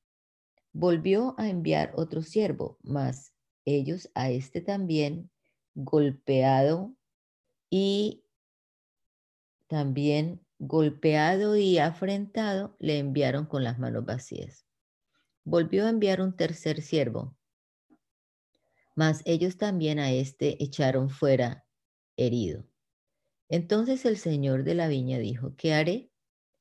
Volvió 0.72 1.34
a 1.39 1.49
enviar 1.49 1.91
otro 1.95 2.22
siervo, 2.22 2.78
mas 2.84 3.34
ellos 3.66 4.12
a 4.14 4.30
este 4.30 4.62
también 4.62 5.32
golpeado 5.74 6.95
y 7.72 8.26
también 9.68 10.45
golpeado 10.66 11.57
y 11.57 11.78
afrentado 11.78 12.76
le 12.80 12.97
enviaron 12.97 13.45
con 13.45 13.64
las 13.64 13.80
manos 13.80 14.05
vacías. 14.05 14.66
Volvió 15.43 15.86
a 15.86 15.89
enviar 15.89 16.22
un 16.22 16.38
tercer 16.38 16.82
siervo, 16.82 17.36
mas 18.95 19.22
ellos 19.26 19.57
también 19.57 19.99
a 19.99 20.11
este 20.11 20.64
echaron 20.64 21.09
fuera 21.09 21.66
herido. 22.16 22.66
Entonces 23.49 24.05
el 24.05 24.18
señor 24.18 24.64
de 24.64 24.76
la 24.76 24.88
viña 24.88 25.20
dijo, 25.20 25.55
¿qué 25.57 25.74
haré? 25.74 26.09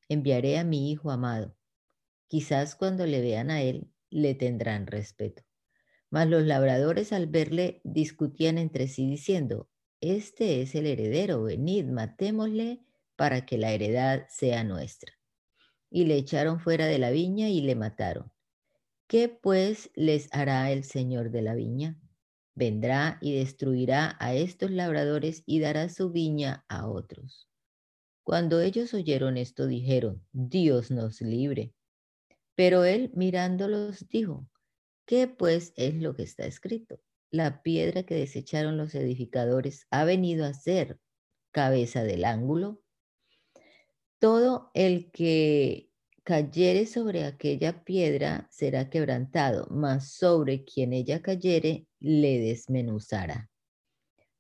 enviaré 0.09 0.59
a 0.59 0.65
mi 0.65 0.91
hijo 0.91 1.11
amado. 1.11 1.57
Quizás 2.27 2.75
cuando 2.75 3.07
le 3.07 3.21
vean 3.21 3.51
a 3.51 3.63
él, 3.63 3.91
le 4.11 4.35
tendrán 4.35 4.87
respeto. 4.87 5.43
Mas 6.11 6.29
los 6.29 6.43
labradores 6.43 7.13
al 7.13 7.29
verle 7.29 7.81
discutían 7.85 8.59
entre 8.59 8.89
sí 8.89 9.07
diciendo, 9.09 9.71
este 10.01 10.61
es 10.61 10.75
el 10.75 10.87
heredero, 10.87 11.45
venid, 11.45 11.87
matémosle 11.87 12.85
para 13.17 13.47
que 13.47 13.59
la 13.59 13.73
heredad 13.73 14.27
sea 14.29 14.65
nuestra. 14.65 15.13
Y 15.91 16.05
le 16.07 16.17
echaron 16.17 16.61
fuera 16.61 16.87
de 16.87 16.99
la 16.99 17.11
viña 17.11 17.49
y 17.49 17.61
le 17.61 17.75
mataron. 17.75 18.33
¿Qué 19.07 19.29
pues 19.29 19.91
les 19.95 20.33
hará 20.33 20.71
el 20.71 20.85
Señor 20.85 21.31
de 21.31 21.43
la 21.43 21.55
viña? 21.55 21.99
Vendrá 22.55 23.19
y 23.21 23.35
destruirá 23.35 24.17
a 24.21 24.35
estos 24.35 24.71
labradores 24.71 25.43
y 25.47 25.61
dará 25.61 25.89
su 25.89 26.11
viña 26.11 26.65
a 26.69 26.89
otros. 26.89 27.49
Cuando 28.25 28.61
ellos 28.61 28.95
oyeron 28.95 29.37
esto, 29.37 29.67
dijeron, 29.67 30.25
Dios 30.33 30.91
nos 30.91 31.21
libre. 31.21 31.75
Pero 32.55 32.85
él 32.85 33.11
mirándolos 33.15 34.09
dijo, 34.09 34.49
¿qué 35.07 35.27
pues 35.27 35.73
es 35.77 35.95
lo 35.95 36.15
que 36.15 36.23
está 36.23 36.45
escrito? 36.45 37.01
La 37.31 37.63
piedra 37.63 38.03
que 38.03 38.15
desecharon 38.15 38.77
los 38.77 38.95
edificadores 38.95 39.87
ha 39.91 40.05
venido 40.05 40.45
a 40.45 40.53
ser 40.53 41.01
cabeza 41.51 42.05
del 42.05 42.25
ángulo. 42.25 42.82
Todo 44.23 44.71
el 44.73 45.11
que 45.11 45.91
cayere 46.23 46.87
sobre 46.87 47.25
aquella 47.25 47.83
piedra 47.83 48.47
será 48.53 48.89
quebrantado, 48.89 49.67
mas 49.69 50.13
sobre 50.13 50.65
quien 50.65 50.93
ella 50.93 51.23
cayere 51.23 51.89
le 51.99 52.39
desmenuzará. 52.39 53.51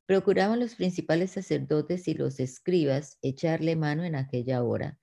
Procuraban 0.06 0.60
los 0.60 0.76
principales 0.76 1.32
sacerdotes 1.32 2.06
y 2.06 2.14
los 2.14 2.38
escribas 2.38 3.18
echarle 3.22 3.74
mano 3.74 4.04
en 4.04 4.14
aquella 4.14 4.62
hora, 4.62 5.00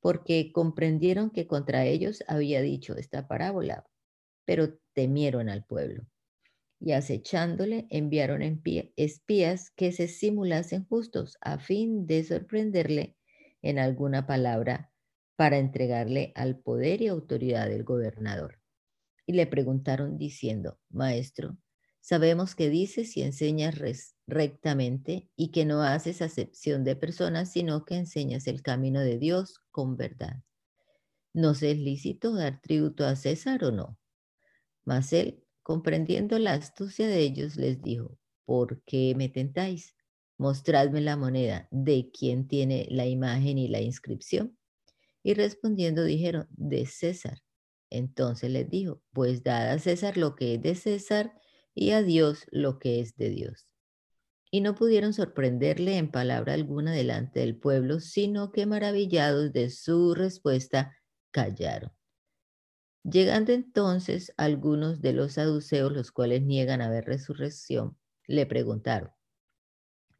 porque 0.00 0.50
comprendieron 0.50 1.28
que 1.28 1.46
contra 1.46 1.84
ellos 1.84 2.24
había 2.26 2.62
dicho 2.62 2.96
esta 2.96 3.28
parábola, 3.28 3.84
pero 4.46 4.78
temieron 4.94 5.50
al 5.50 5.66
pueblo. 5.66 6.06
Y 6.80 6.92
acechándole 6.92 7.86
enviaron 7.90 8.40
espías 8.96 9.70
que 9.72 9.92
se 9.92 10.08
simulasen 10.08 10.86
justos 10.86 11.36
a 11.42 11.58
fin 11.58 12.06
de 12.06 12.24
sorprenderle 12.24 13.14
en 13.62 13.78
alguna 13.78 14.26
palabra 14.26 14.92
para 15.36 15.58
entregarle 15.58 16.32
al 16.34 16.58
poder 16.58 17.00
y 17.00 17.08
autoridad 17.08 17.68
del 17.68 17.84
gobernador. 17.84 18.60
Y 19.26 19.32
le 19.32 19.46
preguntaron 19.46 20.18
diciendo, 20.18 20.78
Maestro, 20.90 21.56
Sabemos 22.04 22.56
que 22.56 22.68
dices 22.68 23.16
y 23.16 23.22
enseñas 23.22 23.76
rectamente 24.26 25.30
y 25.36 25.52
que 25.52 25.64
no 25.64 25.82
haces 25.82 26.20
acepción 26.20 26.82
de 26.82 26.96
personas, 26.96 27.52
sino 27.52 27.84
que 27.84 27.94
enseñas 27.94 28.48
el 28.48 28.60
camino 28.60 29.00
de 29.00 29.18
Dios 29.18 29.60
con 29.70 29.96
verdad. 29.96 30.42
¿No 31.32 31.52
es 31.52 31.62
lícito 31.62 32.34
dar 32.34 32.60
tributo 32.60 33.06
a 33.06 33.14
César 33.14 33.62
o 33.62 33.70
no? 33.70 33.96
Mas 34.84 35.12
él, 35.12 35.44
comprendiendo 35.62 36.40
la 36.40 36.54
astucia 36.54 37.06
de 37.06 37.20
ellos, 37.20 37.54
les 37.54 37.80
dijo, 37.80 38.18
¿por 38.46 38.82
qué 38.82 39.14
me 39.16 39.28
tentáis? 39.28 39.94
Mostradme 40.38 41.00
la 41.00 41.16
moneda 41.16 41.68
de 41.70 42.10
quien 42.10 42.48
tiene 42.48 42.86
la 42.90 43.06
imagen 43.06 43.58
y 43.58 43.68
la 43.68 43.80
inscripción. 43.80 44.56
Y 45.22 45.34
respondiendo 45.34 46.04
dijeron, 46.04 46.48
de 46.50 46.86
César. 46.86 47.38
Entonces 47.90 48.50
les 48.50 48.68
dijo, 48.68 49.02
pues 49.12 49.42
dad 49.42 49.70
a 49.70 49.78
César 49.78 50.16
lo 50.16 50.34
que 50.34 50.54
es 50.54 50.62
de 50.62 50.74
César 50.74 51.34
y 51.74 51.90
a 51.90 52.02
Dios 52.02 52.46
lo 52.50 52.78
que 52.78 53.00
es 53.00 53.16
de 53.16 53.30
Dios. 53.30 53.68
Y 54.50 54.60
no 54.60 54.74
pudieron 54.74 55.12
sorprenderle 55.12 55.96
en 55.96 56.10
palabra 56.10 56.54
alguna 56.54 56.92
delante 56.92 57.40
del 57.40 57.56
pueblo, 57.56 58.00
sino 58.00 58.52
que 58.52 58.66
maravillados 58.66 59.52
de 59.52 59.70
su 59.70 60.14
respuesta, 60.14 60.96
callaron. 61.30 61.92
Llegando 63.04 63.52
entonces 63.52 64.32
algunos 64.36 65.00
de 65.00 65.12
los 65.12 65.32
saduceos, 65.32 65.92
los 65.92 66.12
cuales 66.12 66.42
niegan 66.42 66.80
haber 66.80 67.04
resurrección, 67.04 67.98
le 68.26 68.46
preguntaron, 68.46 69.10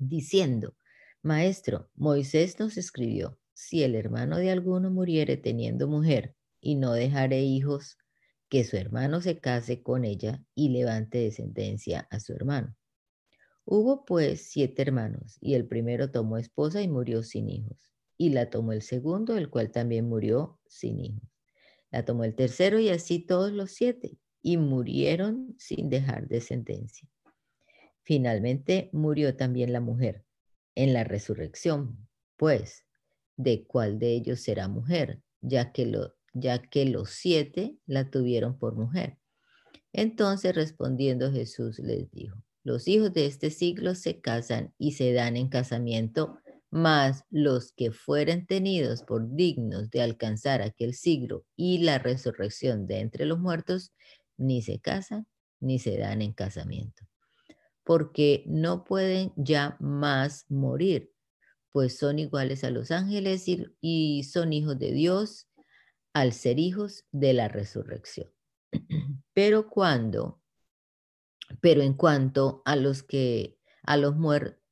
diciendo, 0.09 0.77
Maestro, 1.23 1.91
Moisés 1.95 2.59
nos 2.59 2.77
escribió, 2.77 3.39
si 3.55 3.83
el 3.83 3.95
hermano 3.95 4.39
de 4.39 4.51
alguno 4.51 4.91
muriere 4.91 5.37
teniendo 5.37 5.89
mujer 5.89 6.35
y 6.61 6.75
no 6.75 6.93
dejaré 6.93 7.43
hijos, 7.43 7.99
que 8.49 8.65
su 8.65 8.77
hermano 8.77 9.21
se 9.21 9.39
case 9.39 9.83
con 9.83 10.05
ella 10.05 10.43
y 10.55 10.71
levante 10.71 11.19
descendencia 11.19 12.07
a 12.11 12.21
su 12.21 12.33
hermano. 12.35 12.77
Hubo 13.65 14.05
pues 14.05 14.51
siete 14.51 14.83
hermanos, 14.83 15.39
y 15.41 15.55
el 15.55 15.67
primero 15.67 16.11
tomó 16.11 16.37
esposa 16.37 16.83
y 16.83 16.89
murió 16.89 17.23
sin 17.23 17.49
hijos, 17.49 17.93
y 18.19 18.31
la 18.31 18.51
tomó 18.51 18.73
el 18.73 18.83
segundo, 18.83 19.37
el 19.37 19.49
cual 19.49 19.71
también 19.71 20.09
murió 20.09 20.59
sin 20.67 20.99
hijos. 21.01 21.29
La 21.91 22.05
tomó 22.05 22.25
el 22.25 22.35
tercero 22.35 22.81
y 22.81 22.89
así 22.89 23.21
todos 23.21 23.53
los 23.53 23.71
siete, 23.71 24.19
y 24.43 24.57
murieron 24.57 25.55
sin 25.59 25.89
dejar 25.89 26.27
descendencia. 26.27 27.09
Finalmente 28.05 28.91
murió 28.93 29.37
también 29.37 29.73
la 29.73 29.81
mujer 29.81 30.25
en 30.75 30.93
la 30.93 31.05
resurrección, 31.05 32.09
pues, 32.37 32.85
¿de 33.37 33.65
cuál 33.65 33.99
de 33.99 34.13
ellos 34.13 34.41
será 34.41 34.69
mujer? 34.69 35.23
Ya 35.41 35.73
que, 35.73 35.87
lo, 35.87 36.15
ya 36.33 36.59
que 36.59 36.87
los 36.87 37.11
siete 37.11 37.77
la 37.87 38.11
tuvieron 38.11 38.59
por 38.59 38.75
mujer. 38.75 39.19
Entonces 39.93 40.55
respondiendo 40.55 41.31
Jesús 41.31 41.79
les 41.79 42.11
dijo, 42.11 42.43
los 42.65 42.87
hijos 42.89 43.13
de 43.13 43.27
este 43.27 43.51
siglo 43.51 43.95
se 43.95 44.21
casan 44.21 44.73
y 44.79 44.93
se 44.93 45.13
dan 45.13 45.37
en 45.37 45.49
casamiento, 45.49 46.39
mas 46.71 47.25
los 47.31 47.73
que 47.73 47.91
fueren 47.91 48.47
tenidos 48.47 49.03
por 49.03 49.35
dignos 49.35 49.91
de 49.91 50.01
alcanzar 50.01 50.63
aquel 50.63 50.95
siglo 50.95 51.45
y 51.57 51.79
la 51.79 51.99
resurrección 51.99 52.87
de 52.87 53.01
entre 53.01 53.27
los 53.27 53.39
muertos, 53.39 53.93
ni 54.37 54.63
se 54.63 54.81
casan 54.81 55.27
ni 55.61 55.79
se 55.79 55.97
dan 55.97 56.23
en 56.23 56.33
casamiento, 56.33 57.05
porque 57.85 58.45
no 58.47 58.85
pueden 58.85 59.33
ya 59.37 59.77
más 59.81 60.47
morir, 60.49 61.13
pues 61.73 61.99
son 61.99 62.19
iguales 62.19 62.65
a 62.65 62.71
los 62.71 62.91
ángeles 62.91 63.45
y, 63.49 64.25
son 64.25 64.53
hijos 64.53 64.79
de 64.79 64.93
Dios 64.93 65.49
al 66.13 66.33
ser 66.33 66.59
hijos 66.59 67.05
de 67.11 67.33
la 67.33 67.49
resurrección. 67.49 68.31
Pero 69.35 69.69
cuando, 69.69 70.41
pero 71.61 71.83
en 71.83 71.95
cuanto 71.95 72.63
a 72.65 72.77
los 72.77 73.03
que, 73.03 73.59
a 73.83 73.97
los 73.97 74.17
muertos, 74.17 74.63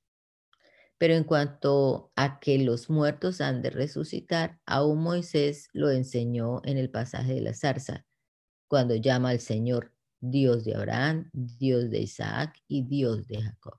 pero 0.99 1.15
en 1.15 1.25
cuanto 1.25 2.13
a 2.15 2.41
que 2.41 2.59
los 2.59 2.91
muertos 2.91 3.41
han 3.41 3.63
de 3.63 3.71
resucitar, 3.71 4.61
aún 4.67 5.03
Moisés 5.03 5.71
lo 5.73 5.91
enseñó 5.91 6.61
en 6.65 6.77
el 6.77 6.91
pasaje 6.91 7.33
de 7.35 7.41
la 7.41 7.55
zarza, 7.55 8.07
cuando 8.69 8.95
llama 8.95 9.31
al 9.31 9.41
Señor 9.41 9.95
Dios 10.21 10.65
de 10.65 10.75
Abraham, 10.75 11.31
Dios 11.33 11.91
de 11.91 12.01
Isaac 12.01 12.57
y 12.69 12.83
Dios 12.83 13.27
de 13.27 13.43
Jacob. 13.43 13.79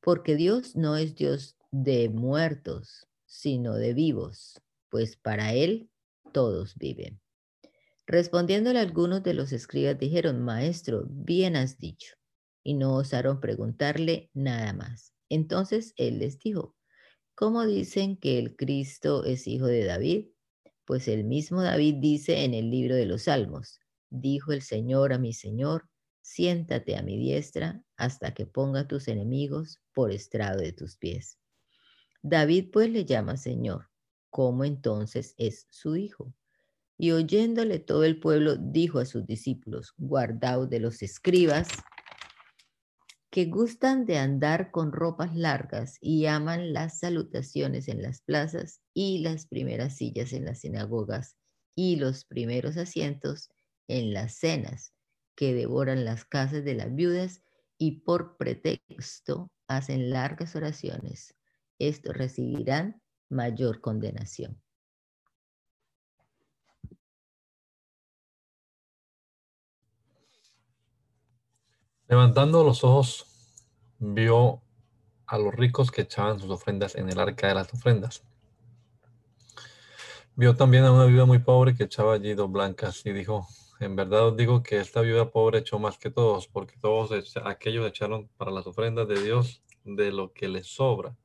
Porque 0.00 0.36
Dios 0.36 0.76
no 0.76 0.96
es 0.96 1.14
Dios 1.14 1.56
de 1.70 2.08
muertos, 2.08 3.06
sino 3.26 3.74
de 3.74 3.92
vivos, 3.92 4.60
pues 4.88 5.16
para 5.16 5.52
Él 5.52 5.90
todos 6.32 6.76
viven. 6.76 7.20
Respondiéndole 8.06 8.78
algunos 8.78 9.22
de 9.24 9.34
los 9.34 9.52
escribas 9.52 9.98
dijeron, 9.98 10.42
Maestro, 10.42 11.06
bien 11.08 11.56
has 11.56 11.78
dicho, 11.78 12.14
y 12.62 12.74
no 12.74 12.94
osaron 12.94 13.40
preguntarle 13.40 14.30
nada 14.32 14.72
más. 14.72 15.12
Entonces 15.28 15.92
él 15.96 16.20
les 16.20 16.38
dijo, 16.38 16.76
¿cómo 17.34 17.66
dicen 17.66 18.16
que 18.16 18.38
el 18.38 18.54
Cristo 18.54 19.24
es 19.24 19.48
hijo 19.48 19.66
de 19.66 19.84
David? 19.84 20.26
Pues 20.84 21.08
el 21.08 21.24
mismo 21.24 21.62
David 21.62 21.96
dice 21.98 22.44
en 22.44 22.54
el 22.54 22.70
libro 22.70 22.94
de 22.94 23.06
los 23.06 23.22
Salmos, 23.22 23.80
dijo 24.10 24.52
el 24.52 24.62
Señor 24.62 25.12
a 25.12 25.18
mi 25.18 25.32
Señor, 25.32 25.88
siéntate 26.22 26.96
a 26.96 27.02
mi 27.02 27.16
diestra 27.16 27.82
hasta 27.96 28.34
que 28.34 28.46
ponga 28.46 28.88
tus 28.88 29.08
enemigos 29.08 29.80
por 29.94 30.10
estrado 30.10 30.60
de 30.60 30.72
tus 30.72 30.96
pies. 30.96 31.38
David 32.22 32.70
pues 32.72 32.90
le 32.90 33.04
llama 33.04 33.36
Señor, 33.36 33.88
¿cómo 34.30 34.64
entonces 34.64 35.34
es 35.38 35.66
su 35.70 35.96
hijo? 35.96 36.34
Y 36.98 37.12
oyéndole 37.12 37.78
todo 37.78 38.04
el 38.04 38.18
pueblo, 38.18 38.56
dijo 38.56 38.98
a 38.98 39.04
sus 39.04 39.26
discípulos, 39.26 39.94
guardaos 39.96 40.68
de 40.68 40.80
los 40.80 41.02
escribas 41.02 41.68
que 43.30 43.44
gustan 43.44 44.06
de 44.06 44.18
andar 44.18 44.70
con 44.70 44.92
ropas 44.92 45.36
largas 45.36 45.98
y 46.00 46.26
aman 46.26 46.72
las 46.72 47.00
salutaciones 47.00 47.86
en 47.86 48.02
las 48.02 48.22
plazas 48.22 48.80
y 48.94 49.18
las 49.18 49.46
primeras 49.46 49.96
sillas 49.96 50.32
en 50.32 50.46
las 50.46 50.60
sinagogas 50.60 51.36
y 51.74 51.96
los 51.96 52.24
primeros 52.24 52.78
asientos 52.78 53.50
en 53.88 54.12
las 54.12 54.34
cenas, 54.34 54.92
que 55.34 55.54
devoran 55.54 56.04
las 56.04 56.24
casas 56.24 56.64
de 56.64 56.74
las 56.74 56.94
viudas 56.94 57.42
y 57.78 58.00
por 58.00 58.36
pretexto 58.36 59.50
hacen 59.68 60.10
largas 60.10 60.56
oraciones. 60.56 61.34
Estos 61.78 62.16
recibirán 62.16 63.02
mayor 63.28 63.80
condenación. 63.80 64.60
Levantando 72.08 72.62
los 72.62 72.84
ojos, 72.84 73.26
vio 73.98 74.62
a 75.26 75.38
los 75.38 75.52
ricos 75.54 75.90
que 75.90 76.02
echaban 76.02 76.38
sus 76.38 76.50
ofrendas 76.50 76.94
en 76.94 77.08
el 77.08 77.18
arca 77.18 77.48
de 77.48 77.54
las 77.54 77.72
ofrendas. 77.74 78.22
Vio 80.36 80.54
también 80.54 80.84
a 80.84 80.92
una 80.92 81.06
viuda 81.06 81.24
muy 81.24 81.40
pobre 81.40 81.74
que 81.74 81.84
echaba 81.84 82.14
allí 82.14 82.34
dos 82.34 82.50
blancas 82.50 83.04
y 83.04 83.12
dijo, 83.12 83.48
en 83.80 83.96
verdad 83.96 84.28
os 84.28 84.36
digo 84.36 84.62
que 84.62 84.78
esta 84.78 85.00
viuda 85.00 85.30
pobre 85.30 85.58
echó 85.58 85.78
más 85.78 85.98
que 85.98 86.10
todos, 86.10 86.48
porque 86.48 86.76
todos 86.80 87.36
aquellos 87.44 87.86
echaron 87.86 88.28
para 88.36 88.50
las 88.50 88.66
ofrendas 88.66 89.06
de 89.08 89.22
Dios 89.22 89.62
de 89.84 90.12
lo 90.12 90.32
que 90.32 90.48
les 90.48 90.66
sobra. 90.66 91.16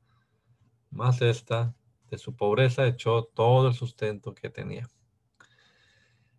Más 0.90 1.22
esta, 1.22 1.74
de 2.10 2.18
su 2.18 2.36
pobreza, 2.36 2.86
echó 2.86 3.24
todo 3.24 3.68
el 3.68 3.74
sustento 3.74 4.34
que 4.34 4.50
tenía. 4.50 4.88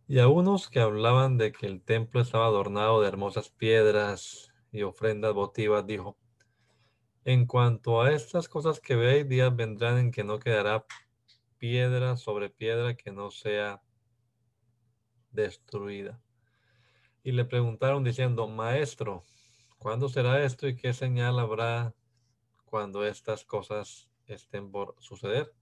Y 0.07 0.19
a 0.19 0.27
unos 0.27 0.69
que 0.69 0.79
hablaban 0.79 1.37
de 1.37 1.51
que 1.51 1.65
el 1.65 1.81
templo 1.81 2.21
estaba 2.21 2.45
adornado 2.45 3.01
de 3.01 3.07
hermosas 3.07 3.49
piedras 3.49 4.53
y 4.71 4.83
ofrendas 4.83 5.33
votivas, 5.33 5.85
dijo, 5.87 6.17
en 7.25 7.47
cuanto 7.47 8.01
a 8.01 8.11
estas 8.11 8.49
cosas 8.49 8.79
que 8.79 8.95
veis, 8.95 9.27
días 9.27 9.55
vendrán 9.55 9.97
en 9.97 10.11
que 10.11 10.23
no 10.23 10.39
quedará 10.39 10.85
piedra 11.57 12.17
sobre 12.17 12.49
piedra 12.49 12.95
que 12.95 13.11
no 13.11 13.31
sea 13.31 13.81
destruida. 15.33 16.21
Y 17.23 17.31
le 17.31 17.45
preguntaron 17.45 18.03
diciendo, 18.03 18.47
Maestro, 18.47 19.23
¿cuándo 19.77 20.09
será 20.09 20.43
esto 20.43 20.67
y 20.67 20.75
qué 20.75 20.93
señal 20.93 21.39
habrá 21.39 21.93
cuando 22.65 23.05
estas 23.05 23.43
cosas 23.43 24.09
estén 24.27 24.71
por 24.71 24.95
suceder? 24.99 25.53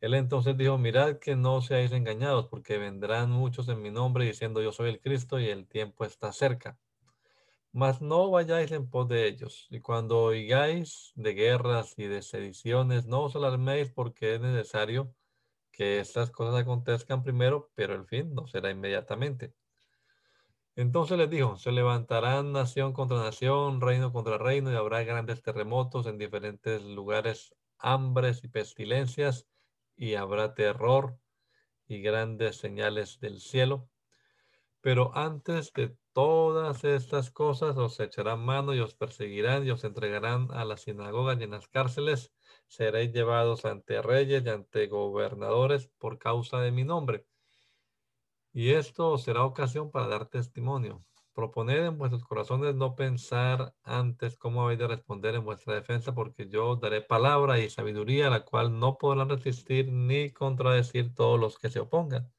Él 0.00 0.14
entonces 0.14 0.56
dijo, 0.56 0.76
mirad 0.76 1.18
que 1.18 1.34
no 1.34 1.62
seáis 1.62 1.92
engañados, 1.92 2.48
porque 2.48 2.76
vendrán 2.76 3.30
muchos 3.30 3.68
en 3.68 3.80
mi 3.80 3.90
nombre 3.90 4.26
diciendo 4.26 4.62
yo 4.62 4.70
soy 4.70 4.90
el 4.90 5.00
Cristo 5.00 5.40
y 5.40 5.48
el 5.48 5.66
tiempo 5.66 6.04
está 6.04 6.32
cerca. 6.32 6.78
Mas 7.72 8.02
no 8.02 8.30
vayáis 8.30 8.70
en 8.72 8.88
pos 8.88 9.08
de 9.08 9.26
ellos, 9.26 9.66
y 9.70 9.80
cuando 9.80 10.20
oigáis 10.20 11.12
de 11.16 11.32
guerras 11.32 11.94
y 11.96 12.04
de 12.04 12.20
sediciones, 12.22 13.06
no 13.06 13.22
os 13.22 13.34
alarméis 13.34 13.90
porque 13.90 14.34
es 14.34 14.40
necesario 14.40 15.14
que 15.76 15.98
estas 15.98 16.30
cosas 16.30 16.60
acontezcan 16.60 17.24
primero, 17.24 17.70
pero 17.74 17.94
el 17.94 18.06
fin 18.06 18.32
no 18.32 18.46
será 18.46 18.70
inmediatamente. 18.70 19.54
Entonces 20.76 21.18
les 21.18 21.30
dijo, 21.30 21.56
se 21.56 21.72
levantarán 21.72 22.52
nación 22.52 22.92
contra 22.92 23.18
nación, 23.18 23.80
reino 23.80 24.12
contra 24.12 24.38
reino, 24.38 24.72
y 24.72 24.76
habrá 24.76 25.02
grandes 25.02 25.42
terremotos 25.42 26.06
en 26.06 26.16
diferentes 26.18 26.82
lugares, 26.82 27.54
hambres 27.78 28.42
y 28.44 28.48
pestilencias, 28.48 29.48
y 29.96 30.14
habrá 30.14 30.54
terror 30.54 31.18
y 31.86 32.00
grandes 32.02 32.56
señales 32.56 33.18
del 33.20 33.40
cielo. 33.40 33.88
Pero 34.80 35.16
antes 35.16 35.72
de 35.72 35.96
todas 36.12 36.84
estas 36.84 37.30
cosas 37.30 37.76
os 37.76 37.98
echarán 37.98 38.44
mano 38.44 38.74
y 38.74 38.80
os 38.80 38.94
perseguirán 38.94 39.66
y 39.66 39.70
os 39.70 39.82
entregarán 39.84 40.48
a 40.52 40.64
las 40.64 40.82
sinagogas 40.82 41.40
y 41.40 41.44
en 41.44 41.50
las 41.52 41.68
cárceles. 41.68 42.32
Seréis 42.66 43.12
llevados 43.12 43.64
ante 43.64 44.02
reyes 44.02 44.44
y 44.44 44.48
ante 44.48 44.86
gobernadores 44.86 45.88
por 45.98 46.18
causa 46.18 46.60
de 46.60 46.72
mi 46.72 46.84
nombre. 46.84 47.26
Y 48.52 48.70
esto 48.70 49.18
será 49.18 49.44
ocasión 49.44 49.90
para 49.90 50.08
dar 50.08 50.26
testimonio. 50.26 51.04
Proponed 51.34 51.86
en 51.86 51.98
vuestros 51.98 52.24
corazones 52.24 52.76
no 52.76 52.94
pensar 52.94 53.74
antes 53.82 54.36
cómo 54.36 54.62
habéis 54.62 54.78
de 54.78 54.86
responder 54.86 55.34
en 55.34 55.44
vuestra 55.44 55.74
defensa, 55.74 56.14
porque 56.14 56.48
yo 56.48 56.76
daré 56.76 57.00
palabra 57.00 57.58
y 57.58 57.68
sabiduría, 57.68 58.30
la 58.30 58.44
cual 58.44 58.78
no 58.78 58.96
podrán 58.96 59.28
resistir 59.28 59.90
ni 59.90 60.30
contradecir 60.30 61.12
todos 61.12 61.40
los 61.40 61.58
que 61.58 61.70
se 61.70 61.80
opongan. 61.80 62.32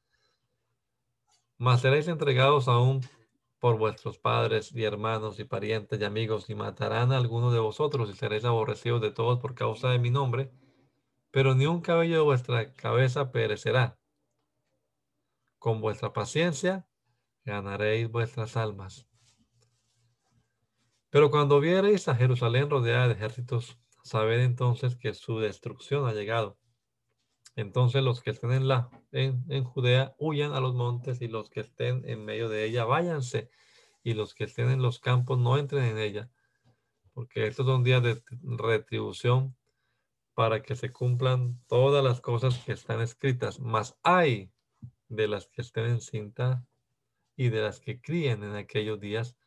Mas 1.57 1.81
seréis 1.81 2.07
entregados 2.07 2.69
aún 2.69 3.01
por 3.65 3.79
vuestros 3.79 4.19
padres 4.19 4.71
y 4.75 4.83
hermanos 4.83 5.39
y 5.39 5.43
parientes 5.43 5.99
y 5.99 6.03
amigos, 6.03 6.51
y 6.51 6.53
matarán 6.53 7.11
a 7.11 7.17
alguno 7.17 7.49
de 7.49 7.57
vosotros, 7.57 8.11
y 8.11 8.13
seréis 8.13 8.45
aborrecidos 8.45 9.01
de 9.01 9.09
todos 9.09 9.39
por 9.39 9.55
causa 9.55 9.89
de 9.89 9.97
mi 9.97 10.11
nombre, 10.11 10.51
pero 11.31 11.55
ni 11.55 11.65
un 11.65 11.81
cabello 11.81 12.17
de 12.17 12.21
vuestra 12.21 12.75
cabeza 12.75 13.31
perecerá. 13.31 13.97
Con 15.57 15.81
vuestra 15.81 16.13
paciencia 16.13 16.87
ganaréis 17.43 18.07
vuestras 18.07 18.55
almas. 18.55 19.07
Pero 21.09 21.31
cuando 21.31 21.59
viereis 21.59 22.07
a 22.07 22.13
Jerusalén 22.13 22.69
rodeada 22.69 23.07
de 23.07 23.15
ejércitos, 23.15 23.79
sabed 24.03 24.41
entonces 24.41 24.95
que 24.95 25.15
su 25.15 25.39
destrucción 25.39 26.05
ha 26.05 26.13
llegado. 26.13 26.59
Entonces 27.55 28.03
los 28.03 28.21
que 28.21 28.31
estén 28.31 28.51
en, 28.51 28.67
la, 28.67 28.89
en, 29.11 29.45
en, 29.49 29.63
Judea 29.63 30.13
huyan 30.17 30.53
a 30.53 30.59
los 30.59 30.75
montes 30.75 31.21
y 31.21 31.27
los 31.27 31.49
que 31.49 31.61
estén 31.61 32.03
en 32.05 32.25
medio 32.25 32.49
de 32.49 32.65
ella 32.65 32.83
váyanse 32.83 33.49
y 34.03 34.13
los 34.13 34.33
que 34.33 34.43
estén 34.43 34.69
en 34.69 34.81
los 34.81 34.99
campos 34.99 35.39
no 35.39 35.57
entren 35.57 35.85
en 35.85 35.97
ella, 35.97 36.29
porque 37.13 37.47
estos 37.47 37.65
son 37.65 37.83
días 37.83 38.03
de 38.03 38.21
retribución 38.43 39.55
para 40.33 40.61
que 40.61 40.75
se 40.75 40.91
cumplan 40.91 41.59
todas 41.67 42.03
las 42.03 42.19
cosas 42.19 42.57
que 42.59 42.73
están 42.73 43.01
escritas. 43.01 43.59
Mas 43.59 43.97
hay 44.03 44.51
de 45.07 45.27
las 45.27 45.47
que 45.47 45.61
estén 45.61 45.85
en 45.85 46.01
cinta 46.01 46.67
y 47.37 47.49
de 47.49 47.61
las 47.61 47.79
que 47.79 48.01
críen 48.01 48.43
en 48.43 48.55
aquellos 48.55 48.99
días, 48.99 49.37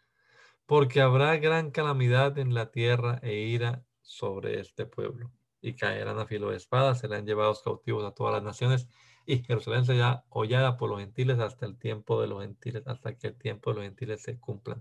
porque 0.67 1.01
habrá 1.03 1.37
gran 1.37 1.71
calamidad 1.71 2.39
en 2.39 2.55
la 2.55 2.71
tierra 2.71 3.21
e 3.23 3.35
ira 3.35 3.85
sobre 4.01 4.61
este 4.61 4.87
pueblo. 4.87 5.31
Y 5.61 5.75
caerán 5.75 6.19
a 6.19 6.27
filo 6.27 6.51
de 6.51 6.57
espada, 6.57 6.95
serán 6.95 7.27
llevados 7.27 7.63
cautivos 7.63 8.05
a 8.05 8.13
todas 8.13 8.35
las 8.35 8.43
naciones, 8.43 8.89
y 9.27 9.43
Jerusalén 9.43 9.85
será 9.85 10.25
hollada 10.31 10.77
por 10.77 10.89
los 10.91 11.01
gentiles 11.01 11.39
hasta 11.39 11.67
el 11.67 11.77
tiempo 11.79 12.21
de 12.21 12.29
los 12.29 12.43
gentiles, 12.43 12.83
hasta 12.87 13.17
que 13.17 13.29
el 13.29 13.35
tiempo 13.37 13.71
de 13.71 13.77
los 13.77 13.85
gentiles 13.85 14.23
se 14.23 14.39
cumpla. 14.39 14.81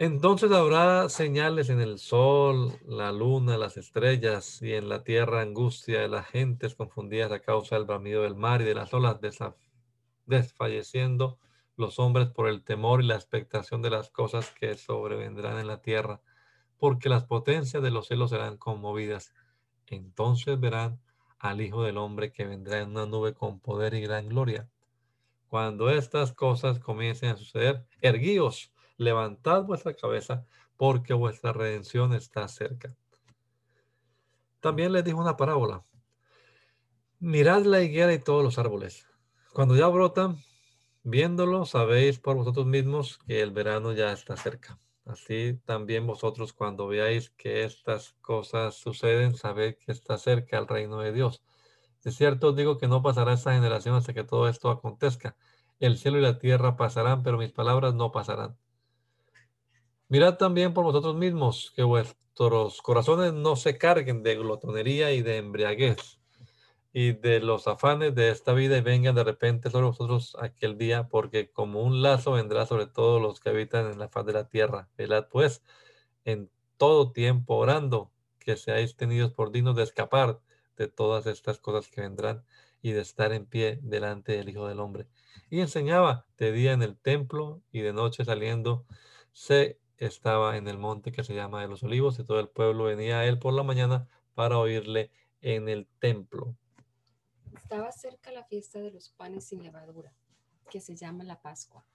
Entonces 0.00 0.50
habrá 0.50 1.10
señales 1.10 1.68
en 1.68 1.78
el 1.78 1.98
sol, 1.98 2.72
la 2.86 3.12
luna, 3.12 3.58
las 3.58 3.76
estrellas 3.76 4.62
y 4.62 4.72
en 4.72 4.88
la 4.88 5.04
tierra 5.04 5.42
angustia 5.42 6.00
de 6.00 6.08
las 6.08 6.26
gentes 6.26 6.74
confundidas 6.74 7.30
a 7.32 7.40
causa 7.40 7.76
del 7.76 7.84
bramido 7.84 8.22
del 8.22 8.34
mar 8.34 8.62
y 8.62 8.64
de 8.64 8.74
las 8.74 8.94
olas 8.94 9.18
desfalleciendo 10.24 11.38
los 11.76 11.98
hombres 11.98 12.28
por 12.28 12.48
el 12.48 12.64
temor 12.64 13.02
y 13.02 13.08
la 13.08 13.16
expectación 13.16 13.82
de 13.82 13.90
las 13.90 14.08
cosas 14.08 14.50
que 14.52 14.74
sobrevendrán 14.74 15.58
en 15.58 15.66
la 15.66 15.82
tierra, 15.82 16.22
porque 16.80 17.08
las 17.08 17.24
potencias 17.24 17.82
de 17.82 17.90
los 17.90 18.08
cielos 18.08 18.30
serán 18.30 18.56
conmovidas. 18.56 19.32
Entonces 19.86 20.58
verán 20.58 21.00
al 21.38 21.60
Hijo 21.60 21.84
del 21.84 21.98
Hombre 21.98 22.32
que 22.32 22.46
vendrá 22.46 22.80
en 22.80 22.90
una 22.90 23.06
nube 23.06 23.34
con 23.34 23.60
poder 23.60 23.94
y 23.94 24.00
gran 24.00 24.28
gloria. 24.28 24.68
Cuando 25.46 25.90
estas 25.90 26.32
cosas 26.32 26.78
comiencen 26.78 27.30
a 27.30 27.36
suceder, 27.36 27.84
erguíos 28.00 28.72
levantad 28.96 29.64
vuestra 29.64 29.94
cabeza, 29.94 30.46
porque 30.76 31.12
vuestra 31.12 31.52
redención 31.52 32.14
está 32.14 32.46
cerca. 32.48 32.94
También 34.60 34.92
les 34.92 35.04
dijo 35.04 35.18
una 35.18 35.36
parábola. 35.36 35.84
Mirad 37.18 37.64
la 37.64 37.82
higuera 37.82 38.12
y 38.14 38.18
todos 38.18 38.42
los 38.42 38.58
árboles. 38.58 39.06
Cuando 39.52 39.76
ya 39.76 39.88
brotan, 39.88 40.36
viéndolo, 41.02 41.66
sabéis 41.66 42.18
por 42.18 42.36
vosotros 42.36 42.66
mismos 42.66 43.18
que 43.26 43.42
el 43.42 43.50
verano 43.50 43.92
ya 43.92 44.12
está 44.12 44.36
cerca. 44.36 44.78
Así 45.04 45.58
también 45.64 46.06
vosotros 46.06 46.52
cuando 46.52 46.86
veáis 46.86 47.30
que 47.30 47.64
estas 47.64 48.12
cosas 48.20 48.76
suceden, 48.76 49.34
sabéis 49.34 49.76
que 49.76 49.92
está 49.92 50.18
cerca 50.18 50.58
el 50.58 50.68
reino 50.68 51.00
de 51.00 51.12
Dios. 51.12 51.42
De 52.04 52.12
cierto 52.12 52.48
os 52.48 52.56
digo 52.56 52.78
que 52.78 52.88
no 52.88 53.02
pasará 53.02 53.32
esta 53.32 53.54
generación 53.54 53.94
hasta 53.94 54.14
que 54.14 54.24
todo 54.24 54.48
esto 54.48 54.70
acontezca. 54.70 55.36
El 55.80 55.98
cielo 55.98 56.18
y 56.18 56.22
la 56.22 56.38
tierra 56.38 56.76
pasarán, 56.76 57.22
pero 57.22 57.38
mis 57.38 57.52
palabras 57.52 57.94
no 57.94 58.12
pasarán. 58.12 58.56
Mirad 60.08 60.36
también 60.36 60.74
por 60.74 60.84
vosotros 60.84 61.16
mismos 61.16 61.72
que 61.74 61.82
vuestros 61.82 62.82
corazones 62.82 63.32
no 63.32 63.56
se 63.56 63.78
carguen 63.78 64.22
de 64.22 64.36
glotonería 64.36 65.12
y 65.12 65.22
de 65.22 65.38
embriaguez 65.38 66.19
y 66.92 67.12
de 67.12 67.40
los 67.40 67.68
afanes 67.68 68.14
de 68.14 68.30
esta 68.30 68.52
vida 68.52 68.76
y 68.76 68.80
vengan 68.80 69.14
de 69.14 69.24
repente 69.24 69.70
sobre 69.70 69.86
vosotros 69.86 70.36
aquel 70.40 70.76
día, 70.78 71.08
porque 71.08 71.50
como 71.50 71.82
un 71.82 72.02
lazo 72.02 72.32
vendrá 72.32 72.66
sobre 72.66 72.86
todos 72.86 73.22
los 73.22 73.40
que 73.40 73.50
habitan 73.50 73.90
en 73.90 73.98
la 73.98 74.08
faz 74.08 74.26
de 74.26 74.32
la 74.32 74.48
tierra. 74.48 74.88
Velad 74.96 75.28
pues 75.28 75.62
en 76.24 76.50
todo 76.76 77.12
tiempo 77.12 77.56
orando 77.56 78.10
que 78.38 78.56
seáis 78.56 78.96
tenidos 78.96 79.32
por 79.32 79.52
dignos 79.52 79.76
de 79.76 79.84
escapar 79.84 80.40
de 80.76 80.88
todas 80.88 81.26
estas 81.26 81.58
cosas 81.58 81.88
que 81.88 82.00
vendrán 82.00 82.44
y 82.82 82.92
de 82.92 83.02
estar 83.02 83.32
en 83.32 83.46
pie 83.46 83.78
delante 83.82 84.32
del 84.32 84.48
Hijo 84.48 84.66
del 84.66 84.80
Hombre. 84.80 85.06
Y 85.50 85.60
enseñaba 85.60 86.26
de 86.38 86.52
día 86.52 86.72
en 86.72 86.82
el 86.82 86.96
templo 86.96 87.62
y 87.70 87.80
de 87.80 87.92
noche 87.92 88.24
saliendo 88.24 88.86
se 89.32 89.78
estaba 89.98 90.56
en 90.56 90.66
el 90.66 90.78
monte 90.78 91.12
que 91.12 91.24
se 91.24 91.34
llama 91.34 91.60
de 91.60 91.68
los 91.68 91.82
olivos 91.82 92.18
y 92.18 92.24
todo 92.24 92.40
el 92.40 92.48
pueblo 92.48 92.84
venía 92.84 93.20
a 93.20 93.26
él 93.26 93.38
por 93.38 93.52
la 93.52 93.62
mañana 93.62 94.08
para 94.34 94.58
oírle 94.58 95.10
en 95.42 95.68
el 95.68 95.86
templo. 95.98 96.56
Estaba 97.70 97.92
cerca 97.92 98.32
la 98.32 98.42
fiesta 98.42 98.80
de 98.80 98.90
los 98.90 99.10
panes 99.10 99.44
sin 99.44 99.62
levadura, 99.62 100.12
que 100.72 100.80
se 100.80 100.96
llama 100.96 101.22
la 101.22 101.40
Pascua. 101.40 101.86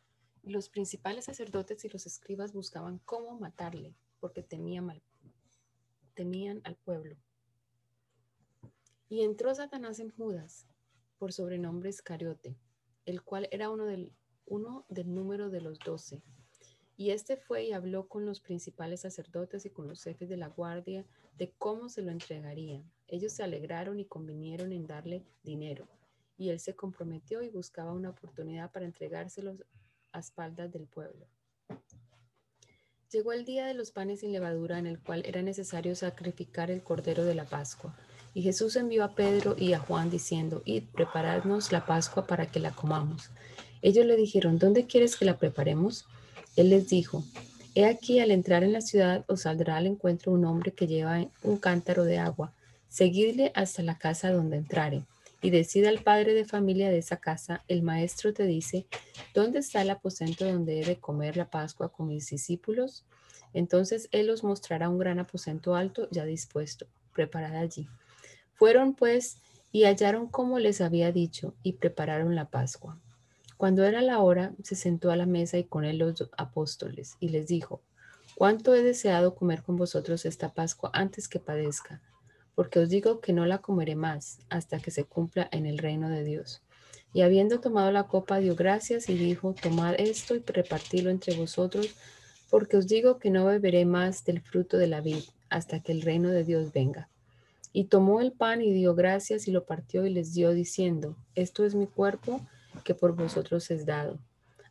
los 0.42 0.70
principales 0.70 1.26
sacerdotes 1.26 1.84
y 1.84 1.90
los 1.90 2.06
escribas 2.06 2.54
buscaban 2.54 3.00
cómo 3.00 3.38
matarle, 3.38 3.94
porque 4.22 4.42
temían 4.42 4.90
al, 4.90 5.04
temían 6.14 6.62
al 6.64 6.78
pueblo. 6.78 7.18
Y 9.10 9.24
entró 9.24 9.54
Satanás 9.54 10.00
en 10.00 10.12
Judas, 10.12 10.66
por 11.18 11.34
sobrenombre 11.34 11.90
Iscariote, 11.90 12.56
el 13.06 13.22
cual 13.22 13.50
era 13.52 13.70
uno 13.70 13.84
del, 13.84 14.14
uno 14.46 14.86
del 14.88 15.14
número 15.14 15.50
de 15.50 15.60
los 15.60 15.78
doce. 15.80 16.24
Y 16.96 17.10
este 17.10 17.36
fue 17.36 17.66
y 17.66 17.74
habló 17.74 18.08
con 18.08 18.26
los 18.26 18.40
principales 18.40 19.02
sacerdotes 19.02 19.66
y 19.66 19.72
con 19.72 19.90
los 19.90 20.02
jefes 20.02 20.30
de 20.30 20.38
la 20.38 20.48
guardia 20.48 21.06
de 21.38 21.52
cómo 21.58 21.90
se 21.90 22.02
lo 22.02 22.12
entregarían. 22.12 22.90
Ellos 23.08 23.34
se 23.34 23.44
alegraron 23.44 24.00
y 24.00 24.06
convinieron 24.06 24.72
en 24.72 24.88
darle 24.88 25.24
dinero. 25.44 25.88
Y 26.38 26.50
él 26.50 26.60
se 26.60 26.76
comprometió 26.76 27.42
y 27.42 27.50
buscaba 27.50 27.94
una 27.94 28.10
oportunidad 28.10 28.72
para 28.72 28.86
entregárselos 28.86 29.64
a 30.12 30.20
espaldas 30.20 30.72
del 30.72 30.88
pueblo. 30.88 31.28
Llegó 33.12 33.32
el 33.32 33.46
día 33.46 33.66
de 33.68 33.74
los 33.74 33.92
panes 33.92 34.22
sin 34.22 34.34
levadura 34.34 34.80
en 34.80 34.88
el 34.88 35.00
cual 35.00 35.24
era 35.26 35.42
necesario 35.42 35.96
sacrificar 35.96 36.72
el 36.72 36.84
cordero 36.84 37.24
de 37.24 37.36
la 37.36 37.46
Pascua. 37.46 37.96
Y 38.34 38.42
Jesús 38.42 38.76
envió 38.76 39.04
a 39.06 39.16
Pedro 39.16 39.56
y 39.58 39.74
a 39.74 39.80
Juan 39.80 40.10
diciendo, 40.10 40.62
Id, 40.66 40.84
preparadnos 40.94 41.72
la 41.72 41.86
Pascua 41.86 42.28
para 42.28 42.48
que 42.48 42.60
la 42.60 42.72
comamos. 42.72 43.30
Ellos 43.82 44.06
le 44.06 44.18
dijeron, 44.18 44.60
¿dónde 44.60 44.88
quieres 44.88 45.16
que 45.16 45.26
la 45.26 45.38
preparemos? 45.38 46.06
Él 46.56 46.70
les 46.70 46.90
dijo, 46.90 47.24
He 47.76 47.86
aquí, 47.86 48.20
al 48.20 48.32
entrar 48.32 48.64
en 48.64 48.74
la 48.74 48.82
ciudad 48.82 49.26
os 49.28 49.42
saldrá 49.42 49.78
al 49.78 49.86
encuentro 49.86 50.32
un 50.32 50.46
hombre 50.46 50.72
que 50.72 50.88
lleva 50.88 51.26
un 51.44 51.58
cántaro 51.58 52.04
de 52.04 52.18
agua. 52.18 52.54
Seguidle 52.96 53.52
hasta 53.56 53.84
la 53.84 53.98
casa 53.98 54.32
donde 54.32 54.56
entrare. 54.56 55.04
Y 55.42 55.50
decida 55.50 55.90
al 55.90 56.02
padre 56.02 56.34
de 56.34 56.46
familia 56.46 56.90
de 56.90 57.00
esa 57.00 57.18
casa, 57.18 57.66
el 57.68 57.84
maestro 57.84 58.34
te 58.34 58.46
dice, 58.46 58.88
¿dónde 59.34 59.60
está 59.60 59.82
el 59.82 59.90
aposento 59.90 60.46
donde 60.46 60.80
he 60.80 60.86
de 60.86 60.98
comer 60.98 61.36
la 61.36 61.50
Pascua 61.50 61.92
con 61.92 62.08
mis 62.08 62.30
discípulos? 62.30 63.04
Entonces 63.54 64.08
él 64.14 64.30
os 64.30 64.46
mostrará 64.46 64.88
un 64.88 64.98
gran 64.98 65.20
aposento 65.20 65.76
alto 65.76 66.08
ya 66.10 66.24
dispuesto. 66.24 66.88
Preparad 67.14 67.58
allí. 67.58 67.90
Fueron 68.54 68.96
pues 68.96 69.40
y 69.74 69.84
hallaron 69.84 70.30
como 70.30 70.58
les 70.60 70.80
había 70.80 71.12
dicho 71.12 71.54
y 71.64 71.74
prepararon 71.74 72.34
la 72.34 72.50
Pascua. 72.50 72.98
Cuando 73.58 73.84
era 73.84 74.00
la 74.00 74.20
hora, 74.20 74.54
se 74.64 74.76
sentó 74.76 75.12
a 75.12 75.18
la 75.18 75.26
mesa 75.26 75.58
y 75.58 75.66
con 75.66 75.84
él 75.84 75.98
los 75.98 76.30
apóstoles 76.38 77.18
y 77.20 77.28
les 77.28 77.48
dijo, 77.48 77.82
cuánto 78.36 78.74
he 78.74 78.84
deseado 78.84 79.36
comer 79.36 79.64
con 79.64 79.76
vosotros 79.76 80.26
esta 80.26 80.54
Pascua 80.54 80.92
antes 80.94 81.28
que 81.28 81.42
padezca, 81.42 82.02
porque 82.56 82.80
os 82.80 82.90
digo 82.90 83.20
que 83.20 83.34
no 83.34 83.46
la 83.46 83.60
comeré 83.60 83.96
más 83.96 84.40
hasta 84.50 84.80
que 84.80 84.90
se 84.90 85.04
cumpla 85.04 85.48
en 85.52 85.66
el 85.66 85.78
reino 85.78 86.10
de 86.10 86.24
Dios. 86.24 86.62
Y 87.14 87.22
habiendo 87.22 87.60
tomado 87.60 87.92
la 87.92 88.08
copa, 88.08 88.40
dio 88.40 88.56
gracias 88.56 89.10
y 89.10 89.16
dijo, 89.16 89.54
tomad 89.54 89.96
esto 89.98 90.36
y 90.36 90.40
repartidlo 90.46 91.10
entre 91.10 91.36
vosotros, 91.36 91.96
porque 92.50 92.78
os 92.78 92.88
digo 92.88 93.20
que 93.20 93.30
no 93.30 93.46
beberé 93.46 93.86
más 93.86 94.26
del 94.26 94.42
fruto 94.42 94.78
de 94.78 94.88
la 94.88 95.02
vid 95.02 95.24
hasta 95.50 95.82
que 95.82 95.92
el 95.92 96.02
reino 96.02 96.30
de 96.30 96.44
Dios 96.44 96.74
venga. 96.74 97.10
Y 97.72 97.86
tomó 97.86 98.22
el 98.22 98.32
pan 98.32 98.62
y 98.62 98.74
dio 98.74 98.96
gracias 98.96 99.48
y 99.48 99.52
lo 99.52 99.66
partió 99.66 100.06
y 100.06 100.10
les 100.10 100.34
dio 100.34 100.52
diciendo, 100.52 101.16
esto 101.36 101.66
es 101.66 101.76
mi 101.76 101.88
cuerpo 101.88 102.42
que 102.84 102.96
por 102.96 103.16
vosotros 103.16 103.70
es 103.72 103.86
dado. 103.86 104.18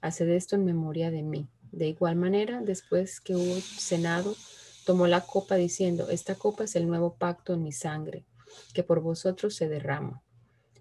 Haced 0.01 0.29
esto 0.29 0.57
en 0.57 0.65
memoria 0.65 1.11
de 1.11 1.23
mí. 1.23 1.47
De 1.73 1.89
igual 1.89 2.17
manera, 2.17 2.61
después 2.61 3.21
que 3.21 3.35
hubo 3.35 3.55
cenado, 3.61 4.37
tomó 4.85 5.07
la 5.07 5.23
copa 5.23 5.57
diciendo, 5.57 6.11
esta 6.11 6.35
copa 6.35 6.65
es 6.65 6.77
el 6.77 6.87
nuevo 6.87 7.15
pacto 7.15 7.55
en 7.55 7.63
mi 7.63 7.73
sangre, 7.73 8.25
que 8.73 8.83
por 8.83 9.01
vosotros 9.01 9.55
se 9.55 9.69
derrama. 9.69 10.23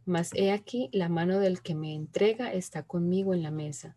Mas 0.05 0.31
he 0.33 0.51
aquí, 0.51 0.89
la 0.91 1.09
mano 1.09 1.39
del 1.39 1.61
que 1.61 1.75
me 1.75 1.93
entrega 1.93 2.51
está 2.51 2.83
conmigo 2.83 3.33
en 3.33 3.43
la 3.43 3.51
mesa. 3.51 3.95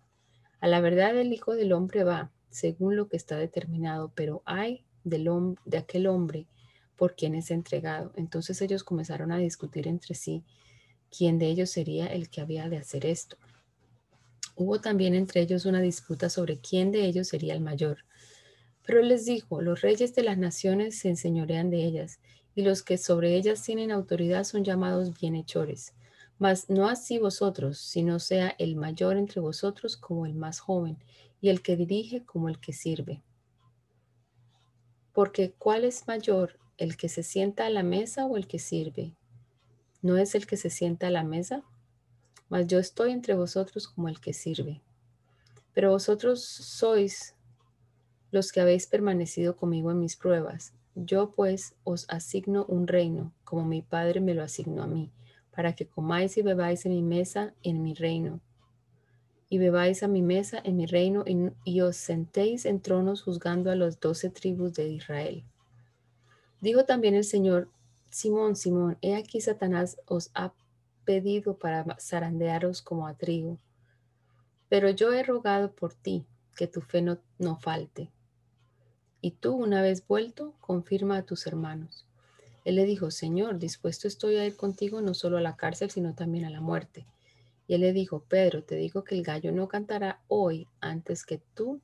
A 0.61 0.69
la 0.69 0.81
verdad 0.81 1.17
el 1.17 1.33
Hijo 1.33 1.55
del 1.55 1.73
Hombre 1.73 2.05
va, 2.05 2.31
según 2.51 2.97
lo 2.97 3.09
que 3.09 3.17
está 3.17 3.37
determinado, 3.37 4.13
pero 4.15 4.43
hay 4.45 4.85
de 5.05 5.79
aquel 5.79 6.07
hombre 6.09 6.47
por 6.97 7.15
quien 7.15 7.35
es 7.35 7.51
entregado. 7.51 8.13
Entonces 8.17 8.61
ellos 8.61 8.83
comenzaron 8.83 9.31
a 9.31 9.39
discutir 9.39 9.87
entre 9.87 10.15
sí 10.15 10.43
quién 11.17 11.39
de 11.39 11.47
ellos 11.47 11.71
sería 11.71 12.07
el 12.07 12.29
que 12.29 12.41
había 12.41 12.69
de 12.69 12.79
hacer 12.79 13.07
esto. 13.07 13.37
Hubo 14.57 14.81
también 14.81 15.15
entre 15.15 15.43
ellos 15.43 15.67
una 15.67 15.81
disputa 15.81 16.29
sobre 16.31 16.59
quién 16.59 16.91
de 16.91 17.05
ellos 17.05 17.29
sería 17.29 17.55
el 17.55 17.61
mayor. 17.61 17.99
Pero 18.87 19.03
les 19.03 19.27
dijo, 19.27 19.61
los 19.61 19.81
reyes 19.81 20.15
de 20.15 20.23
las 20.23 20.39
naciones 20.39 20.99
se 20.99 21.09
enseñorean 21.09 21.71
de 21.71 21.85
ellas, 21.85 22.21
y 22.55 22.63
los 22.63 22.83
que 22.83 22.97
sobre 22.97 23.37
ellas 23.37 23.63
tienen 23.63 23.91
autoridad 23.91 24.45
son 24.45 24.65
llamados 24.65 25.19
bienhechores. 25.21 25.93
Mas 26.39 26.71
no 26.71 26.89
así 26.89 27.19
vosotros, 27.19 27.79
sino 27.79 28.21
sea 28.21 28.55
el 28.59 28.77
mayor 28.77 29.17
entre 29.17 29.41
vosotros 29.41 29.97
como 29.97 30.25
el 30.25 30.35
más 30.35 30.61
joven, 30.61 30.99
y 31.41 31.49
el 31.49 31.63
que 31.63 31.77
dirige 31.77 32.25
como 32.25 32.49
el 32.49 32.61
que 32.61 32.73
sirve. 32.73 33.23
Porque 35.13 35.53
¿cuál 35.53 35.85
es 35.85 36.07
mayor, 36.07 36.59
el 36.79 36.97
que 36.97 37.09
se 37.09 37.23
sienta 37.23 37.67
a 37.67 37.71
la 37.71 37.83
mesa 37.83 38.27
o 38.27 38.37
el 38.37 38.47
que 38.47 38.59
sirve? 38.59 39.17
¿No 40.01 40.17
es 40.17 40.35
el 40.35 40.47
que 40.47 40.57
se 40.57 40.71
sienta 40.71 41.09
a 41.09 41.11
la 41.11 41.25
mesa? 41.25 41.65
Mas 42.49 42.67
yo 42.67 42.79
estoy 42.79 43.11
entre 43.11 43.35
vosotros 43.35 43.89
como 43.89 44.09
el 44.09 44.21
que 44.21 44.33
sirve. 44.33 44.83
Pero 45.73 45.91
vosotros 45.91 46.45
sois 46.45 47.36
los 48.31 48.53
que 48.53 48.61
habéis 48.61 48.87
permanecido 48.87 49.57
conmigo 49.57 49.91
en 49.91 50.01
mis 50.01 50.17
pruebas. 50.17 50.75
Yo 50.95 51.33
pues 51.33 51.75
os 51.85 52.07
asigno 52.09 52.65
un 52.67 52.87
reino, 52.87 53.33
como 53.45 53.65
mi 53.67 53.83
Padre 53.83 54.21
me 54.21 54.35
lo 54.35 54.43
asignó 54.43 54.83
a 54.83 54.87
mí, 54.87 55.13
para 55.55 55.75
que 55.75 55.87
comáis 55.87 56.37
y 56.39 56.43
bebáis 56.43 56.87
en 56.87 56.93
mi 56.93 57.03
mesa 57.03 57.55
en 57.63 57.83
mi 57.83 57.95
reino. 57.95 58.41
y 59.49 59.59
bebáis 59.59 60.03
a 60.03 60.09
mi 60.09 60.23
mesa 60.23 60.61
en 60.65 60.77
mi 60.77 60.87
reino 60.87 61.25
y, 61.65 61.81
os 61.81 61.97
sentéis 61.97 62.65
en 62.65 62.81
tronos 62.81 63.23
juzgando 63.23 63.71
a 63.71 63.77
las 63.77 64.01
doce 64.01 64.29
tribus 64.29 64.75
de 64.75 64.89
Israel. 64.89 65.45
Dijo 66.61 66.85
también 66.85 67.15
el 67.15 67.23
Señor, 67.23 67.69
Simón, 68.11 68.57
Simón, 68.57 68.99
he 69.03 69.15
aquí 69.15 69.41
Satanás 69.41 69.99
os 70.07 70.31
ha 70.35 70.53
pedido 71.05 71.59
para 71.59 71.97
zarandearos 72.01 72.83
como 72.83 73.07
a 73.07 73.15
trigo, 73.15 73.61
pero 74.69 74.91
yo 74.91 75.13
he 75.13 75.23
rogado 75.23 75.71
por 75.71 75.95
ti 75.95 76.27
que 76.57 76.67
tu 76.67 76.81
fe 76.81 77.03
no 77.03 77.57
falte. 77.61 78.11
Y 79.27 79.33
tú, 79.33 79.57
una 79.57 79.83
vez 79.83 80.07
vuelto, 80.07 80.55
confirma 80.61 81.17
a 81.17 81.25
tus 81.25 81.49
hermanos. 81.49 82.07
Él 82.65 82.77
le 82.77 82.85
dijo, 82.85 83.11
Señor, 83.11 83.59
dispuesto 83.59 84.07
estoy 84.07 84.37
a 84.37 84.47
ir 84.47 84.55
contigo 84.55 85.01
no 85.01 85.15
solo 85.15 85.37
a 85.37 85.41
la 85.41 85.57
cárcel, 85.57 85.91
sino 85.91 86.15
también 86.15 86.45
a 86.45 86.51
la 86.51 86.61
muerte. 86.61 87.09
Y 87.67 87.75
él 87.75 87.81
le 87.81 87.93
dijo, 87.93 88.21
Pedro, 88.21 88.63
te 88.63 88.77
digo 88.77 89.03
que 89.03 89.17
el 89.17 89.25
gallo 89.25 89.51
no 89.51 89.67
cantará 89.67 90.21
hoy 90.29 90.69
antes 90.81 91.27
que 91.27 91.43
tú 91.55 91.81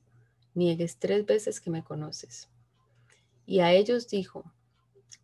niegues 0.55 0.99
tres 0.99 1.27
veces 1.27 1.61
que 1.61 1.71
me 1.71 1.83
conoces. 1.83 2.49
Y 3.45 3.59
a 3.59 3.73
ellos 3.73 4.07
dijo, 4.07 4.45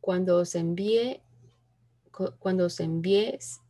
cuando 0.01 0.39
os 0.39 0.57
envíe, 0.57 1.23
cuando 2.41 2.67
os 2.67 2.81
envíes 2.81 3.61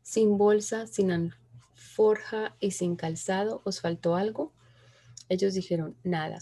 sin 0.00 0.38
bolsa, 0.38 0.86
sin 0.86 1.10
alforja 1.10 2.54
y 2.60 2.70
sin 2.70 2.94
calzado, 2.94 3.62
¿os 3.64 3.80
faltó 3.80 4.14
algo? 4.14 4.52
Ellos 5.28 5.54
dijeron, 5.54 5.96
nada. 6.04 6.38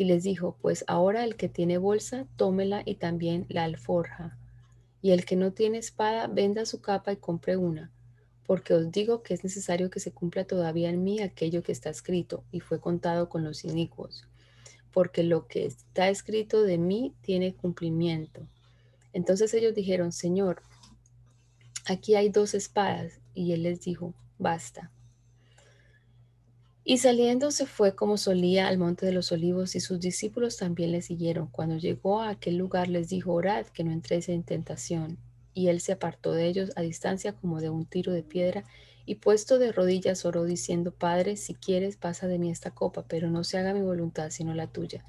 Y 0.00 0.04
les 0.04 0.22
dijo, 0.22 0.56
pues 0.62 0.82
ahora 0.86 1.24
el 1.24 1.36
que 1.36 1.50
tiene 1.50 1.76
bolsa, 1.76 2.26
tómela 2.36 2.82
y 2.86 2.94
también 2.94 3.44
la 3.50 3.64
alforja. 3.64 4.38
Y 5.02 5.10
el 5.10 5.26
que 5.26 5.36
no 5.36 5.52
tiene 5.52 5.76
espada, 5.76 6.26
venda 6.26 6.64
su 6.64 6.80
capa 6.80 7.12
y 7.12 7.16
compre 7.18 7.58
una. 7.58 7.92
Porque 8.46 8.72
os 8.72 8.90
digo 8.90 9.22
que 9.22 9.34
es 9.34 9.44
necesario 9.44 9.90
que 9.90 10.00
se 10.00 10.10
cumpla 10.10 10.46
todavía 10.46 10.88
en 10.88 11.04
mí 11.04 11.20
aquello 11.20 11.62
que 11.62 11.72
está 11.72 11.90
escrito 11.90 12.44
y 12.50 12.60
fue 12.60 12.80
contado 12.80 13.28
con 13.28 13.44
los 13.44 13.62
inicuos. 13.62 14.26
Porque 14.90 15.22
lo 15.22 15.46
que 15.46 15.66
está 15.66 16.08
escrito 16.08 16.62
de 16.62 16.78
mí 16.78 17.14
tiene 17.20 17.54
cumplimiento. 17.54 18.48
Entonces 19.12 19.52
ellos 19.52 19.74
dijeron, 19.74 20.12
Señor, 20.12 20.62
aquí 21.84 22.14
hay 22.14 22.30
dos 22.30 22.54
espadas. 22.54 23.20
Y 23.34 23.52
él 23.52 23.64
les 23.64 23.82
dijo, 23.82 24.14
basta. 24.38 24.90
Y 26.90 26.98
saliendo 26.98 27.52
se 27.52 27.66
fue 27.66 27.94
como 27.94 28.16
solía 28.16 28.66
al 28.66 28.76
monte 28.76 29.06
de 29.06 29.12
los 29.12 29.30
olivos 29.30 29.76
y 29.76 29.80
sus 29.80 30.00
discípulos 30.00 30.56
también 30.56 30.90
le 30.90 31.02
siguieron. 31.02 31.46
Cuando 31.46 31.76
llegó 31.76 32.20
a 32.20 32.30
aquel 32.30 32.56
lugar 32.56 32.88
les 32.88 33.08
dijo, 33.08 33.32
orad 33.32 33.64
que 33.66 33.84
no 33.84 33.92
entréis 33.92 34.28
en 34.28 34.42
tentación. 34.42 35.16
Y 35.54 35.68
él 35.68 35.80
se 35.80 35.92
apartó 35.92 36.32
de 36.32 36.48
ellos 36.48 36.72
a 36.74 36.80
distancia 36.80 37.32
como 37.32 37.60
de 37.60 37.70
un 37.70 37.86
tiro 37.86 38.12
de 38.12 38.24
piedra 38.24 38.64
y 39.06 39.14
puesto 39.14 39.60
de 39.60 39.70
rodillas 39.70 40.24
oró 40.24 40.42
diciendo, 40.42 40.90
Padre, 40.90 41.36
si 41.36 41.54
quieres 41.54 41.96
pasa 41.96 42.26
de 42.26 42.40
mí 42.40 42.50
esta 42.50 42.72
copa, 42.72 43.04
pero 43.06 43.30
no 43.30 43.44
se 43.44 43.56
haga 43.58 43.72
mi 43.72 43.82
voluntad 43.82 44.30
sino 44.30 44.52
la 44.52 44.66
tuya. 44.66 45.04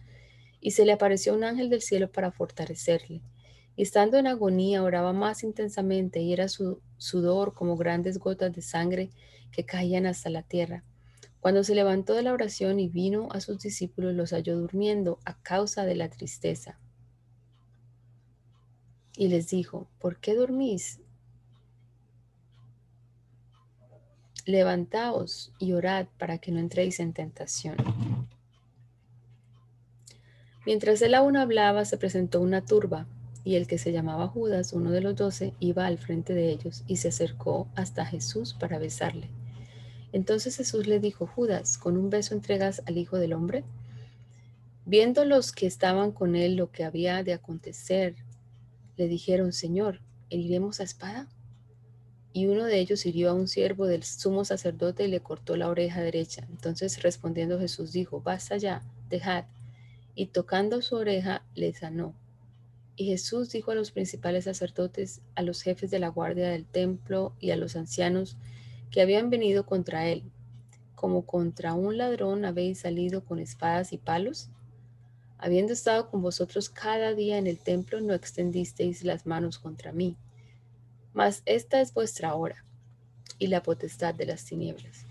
Y 0.60 0.72
se 0.72 0.86
le 0.86 0.92
apareció 0.92 1.34
un 1.34 1.44
ángel 1.44 1.72
del 1.72 1.82
cielo 1.82 2.12
para 2.12 2.32
fortalecerle. 2.32 3.24
Y 3.76 3.82
estando 3.82 4.20
en 4.20 4.28
agonía 4.28 4.84
oraba 4.84 5.14
más 5.14 5.44
intensamente 5.44 6.20
y 6.20 6.32
era 6.32 6.48
su 6.48 6.80
sudor 6.98 7.56
como 7.56 7.76
grandes 7.76 8.20
gotas 8.20 8.54
de 8.54 8.62
sangre 8.62 9.10
que 9.52 9.66
caían 9.66 10.06
hasta 10.06 10.30
la 10.30 10.44
tierra. 10.44 10.84
Cuando 11.42 11.64
se 11.64 11.74
levantó 11.74 12.14
de 12.14 12.22
la 12.22 12.34
oración 12.34 12.80
y 12.80 12.88
vino 12.88 13.28
a 13.32 13.42
sus 13.42 13.60
discípulos, 13.60 14.14
los 14.14 14.30
halló 14.32 14.60
durmiendo 14.60 15.20
a 15.26 15.42
causa 15.42 15.86
de 15.86 15.96
la 15.96 16.08
tristeza. 16.08 16.80
Y 19.18 19.28
les 19.28 19.50
dijo, 19.50 19.88
¿por 20.00 20.20
qué 20.20 20.36
dormís? 20.36 21.02
Levantaos 24.46 25.52
y 25.58 25.74
orad 25.74 26.06
para 26.20 26.38
que 26.38 26.52
no 26.52 26.60
entréis 26.60 27.00
en 27.00 27.12
tentación. 27.12 27.76
Mientras 30.68 31.02
él 31.02 31.16
aún 31.16 31.38
hablaba, 31.38 31.86
se 31.86 31.98
presentó 31.98 32.40
una 32.40 32.64
turba, 32.64 33.08
y 33.44 33.56
el 33.56 33.66
que 33.66 33.80
se 33.80 33.92
llamaba 33.92 34.28
Judas, 34.28 34.74
uno 34.74 34.92
de 34.92 35.02
los 35.02 35.16
doce, 35.16 35.56
iba 35.60 35.88
al 35.88 35.98
frente 35.98 36.36
de 36.36 36.52
ellos 36.52 36.84
y 36.86 36.98
se 36.98 37.08
acercó 37.08 37.68
hasta 37.76 38.06
Jesús 38.06 38.54
para 38.54 38.78
besarle. 38.78 39.41
Entonces 40.14 40.58
Jesús 40.58 40.88
le 40.88 41.00
dijo, 41.00 41.26
Judas, 41.26 41.78
¿con 41.78 41.98
un 41.98 42.10
beso 42.10 42.34
entregas 42.34 42.82
al 42.86 42.98
Hijo 42.98 43.18
del 43.18 43.34
Hombre? 43.34 43.64
Viendo 44.86 45.26
los 45.26 45.52
que 45.52 45.68
estaban 45.68 46.12
con 46.12 46.36
él 46.36 46.56
lo 46.56 46.72
que 46.72 46.84
había 46.84 47.24
de 47.24 47.34
acontecer, 47.34 48.16
le 48.98 49.08
dijeron, 49.08 49.54
Señor, 49.54 50.02
¿heriremos 50.30 50.80
a 50.80 50.84
espada? 50.84 51.28
Y 52.34 52.48
uno 52.48 52.66
de 52.66 52.80
ellos 52.80 53.06
hirió 53.06 53.30
a 53.30 53.34
un 53.34 53.48
siervo 53.48 53.86
del 53.86 54.04
sumo 54.04 54.46
sacerdote 54.46 55.06
y 55.06 55.08
le 55.08 55.20
cortó 55.20 55.56
la 55.58 55.70
oreja 55.70 56.02
derecha. 56.02 56.48
Entonces 56.50 57.02
respondiendo 57.04 57.60
Jesús 57.60 57.92
dijo, 57.92 58.22
basta 58.22 58.58
ya, 58.58 58.82
dejad. 59.10 59.46
Y 60.16 60.28
tocando 60.28 60.82
su 60.82 60.96
oreja 60.96 61.44
le 61.56 61.74
sanó. 61.74 62.14
Y 62.96 63.06
Jesús 63.06 63.52
dijo 63.52 63.72
a 63.72 63.76
los 63.76 63.92
principales 63.92 64.46
sacerdotes, 64.46 65.22
a 65.36 65.42
los 65.42 65.62
jefes 65.62 65.92
de 65.92 66.00
la 66.00 66.10
guardia 66.10 66.50
del 66.50 66.66
templo 66.66 67.34
y 67.40 67.52
a 67.52 67.56
los 67.56 67.76
ancianos, 67.76 68.38
que 68.92 69.02
habían 69.02 69.30
venido 69.30 69.66
contra 69.66 70.08
él. 70.08 70.24
Como 70.96 71.26
contra 71.26 71.74
un 71.74 71.98
ladrón 71.98 72.46
habéis 72.46 72.80
salido 72.80 73.24
con 73.24 73.40
espadas 73.40 73.94
y 73.94 73.98
palos. 73.98 74.50
Habiendo 75.38 75.74
estado 75.74 76.10
con 76.12 76.22
vosotros 76.22 76.70
cada 76.70 77.16
día 77.16 77.38
en 77.38 77.48
el 77.48 77.58
templo, 77.58 78.00
no 78.02 78.14
extendisteis 78.14 79.04
las 79.04 79.26
manos 79.26 79.58
contra 79.58 79.92
mí. 79.92 80.18
Mas 81.14 81.42
esta 81.46 81.82
es 81.82 81.94
vuestra 81.94 82.36
hora 82.36 82.64
y 83.40 83.48
la 83.48 83.64
potestad 83.64 84.14
de 84.14 84.28
las 84.28 84.46
tinieblas. 84.46 85.08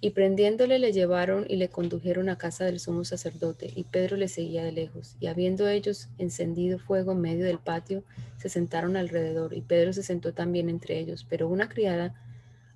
Y 0.00 0.10
prendiéndole 0.10 0.78
le 0.78 0.92
llevaron 0.92 1.44
y 1.48 1.56
le 1.56 1.70
condujeron 1.70 2.28
a 2.28 2.38
casa 2.38 2.64
del 2.64 2.78
sumo 2.78 3.04
sacerdote, 3.04 3.72
y 3.74 3.82
Pedro 3.82 4.16
le 4.16 4.28
seguía 4.28 4.62
de 4.62 4.70
lejos. 4.70 5.16
Y 5.18 5.26
habiendo 5.26 5.66
ellos 5.66 6.08
encendido 6.18 6.78
fuego 6.78 7.12
en 7.12 7.20
medio 7.20 7.44
del 7.44 7.58
patio, 7.58 8.04
se 8.36 8.48
sentaron 8.48 8.96
alrededor, 8.96 9.54
y 9.54 9.60
Pedro 9.60 9.92
se 9.92 10.04
sentó 10.04 10.32
también 10.32 10.68
entre 10.68 11.00
ellos. 11.00 11.26
Pero 11.28 11.48
una 11.48 11.68
criada, 11.68 12.14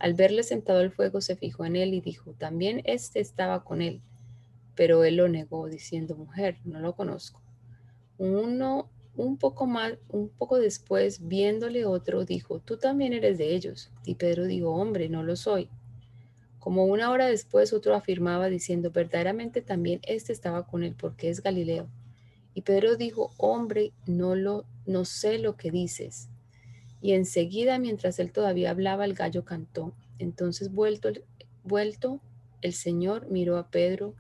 al 0.01 0.15
verle 0.15 0.43
sentado 0.43 0.81
al 0.81 0.91
fuego, 0.91 1.21
se 1.21 1.37
fijó 1.37 1.65
en 1.65 1.77
él 1.77 1.95
y 1.95 2.01
dijo, 2.01 2.33
también 2.33 2.83
éste 2.87 3.21
estaba 3.21 3.63
con 3.63 3.83
él. 3.83 4.01
Pero 4.75 5.05
él 5.05 5.17
lo 5.17 5.29
negó, 5.29 5.69
diciendo, 5.69 6.17
mujer, 6.17 6.57
no 6.65 6.81
lo 6.81 6.97
conozco. 6.97 7.41
Uno, 8.19 8.91
un 9.15 9.37
poco 9.37 9.67
más, 9.67 9.93
un 10.09 10.29
poco 10.29 10.59
después, 10.59 11.29
viéndole 11.29 11.85
otro, 11.85 12.25
dijo, 12.25 12.59
tú 12.59 12.79
también 12.79 13.13
eres 13.13 13.39
de 13.39 13.55
ellos. 13.55 13.93
Y 14.05 14.17
Pedro 14.17 14.45
dijo, 14.47 14.71
hombre, 14.71 15.09
no 15.09 15.23
lo 15.23 15.37
soy. 15.37 15.69
Como 16.63 16.85
una 16.85 17.11
hora 17.11 17.27
después 17.27 17.73
otro 17.73 17.97
afirmaba 17.97 18.49
diciendo, 18.49 18.93
verdaderamente 18.93 19.63
también 19.63 19.99
éste 20.05 20.33
estaba 20.33 20.65
con 20.65 20.85
él 20.85 20.95
porque 20.97 21.29
es 21.29 21.43
Galileo. 21.43 21.89
Y 22.55 22.63
Pedro 22.63 22.95
dijo, 22.95 23.33
hombre, 23.37 23.91
no, 24.07 24.37
lo, 24.37 24.65
no 24.87 25.05
sé 25.05 25.39
lo 25.39 25.57
que 25.57 25.73
dices. 25.73 26.29
Y 27.01 27.15
enseguida, 27.15 27.81
mientras 27.81 28.21
él 28.21 28.31
todavía 28.31 28.71
hablaba, 28.71 29.05
el 29.05 29.15
gallo 29.15 29.45
cantó. 29.45 29.93
Entonces, 30.21 30.73
vuelto, 30.73 31.11
vuelto, 31.65 32.21
el 32.61 32.75
Señor 32.75 33.27
miró 33.29 33.59
a 33.59 33.67
Pedro 33.67 34.15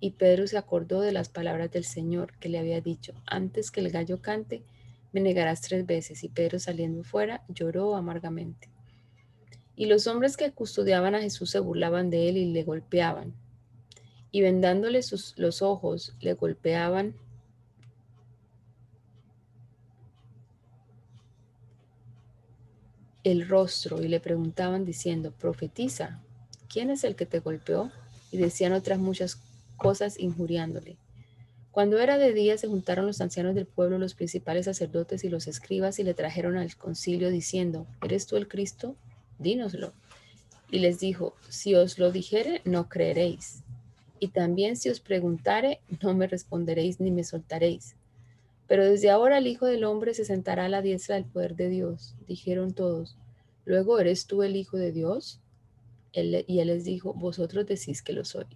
y 0.00 0.12
Pedro 0.12 0.46
se 0.46 0.56
acordó 0.56 1.02
de 1.02 1.12
las 1.12 1.28
palabras 1.28 1.70
del 1.72 1.84
Señor 1.84 2.32
que 2.38 2.48
le 2.48 2.58
había 2.58 2.80
dicho, 2.80 3.12
antes 3.26 3.70
que 3.70 3.80
el 3.80 3.90
gallo 3.90 4.22
cante, 4.22 4.62
me 5.12 5.20
negarás 5.20 5.60
tres 5.60 5.84
veces. 5.84 6.24
Y 6.24 6.30
Pedro 6.30 6.58
saliendo 6.58 7.04
fuera 7.04 7.44
lloró 7.50 7.96
amargamente. 7.96 8.70
Y 9.76 9.86
los 9.86 10.06
hombres 10.06 10.36
que 10.36 10.50
custodiaban 10.50 11.14
a 11.14 11.20
Jesús 11.20 11.50
se 11.50 11.60
burlaban 11.60 12.10
de 12.10 12.28
él 12.28 12.38
y 12.38 12.52
le 12.52 12.64
golpeaban. 12.64 13.34
Y 14.32 14.40
vendándole 14.40 15.02
sus, 15.02 15.34
los 15.38 15.62
ojos, 15.62 16.14
le 16.20 16.32
golpeaban 16.32 17.14
el 23.22 23.48
rostro 23.48 24.02
y 24.02 24.08
le 24.08 24.20
preguntaban 24.20 24.84
diciendo, 24.84 25.32
profetiza, 25.32 26.22
¿quién 26.68 26.90
es 26.90 27.02
el 27.04 27.16
que 27.16 27.26
te 27.26 27.40
golpeó? 27.40 27.90
Y 28.30 28.38
decían 28.38 28.72
otras 28.72 28.98
muchas 28.98 29.40
cosas 29.76 30.18
injuriándole. 30.18 30.96
Cuando 31.72 31.98
era 31.98 32.16
de 32.16 32.32
día 32.32 32.56
se 32.56 32.68
juntaron 32.68 33.04
los 33.04 33.20
ancianos 33.20 33.54
del 33.54 33.66
pueblo, 33.66 33.98
los 33.98 34.14
principales 34.14 34.64
sacerdotes 34.64 35.24
y 35.24 35.28
los 35.28 35.46
escribas 35.46 35.98
y 35.98 36.04
le 36.04 36.14
trajeron 36.14 36.56
al 36.56 36.74
concilio 36.76 37.28
diciendo, 37.28 37.86
¿eres 38.02 38.26
tú 38.26 38.36
el 38.36 38.48
Cristo? 38.48 38.96
Dínoslo. 39.38 39.92
Y 40.70 40.80
les 40.80 40.98
dijo, 40.98 41.34
si 41.48 41.74
os 41.74 41.98
lo 41.98 42.10
dijere, 42.10 42.60
no 42.64 42.88
creeréis. 42.88 43.62
Y 44.18 44.28
también 44.28 44.76
si 44.76 44.88
os 44.88 45.00
preguntare, 45.00 45.80
no 46.02 46.14
me 46.14 46.26
responderéis 46.26 47.00
ni 47.00 47.10
me 47.10 47.24
soltaréis. 47.24 47.96
Pero 48.66 48.84
desde 48.84 49.10
ahora 49.10 49.38
el 49.38 49.46
Hijo 49.46 49.66
del 49.66 49.84
Hombre 49.84 50.14
se 50.14 50.24
sentará 50.24 50.64
a 50.64 50.68
la 50.68 50.82
diestra 50.82 51.14
del 51.14 51.24
poder 51.24 51.54
de 51.54 51.68
Dios. 51.68 52.14
Dijeron 52.26 52.72
todos, 52.72 53.16
luego 53.64 53.98
eres 54.00 54.26
tú 54.26 54.42
el 54.42 54.56
Hijo 54.56 54.76
de 54.76 54.92
Dios. 54.92 55.40
y 56.12 56.60
él 56.60 56.68
les 56.68 56.84
dijo, 56.84 57.12
vosotros 57.12 57.66
decís 57.66 58.02
que 58.02 58.14
lo 58.14 58.24
soy. 58.24 58.46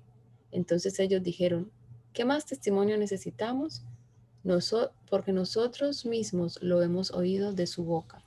Entonces 0.50 0.98
ellos 0.98 1.22
dijeron, 1.22 1.70
¿qué 2.12 2.24
más 2.24 2.46
testimonio 2.46 2.96
necesitamos? 2.96 3.82
porque 5.10 5.32
nosotros 5.32 6.06
mismos 6.06 6.58
lo 6.62 6.82
hemos 6.82 7.10
oído 7.10 7.52
de 7.52 7.66
su 7.66 7.84
boca. 7.84 8.22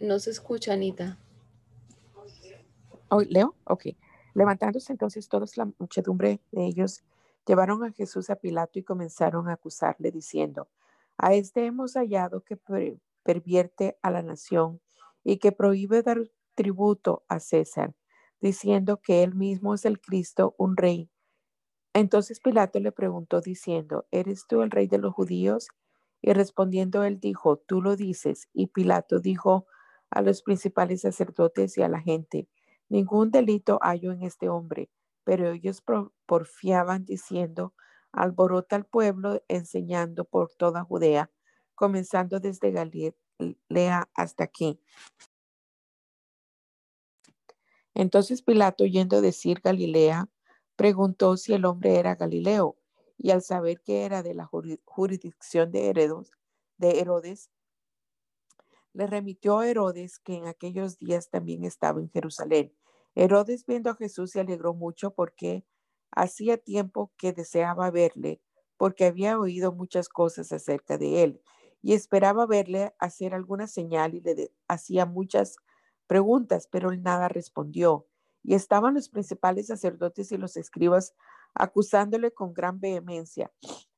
No 0.00 0.18
se 0.18 0.30
escucha, 0.30 0.72
Anita. 0.72 1.18
Oh, 3.08 3.22
¿Leo? 3.22 3.56
Ok. 3.64 3.86
Levantándose 4.34 4.92
entonces 4.92 5.28
toda 5.28 5.46
la 5.56 5.72
muchedumbre 5.78 6.40
de 6.52 6.66
ellos, 6.66 7.02
llevaron 7.46 7.82
a 7.82 7.92
Jesús 7.92 8.30
a 8.30 8.36
Pilato 8.36 8.78
y 8.78 8.84
comenzaron 8.84 9.48
a 9.48 9.54
acusarle 9.54 10.10
diciendo, 10.10 10.68
a 11.16 11.34
este 11.34 11.66
hemos 11.66 11.94
hallado 11.94 12.44
que 12.44 12.56
pervierte 13.24 13.98
a 14.02 14.10
la 14.10 14.22
nación 14.22 14.80
y 15.24 15.38
que 15.38 15.50
prohíbe 15.50 16.02
dar 16.02 16.18
tributo 16.54 17.24
a 17.28 17.40
César, 17.40 17.94
diciendo 18.40 19.00
que 19.02 19.22
él 19.24 19.34
mismo 19.34 19.74
es 19.74 19.84
el 19.84 20.00
Cristo, 20.00 20.54
un 20.58 20.76
rey. 20.76 21.10
Entonces 21.92 22.38
Pilato 22.38 22.78
le 22.78 22.92
preguntó 22.92 23.40
diciendo, 23.40 24.06
¿eres 24.12 24.46
tú 24.46 24.62
el 24.62 24.70
rey 24.70 24.86
de 24.86 24.98
los 24.98 25.14
judíos? 25.14 25.68
Y 26.20 26.32
respondiendo 26.32 27.02
él 27.02 27.18
dijo, 27.18 27.56
tú 27.56 27.80
lo 27.80 27.96
dices. 27.96 28.48
Y 28.52 28.68
Pilato 28.68 29.18
dijo 29.18 29.66
a 30.10 30.22
los 30.22 30.42
principales 30.42 31.02
sacerdotes 31.02 31.76
y 31.78 31.82
a 31.82 31.88
la 31.88 32.00
gente, 32.00 32.48
ningún 32.88 33.30
delito 33.30 33.78
hallo 33.82 34.12
en 34.12 34.22
este 34.22 34.48
hombre. 34.48 34.90
Pero 35.24 35.52
ellos 35.52 35.82
porfiaban 36.26 37.04
diciendo, 37.04 37.74
alborota 38.12 38.76
al 38.76 38.86
pueblo 38.86 39.42
enseñando 39.48 40.24
por 40.24 40.54
toda 40.54 40.84
Judea, 40.84 41.30
comenzando 41.74 42.40
desde 42.40 42.72
Galilea 42.72 44.08
hasta 44.14 44.44
aquí. 44.44 44.80
Entonces 47.94 48.42
Pilato, 48.42 48.84
oyendo 48.84 49.20
decir 49.20 49.60
Galilea, 49.62 50.28
preguntó 50.76 51.36
si 51.36 51.52
el 51.52 51.64
hombre 51.64 51.98
era 51.98 52.14
Galileo, 52.14 52.78
y 53.18 53.30
al 53.32 53.42
saber 53.42 53.80
que 53.82 54.04
era 54.04 54.22
de 54.22 54.34
la 54.34 54.48
jurisdicción 54.84 55.72
de 55.72 55.88
de 56.78 57.00
Herodes, 57.00 57.50
le 58.98 59.06
remitió 59.06 59.60
a 59.60 59.68
Herodes, 59.68 60.18
que 60.18 60.34
en 60.34 60.48
aquellos 60.48 60.98
días 60.98 61.30
también 61.30 61.62
estaba 61.62 62.00
en 62.00 62.10
Jerusalén. 62.10 62.74
Herodes, 63.14 63.64
viendo 63.64 63.90
a 63.90 63.94
Jesús, 63.94 64.32
se 64.32 64.40
alegró 64.40 64.74
mucho 64.74 65.12
porque 65.12 65.64
hacía 66.10 66.58
tiempo 66.58 67.12
que 67.16 67.32
deseaba 67.32 67.92
verle, 67.92 68.42
porque 68.76 69.04
había 69.04 69.38
oído 69.38 69.70
muchas 69.70 70.08
cosas 70.08 70.50
acerca 70.50 70.98
de 70.98 71.22
él, 71.22 71.40
y 71.80 71.94
esperaba 71.94 72.44
verle 72.46 72.92
hacer 72.98 73.34
alguna 73.34 73.68
señal 73.68 74.16
y 74.16 74.20
le 74.20 74.50
hacía 74.66 75.06
muchas 75.06 75.58
preguntas, 76.08 76.66
pero 76.68 76.90
él 76.90 77.00
nada 77.00 77.28
respondió. 77.28 78.08
Y 78.42 78.54
estaban 78.54 78.94
los 78.94 79.10
principales 79.10 79.68
sacerdotes 79.68 80.32
y 80.32 80.38
los 80.38 80.56
escribas 80.56 81.14
acusándole 81.54 82.32
con 82.32 82.52
gran 82.52 82.80
vehemencia. 82.80 83.52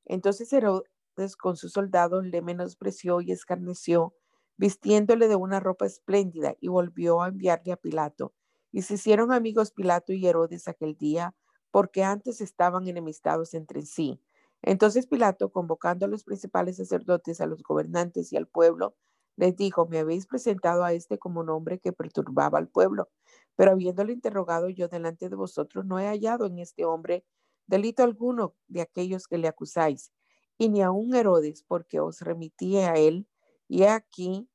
Entonces 0.04 0.52
Herodes 0.52 1.36
con 1.38 1.56
sus 1.56 1.72
soldados 1.72 2.26
le 2.26 2.42
menospreció 2.42 3.22
y 3.22 3.32
escarneció, 3.32 4.14
vistiéndole 4.60 5.26
de 5.26 5.36
una 5.36 5.58
ropa 5.58 5.86
espléndida, 5.86 6.54
y 6.60 6.68
volvió 6.68 7.22
a 7.22 7.28
enviarle 7.28 7.72
a 7.72 7.78
Pilato. 7.78 8.34
Y 8.70 8.82
se 8.82 8.94
hicieron 8.94 9.32
amigos 9.32 9.72
Pilato 9.72 10.12
y 10.12 10.26
Herodes 10.26 10.68
aquel 10.68 10.98
día, 10.98 11.34
porque 11.70 12.04
antes 12.04 12.42
estaban 12.42 12.86
enemistados 12.86 13.54
entre 13.54 13.80
sí. 13.86 14.20
Entonces 14.60 15.06
Pilato, 15.06 15.50
convocando 15.50 16.04
a 16.04 16.10
los 16.10 16.24
principales 16.24 16.76
sacerdotes, 16.76 17.40
a 17.40 17.46
los 17.46 17.62
gobernantes 17.62 18.34
y 18.34 18.36
al 18.36 18.46
pueblo, 18.46 18.94
les 19.36 19.56
dijo, 19.56 19.86
me 19.86 19.98
habéis 19.98 20.26
presentado 20.26 20.84
a 20.84 20.92
este 20.92 21.16
como 21.16 21.40
un 21.40 21.48
hombre 21.48 21.78
que 21.78 21.94
perturbaba 21.94 22.58
al 22.58 22.68
pueblo, 22.68 23.08
pero 23.56 23.70
habiéndole 23.70 24.12
interrogado 24.12 24.68
yo 24.68 24.88
delante 24.88 25.30
de 25.30 25.36
vosotros, 25.36 25.86
no 25.86 25.98
he 25.98 26.06
hallado 26.06 26.44
en 26.44 26.58
este 26.58 26.84
hombre 26.84 27.24
delito 27.66 28.02
alguno 28.02 28.54
de 28.68 28.82
aquellos 28.82 29.26
que 29.26 29.38
le 29.38 29.48
acusáis, 29.48 30.12
y 30.58 30.68
ni 30.68 30.82
aun 30.82 31.14
Herodes, 31.14 31.64
porque 31.66 31.98
os 31.98 32.20
remití 32.20 32.76
a 32.76 32.92
él, 32.96 33.26
y 33.68 33.84
aquí 33.84 34.49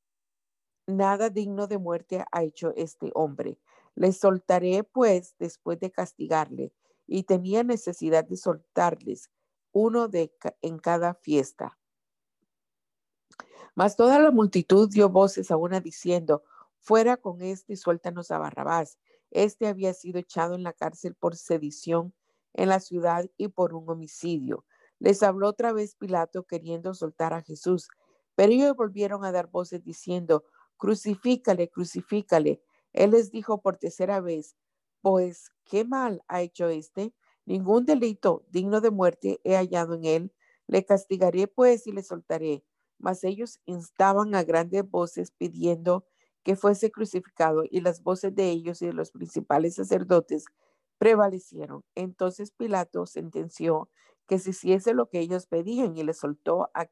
nada 0.87 1.29
digno 1.29 1.67
de 1.67 1.77
muerte 1.77 2.25
ha 2.31 2.43
hecho 2.43 2.73
este 2.75 3.11
hombre. 3.13 3.57
Le 3.95 4.11
soltaré, 4.11 4.83
pues, 4.83 5.35
después 5.39 5.79
de 5.79 5.91
castigarle, 5.91 6.73
y 7.07 7.23
tenía 7.23 7.63
necesidad 7.63 8.25
de 8.25 8.37
soltarles 8.37 9.29
uno 9.71 10.07
de 10.07 10.33
en 10.61 10.79
cada 10.79 11.13
fiesta. 11.13 11.77
Mas 13.75 13.95
toda 13.95 14.19
la 14.19 14.31
multitud 14.31 14.89
dio 14.89 15.09
voces 15.09 15.51
a 15.51 15.57
una 15.57 15.81
diciendo, 15.81 16.43
fuera 16.79 17.17
con 17.17 17.41
este 17.41 17.73
y 17.73 17.75
suéltanos 17.75 18.31
a 18.31 18.37
Barrabás. 18.37 18.97
Este 19.31 19.67
había 19.67 19.93
sido 19.93 20.19
echado 20.19 20.55
en 20.55 20.63
la 20.63 20.71
cárcel 20.71 21.15
por 21.15 21.35
sedición 21.35 22.13
en 22.53 22.69
la 22.69 22.79
ciudad 22.79 23.29
y 23.37 23.49
por 23.49 23.73
un 23.73 23.89
homicidio. 23.89 24.65
Les 24.99 25.23
habló 25.23 25.49
otra 25.49 25.73
vez 25.73 25.95
Pilato 25.95 26.43
queriendo 26.43 26.93
soltar 26.93 27.33
a 27.33 27.41
Jesús, 27.41 27.89
pero 28.35 28.53
ellos 28.53 28.75
volvieron 28.75 29.25
a 29.25 29.31
dar 29.31 29.47
voces 29.47 29.83
diciendo, 29.83 30.45
crucifícale, 30.77 31.69
crucifícale. 31.69 32.61
Él 32.93 33.11
les 33.11 33.31
dijo 33.31 33.61
por 33.61 33.77
tercera 33.77 34.21
vez, 34.21 34.55
pues, 35.01 35.51
¿qué 35.65 35.85
mal 35.85 36.23
ha 36.27 36.41
hecho 36.41 36.69
este? 36.69 37.13
Ningún 37.45 37.85
delito 37.85 38.45
digno 38.49 38.81
de 38.81 38.91
muerte 38.91 39.39
he 39.43 39.55
hallado 39.55 39.95
en 39.95 40.05
él. 40.05 40.33
Le 40.67 40.83
castigaré 40.83 41.47
pues 41.47 41.85
y 41.85 41.91
le 41.91 42.01
soltaré. 42.01 42.63
Mas 42.97 43.23
ellos 43.23 43.59
instaban 43.65 44.33
a 44.35 44.43
grandes 44.43 44.89
voces 44.89 45.31
pidiendo 45.31 46.05
que 46.43 46.55
fuese 46.55 46.91
crucificado 46.91 47.63
y 47.69 47.81
las 47.81 48.01
voces 48.03 48.33
de 48.33 48.49
ellos 48.49 48.81
y 48.81 48.87
de 48.87 48.93
los 48.93 49.11
principales 49.11 49.75
sacerdotes 49.75 50.45
prevalecieron. 50.97 51.83
Entonces 51.95 52.51
Pilato 52.51 53.05
sentenció 53.05 53.89
que 54.27 54.39
se 54.39 54.51
hiciese 54.51 54.93
lo 54.93 55.09
que 55.09 55.19
ellos 55.19 55.47
pedían 55.47 55.97
y 55.97 56.03
le 56.03 56.13
soltó 56.13 56.69
a, 56.73 56.87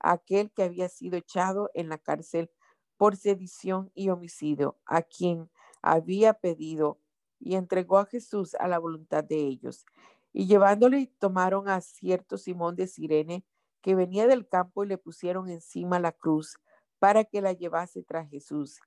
aquel 0.00 0.50
que 0.52 0.62
había 0.62 0.88
sido 0.88 1.16
echado 1.16 1.70
en 1.74 1.88
la 1.88 1.98
cárcel 1.98 2.50
por 2.98 3.16
sedición 3.16 3.90
y 3.94 4.10
homicidio, 4.10 4.76
a 4.84 5.02
quien 5.02 5.48
había 5.80 6.34
pedido 6.34 7.00
y 7.40 7.54
entregó 7.54 7.98
a 7.98 8.04
Jesús 8.04 8.54
a 8.56 8.68
la 8.68 8.78
voluntad 8.78 9.24
de 9.24 9.38
ellos. 9.38 9.86
Y 10.32 10.46
llevándole 10.46 11.10
tomaron 11.18 11.68
a 11.68 11.80
cierto 11.80 12.36
Simón 12.36 12.76
de 12.76 12.86
Sirene 12.86 13.44
que 13.80 13.94
venía 13.94 14.26
del 14.26 14.46
campo 14.46 14.84
y 14.84 14.88
le 14.88 14.98
pusieron 14.98 15.48
encima 15.48 16.00
la 16.00 16.12
cruz 16.12 16.58
para 16.98 17.24
que 17.24 17.40
la 17.40 17.52
llevase 17.52 18.02
tras 18.02 18.28
Jesús. 18.28 18.80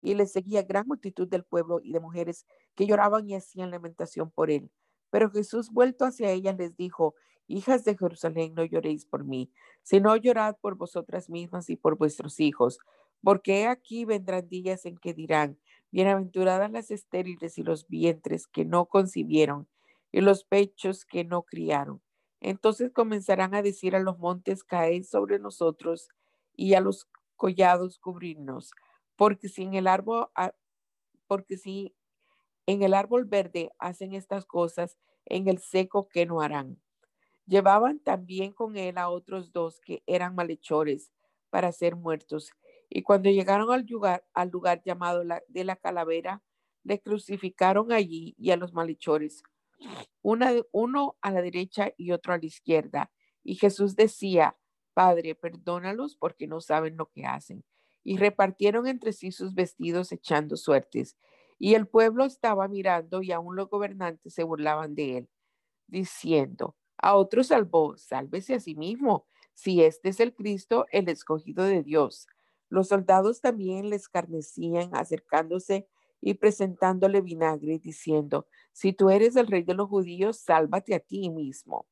Y 0.00 0.14
le 0.14 0.26
seguía 0.26 0.62
gran 0.62 0.86
multitud 0.86 1.26
del 1.26 1.44
pueblo 1.44 1.80
y 1.82 1.92
de 1.92 2.00
mujeres 2.00 2.46
que 2.76 2.86
lloraban 2.86 3.28
y 3.28 3.34
hacían 3.34 3.72
lamentación 3.72 4.30
por 4.30 4.50
él. 4.50 4.70
Pero 5.10 5.30
Jesús, 5.30 5.70
vuelto 5.70 6.04
hacia 6.04 6.30
ellas, 6.30 6.56
les 6.56 6.76
dijo, 6.76 7.14
Hijas 7.48 7.84
de 7.84 7.96
Jerusalén, 7.96 8.54
no 8.54 8.64
lloréis 8.64 9.04
por 9.06 9.24
mí, 9.24 9.50
sino 9.82 10.14
llorad 10.16 10.56
por 10.60 10.76
vosotras 10.76 11.28
mismas 11.28 11.70
y 11.70 11.76
por 11.76 11.96
vuestros 11.96 12.38
hijos, 12.40 12.78
porque 13.22 13.66
aquí 13.66 14.04
vendrán 14.04 14.48
días 14.48 14.86
en 14.86 14.96
que 14.98 15.14
dirán, 15.14 15.58
Bienaventuradas 15.90 16.70
las 16.70 16.90
estériles 16.90 17.56
y 17.56 17.62
los 17.62 17.88
vientres 17.88 18.46
que 18.46 18.66
no 18.66 18.84
concibieron 18.84 19.66
y 20.12 20.20
los 20.20 20.44
pechos 20.44 21.06
que 21.06 21.24
no 21.24 21.42
criaron. 21.44 22.02
Entonces 22.40 22.92
comenzarán 22.92 23.54
a 23.54 23.62
decir 23.62 23.96
a 23.96 24.00
los 24.00 24.18
montes, 24.18 24.64
caed 24.64 25.04
sobre 25.04 25.38
nosotros 25.38 26.08
y 26.54 26.74
a 26.74 26.80
los 26.80 27.08
collados 27.36 27.98
cubrirnos, 27.98 28.72
porque 29.16 29.48
si 29.48 29.62
en 29.62 29.74
el 29.74 29.86
árbol, 29.86 30.28
porque 31.26 31.56
si 31.56 31.94
en 32.66 32.82
el 32.82 32.92
árbol 32.92 33.24
verde 33.24 33.70
hacen 33.78 34.12
estas 34.12 34.44
cosas, 34.44 34.98
en 35.24 35.48
el 35.48 35.58
seco 35.58 36.08
que 36.08 36.26
no 36.26 36.42
harán. 36.42 36.78
Llevaban 37.48 37.98
también 37.98 38.52
con 38.52 38.76
él 38.76 38.98
a 38.98 39.08
otros 39.08 39.52
dos 39.52 39.80
que 39.80 40.04
eran 40.06 40.36
malhechores 40.36 41.10
para 41.50 41.72
ser 41.72 41.96
muertos 41.96 42.52
y 42.90 43.02
cuando 43.02 43.30
llegaron 43.30 43.70
al 43.70 43.84
lugar, 43.86 44.24
al 44.32 44.50
lugar 44.50 44.82
llamado 44.84 45.22
la, 45.24 45.42
de 45.48 45.64
la 45.64 45.76
calavera, 45.76 46.42
le 46.84 47.00
crucificaron 47.00 47.92
allí 47.92 48.34
y 48.38 48.50
a 48.50 48.56
los 48.56 48.72
malhechores, 48.72 49.42
uno 50.22 51.16
a 51.20 51.30
la 51.30 51.42
derecha 51.42 51.92
y 51.96 52.12
otro 52.12 52.32
a 52.32 52.38
la 52.38 52.46
izquierda. 52.46 53.12
Y 53.42 53.56
Jesús 53.56 53.94
decía, 53.94 54.56
Padre, 54.94 55.34
perdónalos 55.34 56.16
porque 56.16 56.46
no 56.46 56.60
saben 56.60 56.96
lo 56.96 57.10
que 57.10 57.26
hacen. 57.26 57.64
Y 58.02 58.16
repartieron 58.16 58.86
entre 58.86 59.12
sí 59.12 59.32
sus 59.32 59.54
vestidos 59.54 60.10
echando 60.12 60.56
suertes. 60.56 61.16
Y 61.58 61.74
el 61.74 61.86
pueblo 61.86 62.24
estaba 62.24 62.68
mirando 62.68 63.22
y 63.22 63.32
aún 63.32 63.54
los 63.54 63.68
gobernantes 63.68 64.32
se 64.32 64.44
burlaban 64.44 64.94
de 64.94 65.18
él, 65.18 65.28
diciendo, 65.86 66.76
a 66.98 67.16
otro 67.16 67.44
salvó, 67.44 67.96
sálvese 67.96 68.54
a 68.54 68.60
sí 68.60 68.74
mismo, 68.74 69.26
si 69.54 69.82
este 69.82 70.10
es 70.10 70.20
el 70.20 70.34
Cristo, 70.34 70.86
el 70.90 71.08
escogido 71.08 71.64
de 71.64 71.82
Dios. 71.82 72.26
Los 72.68 72.88
soldados 72.88 73.40
también 73.40 73.90
le 73.90 73.96
escarnecían 73.96 74.94
acercándose 74.94 75.88
y 76.20 76.34
presentándole 76.34 77.20
vinagre, 77.20 77.78
diciendo, 77.78 78.46
si 78.72 78.92
tú 78.92 79.10
eres 79.10 79.36
el 79.36 79.46
rey 79.46 79.62
de 79.62 79.74
los 79.74 79.88
judíos, 79.88 80.38
sálvate 80.38 80.94
a 80.94 81.00
ti 81.00 81.30
mismo. 81.30 81.86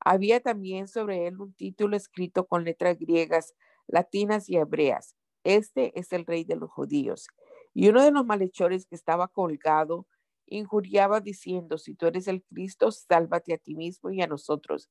Había 0.00 0.40
también 0.40 0.88
sobre 0.88 1.26
él 1.26 1.40
un 1.40 1.52
título 1.54 1.96
escrito 1.96 2.46
con 2.46 2.64
letras 2.64 2.98
griegas, 2.98 3.54
latinas 3.86 4.48
y 4.48 4.56
hebreas. 4.56 5.16
Este 5.44 5.98
es 5.98 6.12
el 6.12 6.26
rey 6.26 6.44
de 6.44 6.56
los 6.56 6.70
judíos. 6.70 7.28
Y 7.74 7.88
uno 7.88 8.02
de 8.02 8.10
los 8.10 8.24
malhechores 8.24 8.86
que 8.86 8.94
estaba 8.94 9.28
colgado 9.28 10.06
injuriaba 10.46 11.20
diciendo, 11.20 11.78
si 11.78 11.94
tú 11.94 12.06
eres 12.06 12.28
el 12.28 12.42
Cristo, 12.44 12.90
sálvate 12.90 13.54
a 13.54 13.58
ti 13.58 13.74
mismo 13.74 14.10
y 14.10 14.22
a 14.22 14.26
nosotros. 14.26 14.88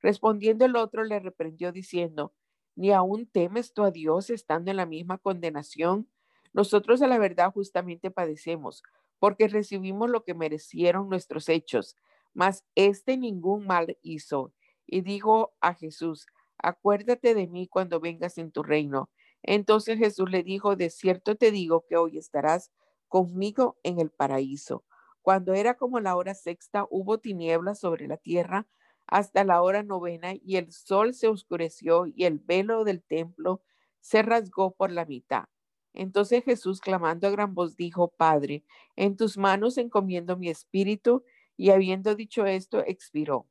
Respondiendo 0.00 0.64
el 0.64 0.76
otro 0.76 1.04
le 1.04 1.18
reprendió 1.20 1.72
diciendo, 1.72 2.32
¿Ni 2.78 2.92
aún 2.92 3.26
temes 3.26 3.72
tú 3.72 3.82
a 3.82 3.90
Dios 3.90 4.30
estando 4.30 4.70
en 4.70 4.76
la 4.76 4.86
misma 4.86 5.18
condenación? 5.18 6.08
Nosotros 6.52 7.02
a 7.02 7.08
la 7.08 7.18
verdad 7.18 7.52
justamente 7.52 8.12
padecemos, 8.12 8.84
porque 9.18 9.48
recibimos 9.48 10.08
lo 10.08 10.22
que 10.22 10.32
merecieron 10.34 11.08
nuestros 11.08 11.48
hechos, 11.48 11.96
mas 12.34 12.64
este 12.76 13.16
ningún 13.16 13.66
mal 13.66 13.98
hizo. 14.00 14.52
Y 14.86 15.00
dijo 15.00 15.54
a 15.60 15.74
Jesús, 15.74 16.26
acuérdate 16.56 17.34
de 17.34 17.48
mí 17.48 17.66
cuando 17.66 17.98
vengas 17.98 18.38
en 18.38 18.52
tu 18.52 18.62
reino. 18.62 19.10
Entonces 19.42 19.98
Jesús 19.98 20.30
le 20.30 20.44
dijo, 20.44 20.76
de 20.76 20.90
cierto 20.90 21.34
te 21.34 21.50
digo 21.50 21.84
que 21.88 21.96
hoy 21.96 22.16
estarás 22.16 22.70
conmigo 23.08 23.76
en 23.82 23.98
el 23.98 24.10
paraíso. 24.10 24.84
Cuando 25.28 25.52
era 25.52 25.74
como 25.74 26.00
la 26.00 26.16
hora 26.16 26.32
sexta, 26.32 26.86
hubo 26.88 27.18
tinieblas 27.18 27.80
sobre 27.80 28.08
la 28.08 28.16
tierra 28.16 28.66
hasta 29.06 29.44
la 29.44 29.60
hora 29.60 29.82
novena 29.82 30.32
y 30.32 30.56
el 30.56 30.72
sol 30.72 31.12
se 31.12 31.28
oscureció 31.28 32.06
y 32.06 32.24
el 32.24 32.38
velo 32.38 32.82
del 32.82 33.02
templo 33.02 33.60
se 34.00 34.22
rasgó 34.22 34.74
por 34.74 34.90
la 34.90 35.04
mitad. 35.04 35.44
Entonces 35.92 36.44
Jesús, 36.44 36.80
clamando 36.80 37.28
a 37.28 37.30
gran 37.30 37.52
voz, 37.54 37.76
dijo, 37.76 38.08
Padre, 38.08 38.64
en 38.96 39.18
tus 39.18 39.36
manos 39.36 39.76
encomiendo 39.76 40.38
mi 40.38 40.48
espíritu, 40.48 41.22
y 41.58 41.72
habiendo 41.72 42.14
dicho 42.14 42.46
esto, 42.46 42.82
expiró. 42.86 43.46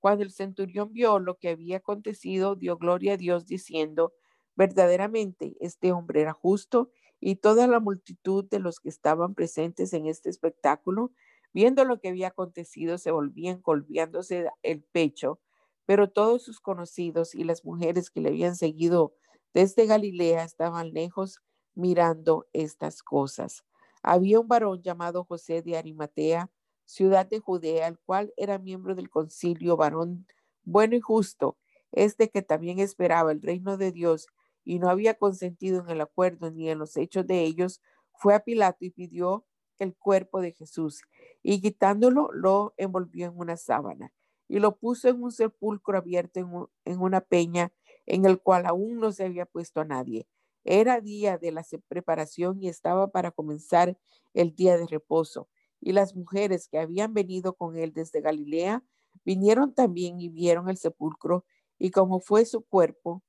Cuando 0.00 0.22
el 0.22 0.32
centurión 0.32 0.92
vio 0.92 1.18
lo 1.18 1.38
que 1.38 1.48
había 1.48 1.78
acontecido, 1.78 2.56
dio 2.56 2.76
gloria 2.76 3.14
a 3.14 3.16
Dios, 3.16 3.46
diciendo, 3.46 4.12
verdaderamente 4.54 5.56
este 5.60 5.92
hombre 5.92 6.20
era 6.20 6.34
justo, 6.34 6.90
y 7.20 7.36
toda 7.36 7.66
la 7.66 7.80
multitud 7.80 8.44
de 8.48 8.58
los 8.60 8.80
que 8.80 8.88
estaban 8.88 9.34
presentes 9.34 9.92
en 9.92 10.06
este 10.06 10.30
espectáculo, 10.30 11.12
viendo 11.52 11.84
lo 11.84 12.00
que 12.00 12.08
había 12.08 12.28
acontecido, 12.28 12.98
se 12.98 13.10
volvían 13.10 13.60
golpeándose 13.62 14.50
el 14.62 14.82
pecho, 14.82 15.40
pero 15.86 16.10
todos 16.10 16.42
sus 16.42 16.60
conocidos 16.60 17.34
y 17.34 17.44
las 17.44 17.64
mujeres 17.64 18.10
que 18.10 18.20
le 18.20 18.28
habían 18.30 18.56
seguido 18.56 19.14
desde 19.54 19.86
Galilea 19.86 20.44
estaban 20.44 20.92
lejos 20.92 21.40
mirando 21.74 22.46
estas 22.52 23.02
cosas. 23.02 23.64
Había 24.02 24.40
un 24.40 24.48
varón 24.48 24.82
llamado 24.82 25.24
José 25.24 25.62
de 25.62 25.76
Arimatea, 25.76 26.50
ciudad 26.84 27.26
de 27.26 27.40
Judea, 27.40 27.88
el 27.88 27.98
cual 27.98 28.32
era 28.36 28.58
miembro 28.58 28.94
del 28.94 29.10
concilio, 29.10 29.76
varón 29.76 30.26
bueno 30.64 30.96
y 30.96 31.00
justo, 31.00 31.56
este 31.92 32.28
que 32.30 32.42
también 32.42 32.78
esperaba 32.80 33.32
el 33.32 33.40
reino 33.42 33.76
de 33.76 33.92
Dios 33.92 34.26
y 34.66 34.80
no 34.80 34.90
había 34.90 35.14
consentido 35.14 35.80
en 35.80 35.88
el 35.88 36.00
acuerdo 36.02 36.50
ni 36.50 36.68
en 36.68 36.78
los 36.78 36.96
hechos 36.96 37.26
de 37.26 37.44
ellos, 37.44 37.80
fue 38.12 38.34
a 38.34 38.40
Pilato 38.40 38.84
y 38.84 38.90
pidió 38.90 39.46
el 39.78 39.94
cuerpo 39.94 40.40
de 40.40 40.52
Jesús 40.52 41.02
y 41.42 41.60
quitándolo 41.62 42.30
lo 42.32 42.74
envolvió 42.76 43.26
en 43.26 43.38
una 43.38 43.56
sábana 43.56 44.12
y 44.48 44.58
lo 44.58 44.76
puso 44.76 45.08
en 45.08 45.22
un 45.22 45.30
sepulcro 45.32 45.96
abierto 45.96 46.40
en, 46.40 46.50
en 46.84 47.00
una 47.00 47.20
peña 47.20 47.72
en 48.06 48.24
el 48.24 48.40
cual 48.40 48.66
aún 48.66 48.98
no 48.98 49.12
se 49.12 49.24
había 49.24 49.46
puesto 49.46 49.80
a 49.80 49.84
nadie. 49.84 50.26
Era 50.64 51.00
día 51.00 51.38
de 51.38 51.52
la 51.52 51.64
preparación 51.88 52.60
y 52.60 52.68
estaba 52.68 53.08
para 53.08 53.30
comenzar 53.30 53.96
el 54.34 54.54
día 54.54 54.76
de 54.76 54.86
reposo. 54.86 55.48
Y 55.80 55.92
las 55.92 56.16
mujeres 56.16 56.68
que 56.68 56.78
habían 56.78 57.14
venido 57.14 57.54
con 57.54 57.76
él 57.76 57.92
desde 57.92 58.20
Galilea 58.20 58.82
vinieron 59.24 59.74
también 59.74 60.20
y 60.20 60.28
vieron 60.28 60.68
el 60.68 60.76
sepulcro 60.76 61.44
y 61.78 61.90
como 61.90 62.20
fue 62.20 62.44
su 62.44 62.62
cuerpo 62.62 63.22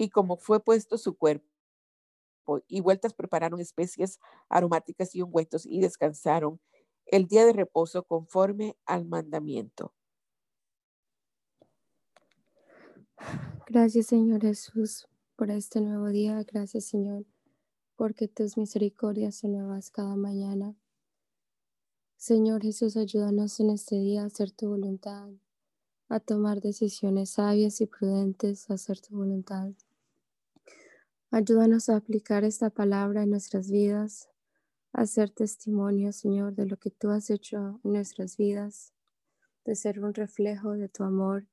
y 0.00 0.08
como 0.08 0.36
fue 0.36 0.60
puesto 0.60 0.96
su 0.96 1.16
cuerpo 1.16 1.46
y 2.66 2.80
vueltas 2.80 3.12
prepararon 3.12 3.60
especias 3.60 4.18
aromáticas 4.48 5.14
y 5.14 5.22
ungüentos 5.22 5.66
y 5.66 5.80
descansaron 5.80 6.58
el 7.06 7.26
día 7.26 7.44
de 7.44 7.52
reposo 7.52 8.02
conforme 8.04 8.76
al 8.86 9.04
mandamiento. 9.04 9.92
Gracias 13.66 14.06
Señor 14.06 14.40
Jesús 14.40 15.06
por 15.36 15.50
este 15.50 15.80
nuevo 15.80 16.08
día. 16.08 16.42
Gracias, 16.44 16.86
Señor, 16.86 17.24
porque 17.96 18.28
tus 18.28 18.56
misericordias 18.56 19.36
son 19.36 19.52
nuevas 19.52 19.90
cada 19.90 20.16
mañana. 20.16 20.74
Señor 22.16 22.62
Jesús, 22.62 22.96
ayúdanos 22.96 23.60
en 23.60 23.70
este 23.70 23.96
día 23.96 24.22
a 24.22 24.26
hacer 24.26 24.50
tu 24.50 24.68
voluntad, 24.68 25.30
a 26.08 26.20
tomar 26.20 26.60
decisiones 26.60 27.30
sabias 27.30 27.80
y 27.80 27.86
prudentes, 27.86 28.70
a 28.70 28.74
hacer 28.74 29.00
tu 29.00 29.16
voluntad. 29.16 29.72
Ayúdanos 31.30 31.88
a 31.88 31.96
aplicar 31.96 32.44
esta 32.44 32.70
palabra 32.70 33.22
en 33.22 33.30
nuestras 33.30 33.70
vidas, 33.70 34.28
a 34.92 35.02
hacer 35.02 35.30
testimonio, 35.30 36.12
Señor, 36.12 36.54
de 36.54 36.66
lo 36.66 36.76
que 36.76 36.90
tú 36.90 37.10
has 37.10 37.30
hecho 37.30 37.80
en 37.84 37.92
nuestras 37.92 38.36
vidas, 38.36 38.92
de 39.64 39.74
ser 39.74 40.00
un 40.00 40.14
reflejo 40.14 40.72
de 40.72 40.88
tu 40.88 41.04
amor 41.04 41.46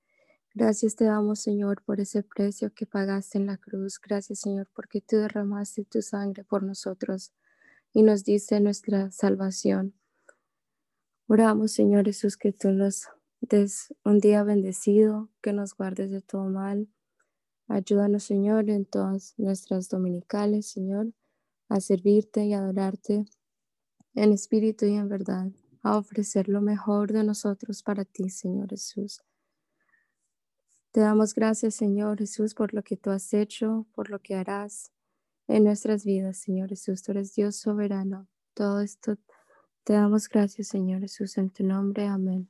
Gracias 0.60 0.96
te 0.96 1.06
damos, 1.06 1.40
Señor, 1.40 1.84
por 1.84 2.00
ese 2.00 2.24
precio 2.24 2.74
que 2.74 2.88
pagaste 2.88 3.38
en 3.38 3.46
la 3.46 3.58
cruz. 3.58 4.00
Gracias, 4.02 4.40
Señor, 4.40 4.68
porque 4.74 5.02
tú 5.02 5.18
derramaste 5.18 5.86
tu 5.86 6.02
sangre 6.02 6.44
por 6.44 6.64
nosotros 6.64 7.32
y 7.94 8.02
nos 8.02 8.24
diste 8.24 8.60
nuestra 8.60 9.12
salvación. 9.12 9.94
Oramos, 11.28 11.74
Señor 11.74 12.06
Jesús, 12.06 12.38
que 12.38 12.54
tú 12.54 12.72
nos 12.72 13.08
des 13.40 13.94
un 14.04 14.18
día 14.18 14.42
bendecido, 14.42 15.30
que 15.44 15.54
nos 15.54 15.76
guardes 15.76 16.10
de 16.10 16.24
todo 16.24 16.46
mal. 16.46 16.90
Ayúdanos, 17.68 18.24
Señor, 18.24 18.70
en 18.70 18.86
todas 18.86 19.34
nuestras 19.38 19.90
dominicales, 19.90 20.68
Señor, 20.68 21.14
a 21.70 21.82
servirte 21.82 22.46
y 22.46 22.54
adorarte 22.54 23.26
en 24.14 24.32
espíritu 24.32 24.86
y 24.86 24.96
en 24.96 25.10
verdad, 25.10 25.52
a 25.84 25.98
ofrecer 25.98 26.48
lo 26.48 26.62
mejor 26.62 27.12
de 27.12 27.24
nosotros 27.24 27.84
para 27.84 28.06
ti, 28.06 28.30
Señor 28.30 28.70
Jesús. 28.70 29.22
Te 30.92 31.02
damos 31.02 31.36
gracias, 31.36 31.76
Señor 31.76 32.18
Jesús, 32.18 32.56
por 32.56 32.74
lo 32.74 32.84
que 32.84 32.98
tú 32.98 33.12
has 33.12 33.34
hecho, 33.34 33.86
por 33.94 34.10
lo 34.10 34.20
que 34.20 34.36
harás 34.36 34.92
en 35.48 35.66
nuestras 35.66 36.06
vidas, 36.06 36.38
Señor 36.38 36.70
Jesús. 36.70 37.04
Tú 37.04 37.12
eres 37.12 37.36
Dios 37.36 37.58
soberano. 37.58 38.28
Todo 38.54 38.82
esto 38.82 39.18
te 39.84 39.94
damos 39.94 40.28
gracias, 40.30 40.70
Señor 40.70 41.02
Jesús, 41.02 41.38
en 41.38 41.50
tu 41.50 41.64
nombre. 41.64 42.08
Amén. 42.08 42.50